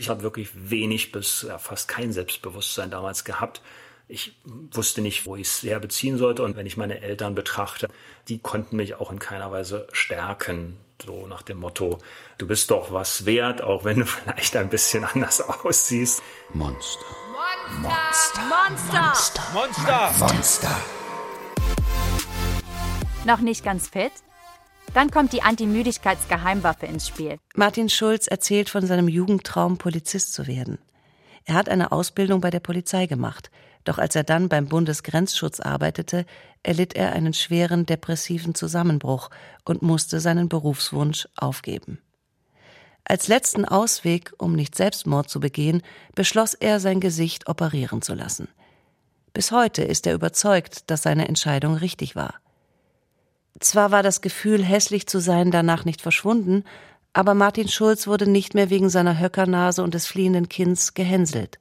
Ich 0.00 0.08
habe 0.08 0.22
wirklich 0.22 0.48
wenig 0.54 1.12
bis 1.12 1.44
ja, 1.46 1.58
fast 1.58 1.86
kein 1.86 2.10
Selbstbewusstsein 2.10 2.90
damals 2.90 3.26
gehabt. 3.26 3.60
Ich 4.08 4.34
wusste 4.44 5.02
nicht, 5.02 5.26
wo 5.26 5.36
ich 5.36 5.46
es 5.46 5.62
herbeziehen 5.62 6.16
sollte. 6.16 6.42
Und 6.42 6.56
wenn 6.56 6.64
ich 6.64 6.78
meine 6.78 7.02
Eltern 7.02 7.34
betrachte, 7.34 7.86
die 8.26 8.38
konnten 8.38 8.76
mich 8.76 8.94
auch 8.94 9.12
in 9.12 9.18
keiner 9.18 9.52
Weise 9.52 9.86
stärken. 9.92 10.78
So 11.04 11.26
nach 11.26 11.42
dem 11.42 11.58
Motto, 11.58 11.98
du 12.38 12.46
bist 12.46 12.70
doch 12.70 12.92
was 12.94 13.26
wert, 13.26 13.60
auch 13.60 13.84
wenn 13.84 13.98
du 13.98 14.06
vielleicht 14.06 14.56
ein 14.56 14.70
bisschen 14.70 15.04
anders 15.04 15.42
aussiehst. 15.42 16.22
Monster. 16.54 17.04
Monster. 17.82 18.40
Monster. 18.48 19.42
Monster. 19.52 20.12
Monster. 20.18 20.80
Noch 23.26 23.40
nicht 23.40 23.62
ganz 23.62 23.88
fit? 23.88 24.12
Dann 24.94 25.10
kommt 25.10 25.32
die 25.32 25.42
Antimüdigkeitsgeheimwaffe 25.42 26.86
ins 26.86 27.06
Spiel. 27.06 27.38
Martin 27.54 27.88
Schulz 27.88 28.26
erzählt 28.26 28.68
von 28.68 28.86
seinem 28.86 29.08
Jugendtraum, 29.08 29.78
Polizist 29.78 30.32
zu 30.32 30.46
werden. 30.46 30.78
Er 31.44 31.54
hat 31.54 31.68
eine 31.68 31.92
Ausbildung 31.92 32.40
bei 32.40 32.50
der 32.50 32.60
Polizei 32.60 33.06
gemacht, 33.06 33.50
doch 33.84 33.98
als 33.98 34.14
er 34.14 34.24
dann 34.24 34.48
beim 34.48 34.66
Bundesgrenzschutz 34.66 35.60
arbeitete, 35.60 36.26
erlitt 36.62 36.94
er 36.94 37.12
einen 37.12 37.34
schweren 37.34 37.86
depressiven 37.86 38.54
Zusammenbruch 38.54 39.30
und 39.64 39.82
musste 39.82 40.20
seinen 40.20 40.48
Berufswunsch 40.48 41.28
aufgeben. 41.36 42.00
Als 43.04 43.28
letzten 43.28 43.64
Ausweg, 43.64 44.32
um 44.38 44.54
nicht 44.54 44.74
Selbstmord 44.74 45.30
zu 45.30 45.40
begehen, 45.40 45.82
beschloss 46.14 46.54
er, 46.54 46.80
sein 46.80 47.00
Gesicht 47.00 47.48
operieren 47.48 48.02
zu 48.02 48.14
lassen. 48.14 48.48
Bis 49.32 49.52
heute 49.52 49.82
ist 49.82 50.06
er 50.06 50.14
überzeugt, 50.14 50.90
dass 50.90 51.02
seine 51.02 51.26
Entscheidung 51.26 51.74
richtig 51.74 52.16
war. 52.16 52.34
Zwar 53.58 53.90
war 53.90 54.02
das 54.02 54.20
Gefühl, 54.20 54.64
hässlich 54.64 55.06
zu 55.06 55.18
sein, 55.18 55.50
danach 55.50 55.84
nicht 55.84 56.00
verschwunden, 56.00 56.64
aber 57.12 57.34
Martin 57.34 57.68
Schulz 57.68 58.06
wurde 58.06 58.28
nicht 58.28 58.54
mehr 58.54 58.70
wegen 58.70 58.88
seiner 58.88 59.18
Höckernase 59.18 59.82
und 59.82 59.94
des 59.94 60.06
fliehenden 60.06 60.48
Kinns 60.48 60.94
gehänselt. 60.94 61.58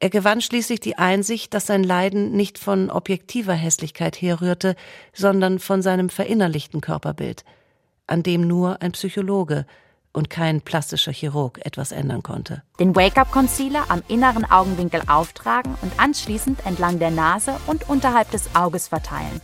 Er 0.00 0.10
gewann 0.10 0.42
schließlich 0.42 0.80
die 0.80 0.98
Einsicht, 0.98 1.54
dass 1.54 1.66
sein 1.66 1.82
Leiden 1.82 2.32
nicht 2.32 2.58
von 2.58 2.90
objektiver 2.90 3.54
Hässlichkeit 3.54 4.20
herrührte, 4.20 4.76
sondern 5.14 5.58
von 5.58 5.80
seinem 5.80 6.10
verinnerlichten 6.10 6.82
Körperbild, 6.82 7.44
an 8.06 8.22
dem 8.22 8.46
nur 8.46 8.82
ein 8.82 8.92
Psychologe 8.92 9.64
und 10.12 10.30
kein 10.30 10.60
plastischer 10.60 11.12
Chirurg 11.12 11.58
etwas 11.64 11.90
ändern 11.90 12.22
konnte. 12.22 12.62
Den 12.78 12.94
Wake-up-Concealer 12.94 13.84
am 13.88 14.02
inneren 14.08 14.44
Augenwinkel 14.44 15.02
auftragen 15.06 15.74
und 15.80 15.92
anschließend 15.98 16.66
entlang 16.66 16.98
der 16.98 17.10
Nase 17.10 17.54
und 17.66 17.88
unterhalb 17.88 18.30
des 18.30 18.54
Auges 18.54 18.88
verteilen. 18.88 19.40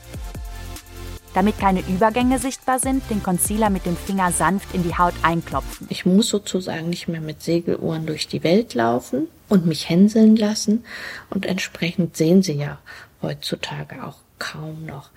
Damit 1.33 1.59
keine 1.59 1.81
Übergänge 1.81 2.41
sichtbar 2.41 2.81
sind, 2.81 3.09
den 3.09 3.23
Concealer 3.23 3.71
mit 3.71 3.87
dem 3.87 3.97
Finger 3.97 4.33
sanft 4.33 4.75
in 4.75 4.83
die 4.83 4.97
Haut 4.97 5.15
einklopfen. 5.23 5.87
Ich 5.89 6.05
muss 6.05 6.29
sozusagen 6.29 6.91
nicht 6.91 7.07
mehr 7.07 7.21
mit 7.21 7.43
Segeluhren 7.43 8.07
durch 8.07 8.27
die 8.27 8.43
Welt 8.43 8.75
laufen 8.75 9.29
und 9.49 9.65
mich 9.65 9.89
hänseln 9.89 10.35
lassen. 10.35 10.85
Und 11.31 11.47
entsprechend 11.47 12.17
sehen 12.17 12.43
Sie 12.43 12.55
ja 12.55 12.79
heutzutage 13.23 14.05
auch 14.05 14.17
kaum 14.41 14.85
noch 14.87 15.11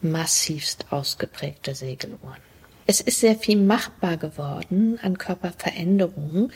massivst 0.00 0.86
ausgeprägte 0.90 1.74
Segeluhren. 1.74 2.38
Es 2.86 3.00
ist 3.00 3.20
sehr 3.20 3.34
viel 3.34 3.58
machbar 3.58 4.16
geworden 4.16 4.98
an 5.02 5.18
Körperveränderungen 5.18 6.52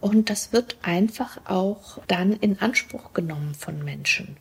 und 0.00 0.30
das 0.30 0.52
wird 0.52 0.76
einfach 0.82 1.38
auch 1.44 1.98
dann 2.06 2.32
in 2.34 2.60
Anspruch 2.60 3.12
genommen 3.12 3.54
von 3.54 3.84
Menschen. 3.84 4.36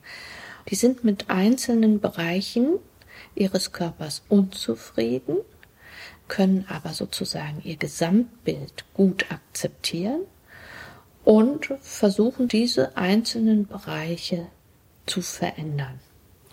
Die 0.70 0.76
sind 0.76 1.03
mit 1.03 1.30
einzelnen 1.30 1.99
Bereichen 1.99 2.76
ihres 3.36 3.71
Körpers 3.71 4.23
unzufrieden, 4.29 5.38
können 6.27 6.65
aber 6.67 6.93
sozusagen 6.93 7.61
ihr 7.63 7.75
Gesamtbild 7.75 8.86
gut 8.93 9.31
akzeptieren 9.31 10.21
und 11.23 11.73
versuchen 11.81 12.47
diese 12.47 12.97
einzelnen 12.97 13.67
Bereiche 13.67 14.47
zu 15.05 15.21
verändern. 15.21 15.99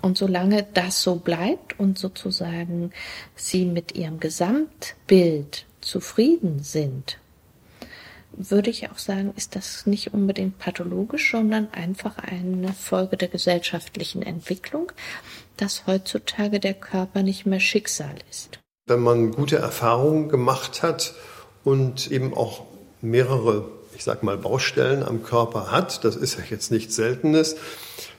Und 0.03 0.19
solange 0.19 0.65
das 0.75 1.03
so 1.03 1.17
bleibt 1.17 1.79
und 1.79 1.99
sozusagen 1.99 2.91
sie 3.37 3.65
mit 3.65 3.95
ihrem 3.95 4.19
Gesamtbild 4.19 5.65
zufrieden 5.81 6.63
sind, 6.63 7.19
würde 8.33 8.71
ich 8.71 8.91
auch 8.91 8.99
sagen, 8.99 9.33
ist 9.37 9.57
das 9.57 9.87
nicht 9.87 10.15
unbedingt 10.15 10.59
pathologisch, 10.59 11.31
sondern 11.31 11.71
einfach 11.73 12.19
eine 12.19 12.73
Folge 12.73 13.17
der 13.17 13.29
gesellschaftlichen 13.29 14.23
Entwicklung, 14.23 14.91
dass 15.57 15.87
heutzutage 15.87 16.61
der 16.61 16.75
Körper 16.75 17.23
nicht 17.23 17.47
mehr 17.47 17.61
Schicksal 17.61 18.15
ist. 18.31 18.59
Wenn 18.87 19.01
man 19.01 19.33
gute 19.33 19.57
Erfahrungen 19.57 20.29
gemacht 20.29 20.83
hat 20.83 21.15
und 21.65 22.11
eben 22.11 22.35
auch 22.35 22.65
mehrere, 23.01 23.69
ich 23.95 24.05
sag 24.05 24.23
mal, 24.23 24.37
Baustellen 24.37 25.03
am 25.03 25.23
Körper 25.23 25.71
hat, 25.71 26.05
das 26.05 26.17
ist 26.17 26.39
ja 26.39 26.45
jetzt 26.51 26.71
nichts 26.71 26.97
Seltenes, 26.97 27.57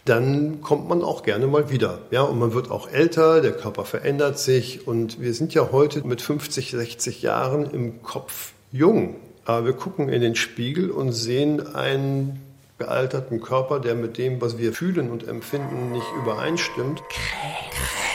dann 0.06 0.62
kommt 0.62 0.90
man 0.90 1.02
auch 1.02 1.24
gerne 1.24 1.48
mal 1.48 1.70
wieder. 1.70 2.00
Ja, 2.12 2.24
und 2.24 2.38
man 2.38 2.54
wird 2.54 2.70
auch 2.70 2.90
älter, 2.90 3.42
der 3.42 3.54
Körper 3.54 3.86
verändert 3.86 4.38
sich 4.38 4.88
und 4.88 5.22
wir 5.22 5.34
sind 5.34 5.54
ja 5.54 5.72
heute 5.72 6.06
mit 6.06 6.22
50, 6.22 6.72
60 6.72 7.22
Jahren 7.22 7.70
im 7.72 8.04
Kopf 8.04 8.54
jung. 8.72 9.16
Aber 9.46 9.66
wir 9.66 9.74
gucken 9.74 10.10
in 10.10 10.22
den 10.22 10.36
Spiegel 10.36 10.92
und 10.92 11.12
sehen 11.12 11.76
einen 11.76 12.42
gealterten 12.84 13.42
Körper, 13.42 13.80
der 13.80 13.96
mit 13.96 14.18
dem, 14.18 14.42
was 14.42 14.58
wir 14.58 14.74
fühlen 14.74 15.10
und 15.10 15.28
empfinden, 15.28 15.92
nicht 15.92 16.08
übereinstimmt. 16.18 17.02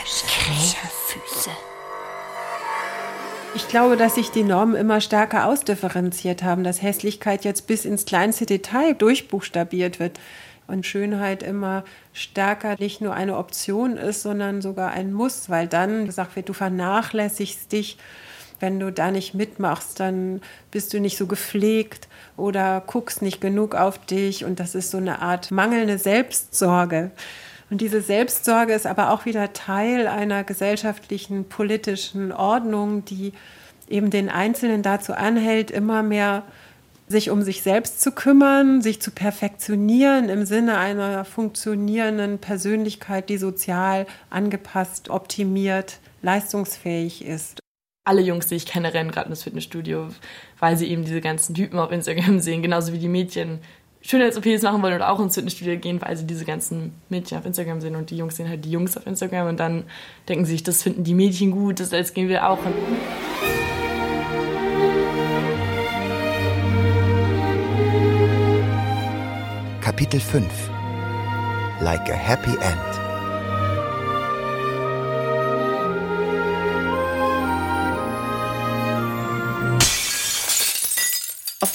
Krähenfüße. 0.05 1.49
Ich 3.55 3.67
glaube, 3.67 3.97
dass 3.97 4.15
sich 4.15 4.29
die 4.29 4.43
Normen 4.43 4.75
immer 4.75 5.01
stärker 5.01 5.47
ausdifferenziert 5.47 6.43
haben, 6.43 6.63
dass 6.63 6.83
Hässlichkeit 6.83 7.43
jetzt 7.45 7.65
bis 7.65 7.83
ins 7.83 8.05
kleinste 8.05 8.45
Detail 8.45 8.93
durchbuchstabiert 8.93 9.99
wird 9.99 10.19
und 10.67 10.85
Schönheit 10.85 11.41
immer 11.41 11.83
stärker 12.13 12.75
nicht 12.77 13.01
nur 13.01 13.15
eine 13.15 13.37
Option 13.37 13.97
ist, 13.97 14.21
sondern 14.21 14.61
sogar 14.61 14.91
ein 14.91 15.11
Muss, 15.11 15.49
weil 15.49 15.67
dann 15.67 16.05
gesagt 16.05 16.35
wird, 16.35 16.47
du 16.47 16.53
vernachlässigst 16.53 17.71
dich 17.71 17.97
wenn 18.59 18.79
du 18.79 18.91
da 18.91 19.11
nicht 19.11 19.33
mitmachst, 19.33 19.99
dann 19.99 20.41
bist 20.71 20.93
du 20.93 20.99
nicht 20.99 21.17
so 21.17 21.27
gepflegt 21.27 22.07
oder 22.37 22.81
guckst 22.85 23.21
nicht 23.21 23.41
genug 23.41 23.75
auf 23.75 23.97
dich. 24.05 24.45
Und 24.45 24.59
das 24.59 24.75
ist 24.75 24.91
so 24.91 24.97
eine 24.97 25.21
Art 25.21 25.51
mangelnde 25.51 25.97
Selbstsorge. 25.97 27.11
Und 27.69 27.81
diese 27.81 28.01
Selbstsorge 28.01 28.73
ist 28.73 28.87
aber 28.87 29.11
auch 29.11 29.25
wieder 29.25 29.53
Teil 29.53 30.07
einer 30.07 30.43
gesellschaftlichen, 30.43 31.45
politischen 31.45 32.31
Ordnung, 32.31 33.05
die 33.05 33.33
eben 33.87 34.09
den 34.09 34.29
Einzelnen 34.29 34.81
dazu 34.81 35.13
anhält, 35.13 35.71
immer 35.71 36.03
mehr 36.03 36.43
sich 37.07 37.31
um 37.31 37.41
sich 37.41 37.63
selbst 37.63 38.01
zu 38.01 38.11
kümmern, 38.11 38.81
sich 38.81 39.01
zu 39.01 39.09
perfektionieren 39.09 40.29
im 40.29 40.45
Sinne 40.45 40.77
einer 40.77 41.25
funktionierenden 41.25 42.37
Persönlichkeit, 42.37 43.29
die 43.29 43.37
sozial 43.37 44.05
angepasst, 44.29 45.09
optimiert, 45.09 45.99
leistungsfähig 46.21 47.25
ist 47.25 47.58
alle 48.09 48.21
Jungs, 48.21 48.47
die 48.47 48.55
ich 48.55 48.65
kenne, 48.65 48.91
rennen 48.91 49.11
gerade 49.11 49.29
ins 49.29 49.43
Fitnessstudio, 49.43 50.07
weil 50.57 50.75
sie 50.75 50.87
eben 50.87 51.05
diese 51.05 51.21
ganzen 51.21 51.53
Typen 51.53 51.77
auf 51.77 51.91
Instagram 51.91 52.39
sehen, 52.39 52.63
genauso 52.63 52.91
wie 52.91 52.97
die 52.97 53.07
Mädchen 53.07 53.59
Schönheits-OPs 54.01 54.63
machen 54.63 54.81
wollen 54.81 54.95
oder 54.95 55.11
auch 55.11 55.19
ins 55.19 55.35
Fitnessstudio 55.35 55.77
gehen, 55.77 56.01
weil 56.01 56.17
sie 56.17 56.25
diese 56.25 56.43
ganzen 56.43 56.93
Mädchen 57.09 57.37
auf 57.37 57.45
Instagram 57.45 57.81
sehen 57.81 57.95
und 57.95 58.09
die 58.09 58.17
Jungs 58.17 58.35
sehen 58.35 58.49
halt 58.49 58.65
die 58.65 58.71
Jungs 58.71 58.97
auf 58.97 59.05
Instagram 59.05 59.49
und 59.49 59.59
dann 59.59 59.83
denken 60.27 60.45
sie 60.45 60.53
sich, 60.53 60.63
das 60.63 60.81
finden 60.81 61.03
die 61.03 61.13
Mädchen 61.13 61.51
gut, 61.51 61.79
das 61.79 61.91
jetzt 61.91 62.15
gehen 62.15 62.29
wir 62.29 62.49
auch. 62.49 62.59
Kapitel 69.81 70.19
5 70.19 70.45
Like 71.81 72.09
a 72.09 72.13
Happy 72.13 72.51
End 72.51 72.98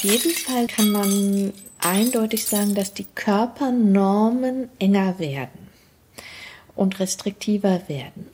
jeden 0.05 0.33
Fall 0.33 0.67
kann 0.67 0.91
man 0.91 1.53
eindeutig 1.79 2.45
sagen, 2.47 2.75
dass 2.75 2.93
die 2.93 3.07
Körpernormen 3.15 4.69
enger 4.79 5.19
werden 5.19 5.69
und 6.77 7.01
restriktiver 7.01 7.89
werden. 7.89 8.29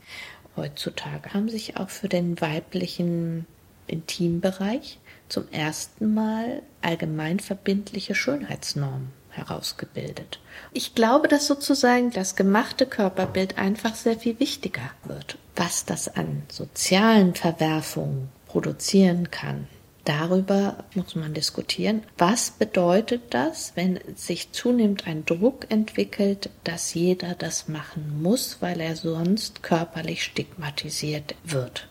Heutzutage 0.57 1.33
haben 1.33 1.49
sich 1.49 1.77
auch 1.77 1.91
für 1.91 2.09
den 2.09 2.41
weiblichen 2.41 3.47
Intimbereich 3.87 4.99
zum 5.29 5.49
ersten 5.53 6.12
Mal 6.12 6.62
allgemeinverbindliche 6.83 8.16
Schönheitsnormen 8.16 9.12
herausgebildet. 9.31 10.41
Ich 10.73 10.97
glaube, 10.97 11.29
dass 11.29 11.47
sozusagen 11.47 12.11
das 12.11 12.35
gemachte 12.35 12.85
Körperbild 12.85 13.59
einfach 13.59 13.95
sehr 13.95 14.18
viel 14.18 14.41
wichtiger 14.41 14.91
wird. 15.05 15.39
Was 15.55 15.85
das 15.85 16.09
an 16.09 16.43
sozialen 16.51 17.35
Verwerfungen 17.35 18.29
produzieren 18.49 19.31
kann, 19.31 19.68
darüber 20.05 20.84
muss 20.94 21.14
man 21.14 21.34
diskutieren. 21.34 22.03
Was 22.18 22.51
bedeutet 22.51 23.22
das, 23.34 23.72
wenn 23.74 24.01
sich 24.14 24.53
zunehmend 24.53 25.07
ein 25.07 25.24
Druck 25.24 25.66
entwickelt, 25.70 26.51
dass 26.64 26.94
jeder 26.94 27.34
das 27.34 27.68
machen 27.68 28.22
muss, 28.22 28.59
weil 28.61 28.80
er 28.80 28.96
sonst 28.96 29.62
körperlich 29.62 30.24
stigmatisiert 30.24 31.34
wird? 31.44 31.88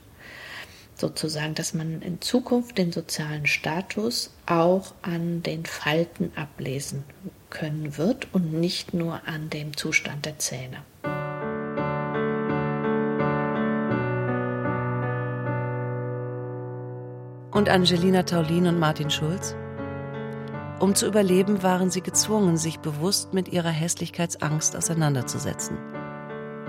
Sozusagen, 0.96 1.56
dass 1.56 1.74
man 1.74 2.02
in 2.02 2.20
Zukunft 2.20 2.78
den 2.78 2.92
sozialen 2.92 3.48
Status 3.48 4.32
auch 4.46 4.94
an 5.02 5.44
den 5.44 5.66
Falten 5.66 6.34
ablesen 6.36 7.06
können 7.50 7.98
wird 7.98 8.28
und 8.34 8.54
nicht 8.54 8.94
nur 8.94 9.26
an 9.26 9.50
dem 9.50 9.78
Zustand 9.78 10.26
der 10.26 10.40
Zähne. 10.40 10.84
Und 17.60 17.68
Angelina 17.68 18.24
Taulin 18.24 18.68
und 18.68 18.80
Martin 18.80 19.10
Schulz? 19.10 19.54
Um 20.80 20.96
zu 20.96 21.06
überleben, 21.06 21.62
waren 21.62 21.90
sie 21.90 22.00
gezwungen, 22.00 22.56
sich 22.56 22.80
bewusst 22.80 23.34
mit 23.34 23.50
ihrer 23.50 23.70
Hässlichkeitsangst 23.70 24.78
auseinanderzusetzen. 24.78 25.78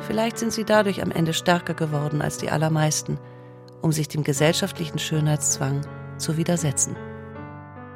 Vielleicht 0.01 0.36
sind 0.36 0.53
sie 0.53 0.64
dadurch 0.64 1.01
am 1.01 1.12
Ende 1.12 1.32
stärker 1.32 1.74
geworden 1.74 2.20
als 2.20 2.38
die 2.38 2.51
allermeisten, 2.51 3.20
um 3.80 3.93
sich 3.93 4.09
dem 4.09 4.24
gesellschaftlichen 4.24 4.99
Schönheitszwang 4.99 5.82
zu 6.18 6.36
widersetzen. 6.36 6.97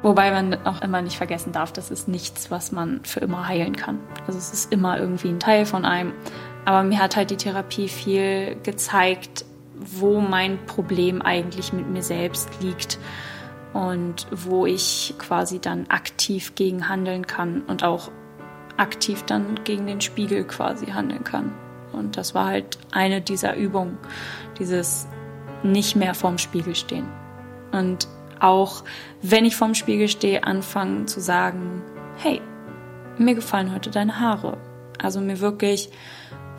Wobei 0.01 0.31
man 0.31 0.65
auch 0.65 0.81
immer 0.81 1.01
nicht 1.01 1.17
vergessen 1.17 1.51
darf, 1.51 1.73
das 1.73 1.91
ist 1.91 2.07
nichts, 2.07 2.49
was 2.49 2.71
man 2.71 3.03
für 3.03 3.19
immer 3.19 3.45
heilen 3.45 3.75
kann. 3.75 3.99
Also 4.25 4.39
es 4.39 4.53
ist 4.53 4.71
immer 4.71 4.97
irgendwie 4.97 5.27
ein 5.27 5.41
Teil 5.41 5.65
von 5.65 5.83
einem. 5.83 6.13
Aber 6.63 6.83
mir 6.83 6.99
hat 6.99 7.17
halt 7.17 7.29
die 7.29 7.35
Therapie 7.35 7.89
viel 7.89 8.55
gezeigt, 8.63 9.43
wo 9.79 10.19
mein 10.19 10.65
Problem 10.65 11.21
eigentlich 11.21 11.73
mit 11.73 11.89
mir 11.89 12.03
selbst 12.03 12.49
liegt 12.61 12.99
und 13.73 14.27
wo 14.31 14.65
ich 14.65 15.15
quasi 15.17 15.59
dann 15.59 15.87
aktiv 15.89 16.55
gegen 16.55 16.87
handeln 16.87 17.27
kann 17.27 17.61
und 17.63 17.83
auch 17.83 18.11
aktiv 18.77 19.23
dann 19.23 19.59
gegen 19.63 19.87
den 19.87 20.01
Spiegel 20.01 20.45
quasi 20.45 20.87
handeln 20.87 21.23
kann. 21.23 21.53
Und 21.91 22.17
das 22.17 22.35
war 22.35 22.47
halt 22.47 22.77
eine 22.91 23.21
dieser 23.21 23.55
Übungen, 23.55 23.97
dieses 24.59 25.07
nicht 25.63 25.95
mehr 25.95 26.13
vorm 26.13 26.37
Spiegel 26.37 26.75
stehen. 26.75 27.07
Und 27.71 28.07
auch 28.39 28.83
wenn 29.21 29.45
ich 29.45 29.55
vorm 29.55 29.75
Spiegel 29.75 30.07
stehe, 30.07 30.43
anfangen 30.43 31.07
zu 31.07 31.19
sagen, 31.19 31.81
hey, 32.17 32.41
mir 33.17 33.35
gefallen 33.35 33.73
heute 33.73 33.89
deine 33.89 34.19
Haare. 34.19 34.57
Also 35.01 35.19
mir 35.19 35.39
wirklich 35.39 35.89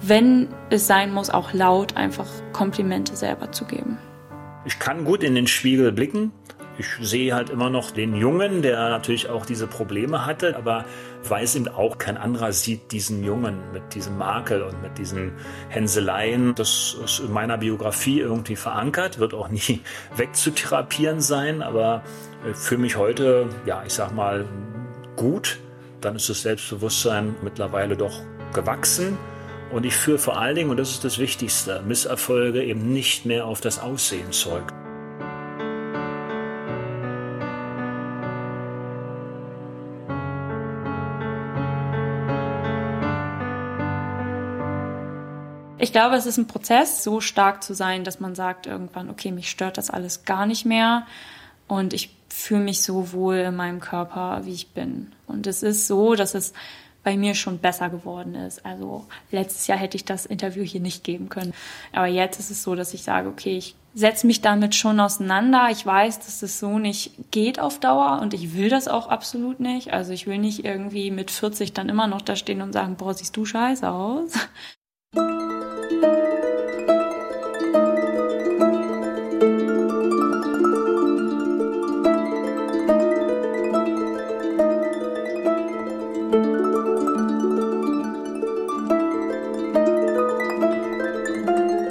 wenn 0.02 0.48
es 0.70 0.86
sein 0.86 1.12
muss, 1.12 1.30
auch 1.30 1.52
laut 1.52 1.96
einfach 1.96 2.28
Komplimente 2.52 3.16
selber 3.16 3.52
zu 3.52 3.64
geben. 3.64 3.98
Ich 4.64 4.78
kann 4.78 5.04
gut 5.04 5.22
in 5.22 5.34
den 5.34 5.46
Spiegel 5.46 5.92
blicken. 5.92 6.32
Ich 6.78 6.88
sehe 7.00 7.34
halt 7.34 7.48
immer 7.48 7.70
noch 7.70 7.90
den 7.90 8.14
Jungen, 8.14 8.60
der 8.60 8.90
natürlich 8.90 9.30
auch 9.30 9.46
diese 9.46 9.66
Probleme 9.66 10.26
hatte, 10.26 10.56
aber 10.56 10.84
weiß 11.24 11.56
eben 11.56 11.68
auch, 11.68 11.96
kein 11.96 12.18
anderer 12.18 12.52
sieht 12.52 12.92
diesen 12.92 13.24
Jungen 13.24 13.58
mit 13.72 13.94
diesem 13.94 14.18
Makel 14.18 14.62
und 14.62 14.82
mit 14.82 14.98
diesen 14.98 15.32
Hänseleien. 15.70 16.54
Das 16.54 16.96
ist 17.02 17.20
in 17.20 17.32
meiner 17.32 17.56
Biografie 17.56 18.20
irgendwie 18.20 18.56
verankert, 18.56 19.18
wird 19.18 19.32
auch 19.32 19.48
nie 19.48 19.80
wegzutherapieren 20.16 21.22
sein, 21.22 21.62
aber 21.62 22.02
für 22.52 22.76
mich 22.76 22.96
heute, 22.96 23.48
ja, 23.64 23.82
ich 23.86 23.94
sag 23.94 24.14
mal, 24.14 24.44
gut. 25.16 25.58
Dann 26.02 26.16
ist 26.16 26.28
das 26.28 26.42
Selbstbewusstsein 26.42 27.36
mittlerweile 27.42 27.96
doch 27.96 28.20
gewachsen. 28.52 29.16
Und 29.72 29.84
ich 29.84 29.96
führe 29.96 30.18
vor 30.18 30.38
allen 30.38 30.54
Dingen, 30.54 30.70
und 30.70 30.76
das 30.76 30.90
ist 30.90 31.04
das 31.04 31.18
Wichtigste, 31.18 31.82
Misserfolge 31.82 32.62
eben 32.62 32.92
nicht 32.92 33.26
mehr 33.26 33.46
auf 33.46 33.60
das 33.60 33.78
Aussehen 33.78 34.32
zurück. 34.32 34.72
Ich 45.78 45.92
glaube, 45.92 46.16
es 46.16 46.26
ist 46.26 46.36
ein 46.36 46.46
Prozess, 46.46 47.02
so 47.02 47.20
stark 47.20 47.62
zu 47.62 47.74
sein, 47.74 48.04
dass 48.04 48.20
man 48.20 48.34
sagt 48.34 48.66
irgendwann, 48.66 49.10
okay, 49.10 49.30
mich 49.30 49.50
stört 49.50 49.78
das 49.78 49.90
alles 49.90 50.24
gar 50.24 50.46
nicht 50.46 50.64
mehr. 50.64 51.06
Und 51.68 51.92
ich 51.92 52.16
fühle 52.28 52.62
mich 52.62 52.82
so 52.82 53.12
wohl 53.12 53.36
in 53.36 53.56
meinem 53.56 53.80
Körper, 53.80 54.42
wie 54.44 54.52
ich 54.52 54.70
bin. 54.70 55.12
Und 55.26 55.46
es 55.46 55.62
ist 55.62 55.86
so, 55.86 56.14
dass 56.14 56.34
es 56.34 56.52
bei 57.06 57.16
mir 57.16 57.36
schon 57.36 57.58
besser 57.58 57.88
geworden 57.88 58.34
ist. 58.34 58.66
Also 58.66 59.06
letztes 59.30 59.68
Jahr 59.68 59.78
hätte 59.78 59.96
ich 59.96 60.04
das 60.04 60.26
Interview 60.26 60.64
hier 60.64 60.80
nicht 60.80 61.04
geben 61.04 61.28
können. 61.28 61.54
Aber 61.92 62.08
jetzt 62.08 62.40
ist 62.40 62.50
es 62.50 62.64
so, 62.64 62.74
dass 62.74 62.94
ich 62.94 63.04
sage, 63.04 63.28
okay, 63.28 63.56
ich 63.56 63.76
setze 63.94 64.26
mich 64.26 64.40
damit 64.40 64.74
schon 64.74 64.98
auseinander. 64.98 65.68
Ich 65.70 65.86
weiß, 65.86 66.18
dass 66.18 66.40
das 66.40 66.58
so 66.58 66.80
nicht 66.80 67.12
geht 67.30 67.60
auf 67.60 67.78
Dauer 67.78 68.18
und 68.20 68.34
ich 68.34 68.56
will 68.56 68.70
das 68.70 68.88
auch 68.88 69.06
absolut 69.06 69.60
nicht. 69.60 69.92
Also 69.92 70.12
ich 70.12 70.26
will 70.26 70.38
nicht 70.38 70.64
irgendwie 70.64 71.12
mit 71.12 71.30
40 71.30 71.72
dann 71.72 71.88
immer 71.88 72.08
noch 72.08 72.22
da 72.22 72.34
stehen 72.34 72.60
und 72.60 72.72
sagen, 72.72 72.96
boah, 72.96 73.14
siehst 73.14 73.36
du 73.36 73.44
scheiße 73.44 73.88
aus. 73.88 74.32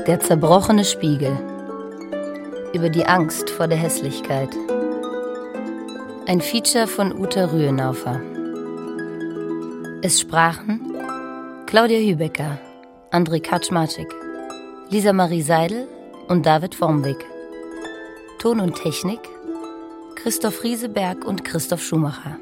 Der 0.07 0.19
zerbrochene 0.19 0.85
Spiegel. 0.85 1.35
Über 2.73 2.89
die 2.89 3.07
Angst 3.07 3.49
vor 3.49 3.67
der 3.67 3.79
Hässlichkeit. 3.79 4.49
Ein 6.27 6.41
Feature 6.41 6.85
von 6.85 7.11
Uta 7.11 7.45
Rühenaufer. 7.45 8.21
Es 10.03 10.19
sprachen 10.19 10.79
Claudia 11.65 11.97
Hübecker, 11.97 12.59
André 13.11 13.41
Kaczmarczyk, 13.41 14.13
Lisa 14.91 15.11
Marie 15.11 15.41
Seidel 15.41 15.87
und 16.27 16.45
David 16.45 16.79
Wormwig. 16.79 17.17
Ton 18.37 18.59
und 18.59 18.75
Technik 18.75 19.21
Christoph 20.13 20.63
Rieseberg 20.63 21.25
und 21.25 21.43
Christoph 21.43 21.81
Schumacher. 21.81 22.37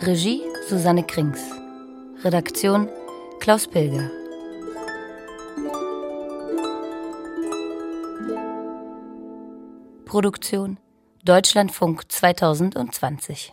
Regie 0.00 0.42
Susanne 0.68 1.04
Krings. 1.04 1.40
Redaktion 2.24 2.88
Klaus 3.38 3.68
Pilger. 3.68 4.10
Produktion. 10.14 10.78
Deutschlandfunk 11.24 12.04
2020 12.08 13.52